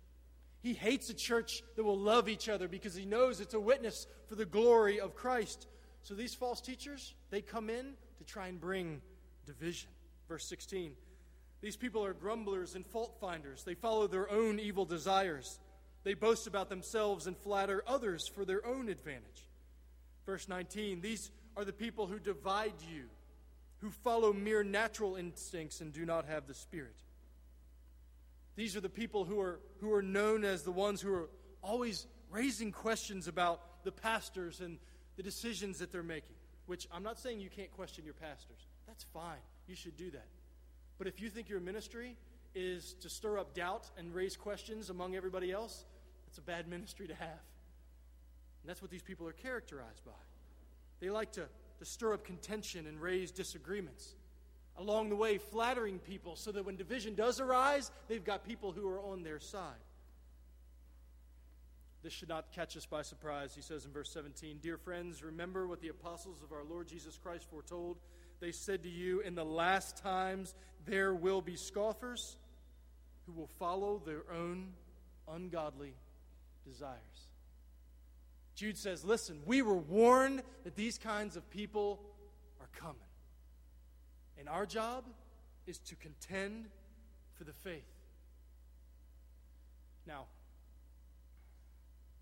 He 0.62 0.74
hates 0.74 1.08
a 1.08 1.14
church 1.14 1.62
that 1.76 1.84
will 1.84 1.98
love 1.98 2.28
each 2.28 2.48
other 2.48 2.68
because 2.68 2.94
he 2.94 3.06
knows 3.06 3.40
it's 3.40 3.54
a 3.54 3.60
witness 3.60 4.06
for 4.26 4.34
the 4.34 4.44
glory 4.44 5.00
of 5.00 5.14
Christ. 5.14 5.66
So 6.02 6.14
these 6.14 6.34
false 6.34 6.60
teachers, 6.60 7.14
they 7.30 7.40
come 7.40 7.70
in 7.70 7.94
to 8.20 8.24
try 8.24 8.48
and 8.48 8.60
bring 8.60 9.00
division. 9.46 9.88
Verse 10.28 10.46
16 10.46 10.92
These 11.62 11.76
people 11.76 12.04
are 12.04 12.12
grumblers 12.12 12.74
and 12.74 12.86
fault 12.86 13.16
finders. 13.20 13.64
They 13.64 13.74
follow 13.74 14.06
their 14.06 14.30
own 14.30 14.60
evil 14.60 14.84
desires. 14.84 15.58
They 16.04 16.14
boast 16.14 16.46
about 16.46 16.68
themselves 16.68 17.26
and 17.26 17.36
flatter 17.36 17.82
others 17.86 18.28
for 18.28 18.44
their 18.44 18.64
own 18.64 18.88
advantage. 18.88 19.48
Verse 20.26 20.48
19 20.48 21.00
These 21.00 21.30
are 21.56 21.64
the 21.64 21.72
people 21.72 22.06
who 22.06 22.18
divide 22.18 22.74
you, 22.92 23.04
who 23.78 23.90
follow 23.90 24.32
mere 24.32 24.62
natural 24.62 25.16
instincts 25.16 25.80
and 25.80 25.92
do 25.92 26.04
not 26.04 26.26
have 26.26 26.46
the 26.46 26.54
Spirit. 26.54 26.96
These 28.56 28.76
are 28.76 28.80
the 28.82 28.90
people 28.90 29.24
who 29.24 29.40
are, 29.40 29.60
who 29.80 29.94
are 29.94 30.02
known 30.02 30.44
as 30.44 30.62
the 30.62 30.72
ones 30.72 31.00
who 31.00 31.14
are 31.14 31.30
always 31.62 32.06
raising 32.30 32.70
questions 32.70 33.26
about 33.28 33.84
the 33.84 33.92
pastors 33.92 34.60
and 34.60 34.78
the 35.16 35.22
decisions 35.22 35.78
that 35.78 35.90
they're 35.90 36.02
making. 36.02 36.36
Which 36.70 36.86
I'm 36.92 37.02
not 37.02 37.18
saying 37.18 37.40
you 37.40 37.50
can't 37.50 37.72
question 37.72 38.04
your 38.04 38.14
pastors. 38.14 38.68
That's 38.86 39.02
fine. 39.12 39.40
You 39.66 39.74
should 39.74 39.96
do 39.96 40.08
that. 40.12 40.28
But 40.98 41.08
if 41.08 41.20
you 41.20 41.28
think 41.28 41.48
your 41.48 41.58
ministry 41.58 42.16
is 42.54 42.94
to 43.00 43.08
stir 43.08 43.40
up 43.40 43.54
doubt 43.54 43.90
and 43.98 44.14
raise 44.14 44.36
questions 44.36 44.88
among 44.88 45.16
everybody 45.16 45.50
else, 45.50 45.84
that's 46.24 46.38
a 46.38 46.42
bad 46.42 46.68
ministry 46.68 47.08
to 47.08 47.14
have. 47.16 47.42
And 48.62 48.68
that's 48.68 48.80
what 48.80 48.92
these 48.92 49.02
people 49.02 49.26
are 49.26 49.32
characterized 49.32 50.04
by. 50.04 50.12
They 51.00 51.10
like 51.10 51.32
to, 51.32 51.48
to 51.80 51.84
stir 51.84 52.14
up 52.14 52.24
contention 52.24 52.86
and 52.86 53.02
raise 53.02 53.32
disagreements 53.32 54.14
along 54.78 55.08
the 55.08 55.16
way, 55.16 55.38
flattering 55.38 55.98
people 55.98 56.36
so 56.36 56.52
that 56.52 56.64
when 56.64 56.76
division 56.76 57.16
does 57.16 57.40
arise, 57.40 57.90
they've 58.06 58.24
got 58.24 58.46
people 58.46 58.70
who 58.70 58.88
are 58.88 59.00
on 59.00 59.24
their 59.24 59.40
side. 59.40 59.74
This 62.02 62.12
should 62.12 62.28
not 62.28 62.52
catch 62.52 62.76
us 62.76 62.86
by 62.86 63.02
surprise, 63.02 63.54
he 63.54 63.60
says 63.60 63.84
in 63.84 63.92
verse 63.92 64.10
17. 64.10 64.58
Dear 64.62 64.78
friends, 64.78 65.22
remember 65.22 65.66
what 65.66 65.82
the 65.82 65.88
apostles 65.88 66.42
of 66.42 66.50
our 66.52 66.64
Lord 66.64 66.88
Jesus 66.88 67.18
Christ 67.18 67.46
foretold. 67.50 67.98
They 68.40 68.52
said 68.52 68.82
to 68.84 68.88
you, 68.88 69.20
In 69.20 69.34
the 69.34 69.44
last 69.44 69.98
times 69.98 70.54
there 70.86 71.14
will 71.14 71.42
be 71.42 71.56
scoffers 71.56 72.38
who 73.26 73.32
will 73.32 73.50
follow 73.58 74.00
their 74.04 74.22
own 74.34 74.72
ungodly 75.28 75.94
desires. 76.64 77.28
Jude 78.54 78.78
says, 78.78 79.04
Listen, 79.04 79.40
we 79.44 79.60
were 79.60 79.76
warned 79.76 80.42
that 80.64 80.76
these 80.76 80.96
kinds 80.96 81.36
of 81.36 81.48
people 81.50 82.00
are 82.60 82.68
coming. 82.74 82.96
And 84.38 84.48
our 84.48 84.64
job 84.64 85.04
is 85.66 85.78
to 85.80 85.96
contend 85.96 86.68
for 87.34 87.44
the 87.44 87.52
faith. 87.52 87.84
Now, 90.06 90.26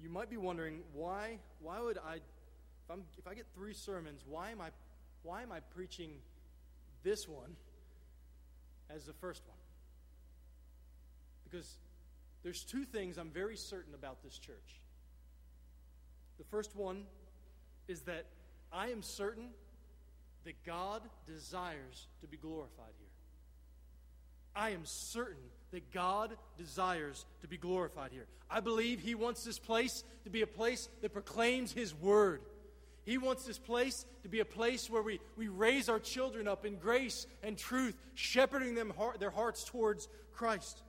you 0.01 0.09
might 0.09 0.31
be 0.31 0.37
wondering 0.37 0.81
why 0.93 1.39
why 1.61 1.81
would 1.81 1.99
I 1.99 2.17
if, 2.17 2.91
I'm, 2.91 3.03
if 3.19 3.27
I 3.27 3.35
get 3.35 3.47
three 3.55 3.75
sermons, 3.75 4.23
why 4.27 4.51
am 4.51 4.61
I 4.61 4.69
why 5.23 5.43
am 5.43 5.53
I 5.53 5.61
preaching 5.61 6.11
this 7.03 7.29
one 7.29 7.57
as 8.89 9.05
the 9.05 9.13
first 9.13 9.43
one? 9.47 9.59
Because 11.45 11.77
there's 12.43 12.65
two 12.65 12.85
things 12.85 13.19
I'm 13.19 13.31
very 13.31 13.57
certain 13.57 13.95
about 13.95 14.23
this 14.23 14.39
church. 14.39 14.81
The 16.39 16.45
first 16.45 16.77
one 16.77 17.05
is 17.89 18.03
that 18.03 18.27
I 18.73 18.89
am 18.89 19.03
certain 19.03 19.51
that 20.45 20.65
God 20.65 21.03
desires 21.27 22.07
to 22.21 22.27
be 22.27 22.37
glorified 22.37 22.95
here. 22.99 23.09
I 24.55 24.71
am 24.71 24.83
certain 24.85 25.51
that 25.73 25.93
God 25.93 26.37
desires 26.57 27.25
to 27.41 27.49
be 27.49 27.57
glorified 27.57 28.11
here. 28.13 28.27
I 28.51 28.61
believe 28.61 29.01
He 29.01 29.15
wants 29.15 29.45
this 29.45 29.59
place 29.59 30.05
to 30.25 30.31
be 30.31 30.43
a 30.43 30.47
place 30.47 30.89
that 31.03 31.13
proclaims 31.13 31.73
His 31.73 31.95
word. 31.95 32.41
He 33.05 33.19
wants 33.19 33.45
this 33.45 33.59
place 33.59 34.05
to 34.23 34.29
be 34.29 34.41
a 34.41 34.45
place 34.45 34.91
where 34.91 35.03
we, 35.03 35.21
we 35.37 35.49
raise 35.49 35.89
our 35.89 35.99
children 35.99 36.47
up 36.47 36.65
in 36.65 36.77
grace 36.77 37.27
and 37.43 37.57
truth, 37.57 37.97
shepherding 38.15 38.75
them 38.75 38.93
heart, 38.97 39.21
their 39.21 39.31
hearts 39.31 39.65
towards 39.65 40.09
Christ. 40.33 40.83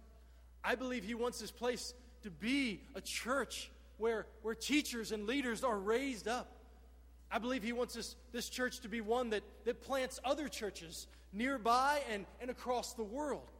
I 0.63 0.75
believe 0.75 1.03
He 1.03 1.15
wants 1.15 1.39
this 1.39 1.51
place 1.51 1.93
to 2.23 2.29
be 2.29 2.81
a 2.95 3.01
church 3.01 3.69
where, 3.97 4.25
where 4.41 4.55
teachers 4.55 5.11
and 5.11 5.27
leaders 5.27 5.63
are 5.63 5.77
raised 5.77 6.27
up. 6.27 6.55
I 7.31 7.37
believe 7.37 7.61
he 7.61 7.73
wants 7.73 7.93
this, 7.93 8.15
this 8.31 8.49
church 8.49 8.79
to 8.79 8.89
be 8.89 9.01
one 9.01 9.29
that, 9.31 9.43
that 9.65 9.81
plants 9.81 10.19
other 10.25 10.47
churches 10.47 11.07
nearby 11.31 12.01
and, 12.11 12.25
and 12.41 12.49
across 12.49 12.93
the 12.93 13.03
world. 13.03 13.51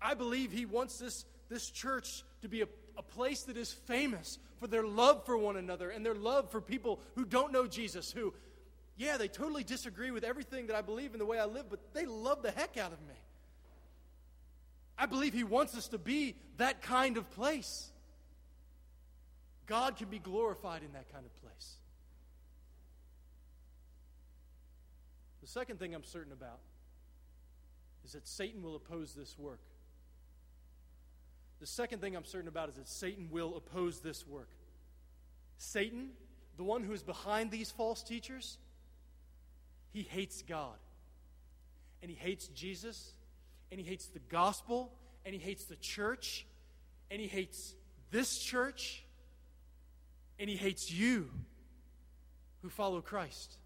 I 0.00 0.14
believe 0.14 0.52
he 0.52 0.66
wants 0.66 0.98
this, 0.98 1.24
this 1.48 1.70
church 1.70 2.24
to 2.42 2.48
be 2.48 2.62
a, 2.62 2.68
a 2.96 3.02
place 3.02 3.42
that 3.44 3.56
is 3.56 3.72
famous 3.72 4.38
for 4.60 4.66
their 4.66 4.84
love 4.84 5.24
for 5.24 5.36
one 5.36 5.56
another 5.56 5.90
and 5.90 6.04
their 6.04 6.14
love 6.14 6.50
for 6.50 6.60
people 6.60 7.00
who 7.14 7.24
don't 7.24 7.52
know 7.52 7.66
Jesus, 7.66 8.10
who, 8.10 8.34
yeah, 8.96 9.16
they 9.16 9.28
totally 9.28 9.64
disagree 9.64 10.10
with 10.10 10.24
everything 10.24 10.66
that 10.68 10.76
I 10.76 10.82
believe 10.82 11.12
in 11.12 11.18
the 11.18 11.26
way 11.26 11.38
I 11.38 11.46
live, 11.46 11.66
but 11.70 11.94
they 11.94 12.06
love 12.06 12.42
the 12.42 12.50
heck 12.50 12.76
out 12.76 12.92
of 12.92 13.00
me. 13.02 13.14
I 14.96 15.06
believe 15.06 15.32
he 15.32 15.44
wants 15.44 15.76
us 15.76 15.88
to 15.88 15.98
be 15.98 16.34
that 16.56 16.82
kind 16.82 17.16
of 17.16 17.30
place. 17.30 17.90
God 19.66 19.96
can 19.96 20.08
be 20.08 20.18
glorified 20.18 20.82
in 20.82 20.92
that 20.92 21.12
kind 21.12 21.24
of 21.24 21.42
place. 21.42 21.74
The 25.40 25.46
second 25.46 25.78
thing 25.78 25.94
I'm 25.94 26.04
certain 26.04 26.32
about 26.32 26.58
is 28.04 28.12
that 28.12 28.26
Satan 28.26 28.62
will 28.62 28.74
oppose 28.74 29.14
this 29.14 29.38
work. 29.38 29.60
The 31.60 31.66
second 31.66 32.00
thing 32.00 32.16
I'm 32.16 32.24
certain 32.24 32.48
about 32.48 32.68
is 32.68 32.76
that 32.76 32.88
Satan 32.88 33.28
will 33.30 33.56
oppose 33.56 34.00
this 34.00 34.26
work. 34.26 34.48
Satan, 35.56 36.10
the 36.56 36.62
one 36.62 36.84
who 36.84 36.92
is 36.92 37.02
behind 37.02 37.50
these 37.50 37.70
false 37.70 38.02
teachers, 38.02 38.58
he 39.92 40.02
hates 40.02 40.42
God. 40.42 40.76
And 42.02 42.10
he 42.10 42.16
hates 42.16 42.46
Jesus. 42.48 43.12
And 43.70 43.80
he 43.80 43.86
hates 43.86 44.06
the 44.06 44.20
gospel. 44.20 44.92
And 45.24 45.34
he 45.34 45.40
hates 45.40 45.64
the 45.64 45.76
church. 45.76 46.46
And 47.10 47.20
he 47.20 47.26
hates 47.26 47.74
this 48.10 48.38
church. 48.38 49.02
And 50.38 50.48
he 50.48 50.56
hates 50.56 50.92
you 50.92 51.30
who 52.62 52.68
follow 52.68 53.00
Christ. 53.00 53.56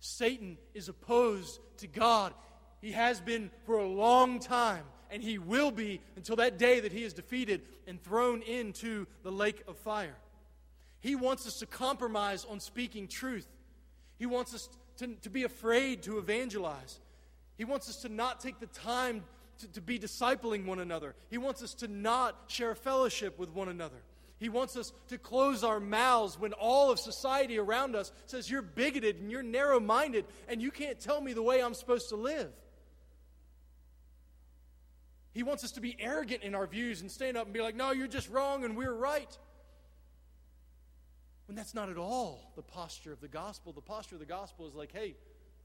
Satan 0.00 0.56
is 0.72 0.88
opposed 0.88 1.60
to 1.78 1.86
God. 1.86 2.32
He 2.80 2.92
has 2.92 3.20
been 3.20 3.50
for 3.66 3.76
a 3.78 3.86
long 3.86 4.38
time, 4.38 4.84
and 5.10 5.22
he 5.22 5.38
will 5.38 5.70
be 5.70 6.00
until 6.16 6.36
that 6.36 6.58
day 6.58 6.80
that 6.80 6.92
he 6.92 7.04
is 7.04 7.12
defeated 7.12 7.62
and 7.86 8.02
thrown 8.02 8.42
into 8.42 9.06
the 9.22 9.32
lake 9.32 9.62
of 9.66 9.76
fire. 9.76 10.16
He 11.00 11.16
wants 11.16 11.46
us 11.46 11.58
to 11.60 11.66
compromise 11.66 12.44
on 12.48 12.60
speaking 12.60 13.08
truth. 13.08 13.48
He 14.18 14.26
wants 14.26 14.54
us 14.54 14.68
to, 14.98 15.08
to 15.22 15.30
be 15.30 15.44
afraid 15.44 16.02
to 16.02 16.18
evangelize. 16.18 17.00
He 17.56 17.64
wants 17.64 17.88
us 17.88 17.96
to 18.02 18.08
not 18.08 18.40
take 18.40 18.60
the 18.60 18.66
time 18.66 19.24
to, 19.58 19.68
to 19.68 19.80
be 19.80 19.98
discipling 19.98 20.66
one 20.66 20.78
another. 20.78 21.14
He 21.30 21.38
wants 21.38 21.62
us 21.62 21.74
to 21.74 21.88
not 21.88 22.36
share 22.48 22.74
fellowship 22.74 23.38
with 23.38 23.50
one 23.50 23.68
another. 23.68 24.02
He 24.38 24.48
wants 24.48 24.76
us 24.76 24.92
to 25.08 25.18
close 25.18 25.62
our 25.62 25.80
mouths 25.80 26.38
when 26.38 26.54
all 26.54 26.90
of 26.90 26.98
society 26.98 27.58
around 27.58 27.94
us 27.94 28.10
says 28.24 28.50
you're 28.50 28.62
bigoted 28.62 29.16
and 29.16 29.30
you're 29.30 29.42
narrow 29.42 29.78
minded 29.78 30.24
and 30.48 30.62
you 30.62 30.70
can't 30.70 30.98
tell 30.98 31.20
me 31.20 31.34
the 31.34 31.42
way 31.42 31.62
I'm 31.62 31.74
supposed 31.74 32.08
to 32.08 32.16
live. 32.16 32.50
He 35.32 35.42
wants 35.42 35.62
us 35.62 35.72
to 35.72 35.80
be 35.80 35.96
arrogant 36.00 36.42
in 36.42 36.54
our 36.54 36.66
views 36.66 37.00
and 37.00 37.10
stand 37.10 37.36
up 37.36 37.44
and 37.44 37.54
be 37.54 37.60
like, 37.60 37.76
no, 37.76 37.92
you're 37.92 38.08
just 38.08 38.28
wrong 38.30 38.64
and 38.64 38.76
we're 38.76 38.94
right. 38.94 39.38
When 41.46 41.56
that's 41.56 41.74
not 41.74 41.88
at 41.88 41.96
all 41.96 42.52
the 42.56 42.62
posture 42.62 43.12
of 43.12 43.20
the 43.20 43.28
gospel. 43.28 43.72
The 43.72 43.80
posture 43.80 44.16
of 44.16 44.20
the 44.20 44.26
gospel 44.26 44.66
is 44.66 44.74
like, 44.74 44.92
hey, 44.92 45.16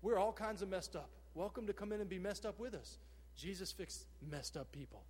we're 0.01 0.17
all 0.17 0.33
kinds 0.33 0.61
of 0.61 0.69
messed 0.69 0.95
up. 0.95 1.09
Welcome 1.33 1.67
to 1.67 1.73
come 1.73 1.91
in 1.91 1.99
and 1.99 2.09
be 2.09 2.19
messed 2.19 2.45
up 2.45 2.59
with 2.59 2.73
us. 2.73 2.99
Jesus 3.35 3.71
fixed 3.71 4.05
messed 4.29 4.55
up 4.55 4.71
people. 4.71 5.03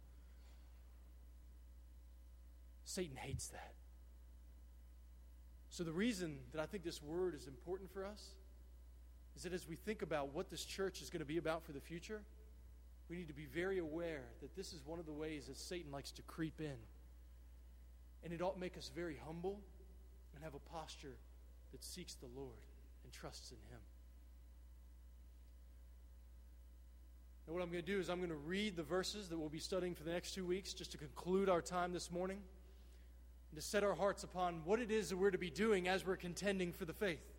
Satan 2.85 3.15
hates 3.15 3.47
that. 3.49 3.73
So, 5.69 5.83
the 5.83 5.91
reason 5.91 6.37
that 6.53 6.61
I 6.61 6.65
think 6.65 6.83
this 6.83 7.01
word 7.01 7.35
is 7.35 7.47
important 7.47 7.91
for 7.91 8.05
us 8.05 8.29
is 9.35 9.43
that 9.43 9.53
as 9.53 9.67
we 9.67 9.75
think 9.75 10.01
about 10.01 10.33
what 10.33 10.49
this 10.49 10.63
church 10.63 11.01
is 11.01 11.09
going 11.09 11.19
to 11.19 11.25
be 11.25 11.37
about 11.37 11.65
for 11.65 11.73
the 11.73 11.81
future, 11.81 12.21
we 13.09 13.17
need 13.17 13.27
to 13.27 13.33
be 13.33 13.45
very 13.45 13.77
aware 13.77 14.23
that 14.41 14.55
this 14.55 14.73
is 14.73 14.81
one 14.85 14.99
of 14.99 15.05
the 15.05 15.13
ways 15.13 15.45
that 15.47 15.57
Satan 15.57 15.91
likes 15.91 16.11
to 16.11 16.21
creep 16.23 16.59
in. 16.59 16.77
And 18.23 18.33
it 18.33 18.41
ought 18.41 18.55
to 18.55 18.59
make 18.59 18.77
us 18.77 18.89
very 18.93 19.19
humble 19.25 19.59
and 20.33 20.43
have 20.43 20.55
a 20.55 20.59
posture 20.59 21.15
that 21.71 21.83
seeks 21.83 22.15
the 22.15 22.27
Lord 22.35 22.65
and 23.03 23.13
trusts 23.13 23.51
in 23.51 23.57
Him. 23.69 23.81
Now, 27.47 27.53
what 27.53 27.61
I'm 27.61 27.69
going 27.69 27.83
to 27.83 27.91
do 27.91 27.99
is 27.99 28.09
I'm 28.09 28.17
going 28.17 28.29
to 28.29 28.35
read 28.35 28.75
the 28.75 28.83
verses 28.83 29.29
that 29.29 29.37
we'll 29.37 29.49
be 29.49 29.59
studying 29.59 29.93
for 29.93 30.03
the 30.03 30.11
next 30.11 30.33
two 30.33 30.45
weeks 30.45 30.73
just 30.73 30.91
to 30.93 30.97
conclude 30.97 31.47
our 31.47 31.61
time 31.61 31.93
this 31.93 32.11
morning 32.11 32.39
and 33.51 33.61
to 33.61 33.65
set 33.65 33.83
our 33.83 33.93
hearts 33.93 34.23
upon 34.23 34.61
what 34.65 34.79
it 34.79 34.89
is 34.89 35.09
that 35.09 35.17
we're 35.17 35.29
to 35.29 35.37
be 35.37 35.51
doing 35.51 35.87
as 35.87 36.05
we're 36.05 36.15
contending 36.15 36.73
for 36.73 36.85
the 36.85 36.93
faith. 36.93 37.34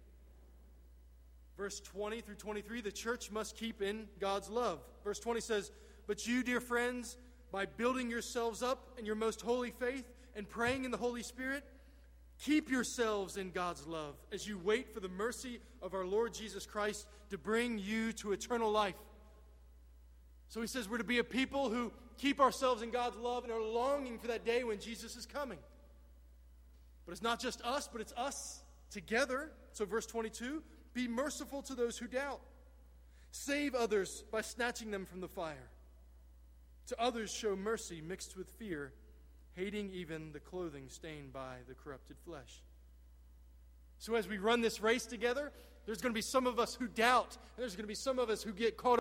Verse 1.56 1.80
20 1.80 2.20
through 2.20 2.34
23 2.34 2.80
the 2.80 2.92
church 2.92 3.30
must 3.30 3.56
keep 3.56 3.80
in 3.82 4.06
God's 4.20 4.50
love. 4.50 4.80
Verse 5.04 5.18
20 5.18 5.40
says, 5.40 5.70
But 6.06 6.26
you, 6.26 6.42
dear 6.42 6.60
friends, 6.60 7.16
by 7.50 7.66
building 7.66 8.10
yourselves 8.10 8.62
up 8.62 8.98
in 8.98 9.06
your 9.06 9.14
most 9.14 9.40
holy 9.40 9.70
faith 9.70 10.04
and 10.34 10.48
praying 10.48 10.84
in 10.84 10.90
the 10.90 10.96
Holy 10.96 11.22
Spirit, 11.22 11.64
keep 12.42 12.70
yourselves 12.70 13.36
in 13.36 13.50
God's 13.50 13.86
love 13.86 14.14
as 14.32 14.46
you 14.46 14.58
wait 14.58 14.92
for 14.92 15.00
the 15.00 15.08
mercy 15.08 15.60
of 15.80 15.94
our 15.94 16.04
Lord 16.04 16.34
Jesus 16.34 16.66
Christ 16.66 17.06
to 17.30 17.38
bring 17.38 17.78
you 17.78 18.12
to 18.14 18.32
eternal 18.32 18.70
life. 18.70 18.94
So 20.48 20.60
he 20.60 20.66
says 20.66 20.88
we're 20.88 20.98
to 20.98 21.04
be 21.04 21.18
a 21.18 21.24
people 21.24 21.70
who 21.70 21.92
keep 22.18 22.40
ourselves 22.40 22.82
in 22.82 22.90
God's 22.90 23.16
love 23.16 23.44
and 23.44 23.52
are 23.52 23.62
longing 23.62 24.18
for 24.18 24.28
that 24.28 24.44
day 24.44 24.64
when 24.64 24.78
Jesus 24.78 25.16
is 25.16 25.26
coming. 25.26 25.58
But 27.04 27.12
it's 27.12 27.22
not 27.22 27.40
just 27.40 27.62
us, 27.62 27.88
but 27.90 28.00
it's 28.00 28.12
us 28.16 28.62
together. 28.90 29.50
So, 29.72 29.84
verse 29.84 30.06
22 30.06 30.62
be 30.96 31.06
merciful 31.06 31.60
to 31.62 31.74
those 31.74 31.98
who 31.98 32.06
doubt, 32.06 32.40
save 33.30 33.74
others 33.74 34.24
by 34.32 34.40
snatching 34.40 34.90
them 34.90 35.04
from 35.04 35.20
the 35.20 35.28
fire. 35.28 35.68
To 36.88 37.00
others, 37.00 37.30
show 37.30 37.54
mercy 37.54 38.00
mixed 38.00 38.36
with 38.36 38.48
fear, 38.58 38.92
hating 39.54 39.90
even 39.92 40.32
the 40.32 40.40
clothing 40.40 40.88
stained 40.88 41.32
by 41.34 41.56
the 41.68 41.74
corrupted 41.74 42.16
flesh. 42.24 42.62
So, 43.98 44.14
as 44.14 44.26
we 44.26 44.38
run 44.38 44.62
this 44.62 44.80
race 44.80 45.04
together, 45.04 45.52
there's 45.84 46.00
going 46.00 46.12
to 46.12 46.18
be 46.18 46.22
some 46.22 46.46
of 46.46 46.58
us 46.58 46.74
who 46.74 46.88
doubt, 46.88 47.36
and 47.36 47.62
there's 47.62 47.76
going 47.76 47.84
to 47.84 47.88
be 47.88 47.94
some 47.94 48.18
of 48.18 48.30
us 48.30 48.42
who 48.42 48.52
get 48.52 48.76
caught 48.76 48.94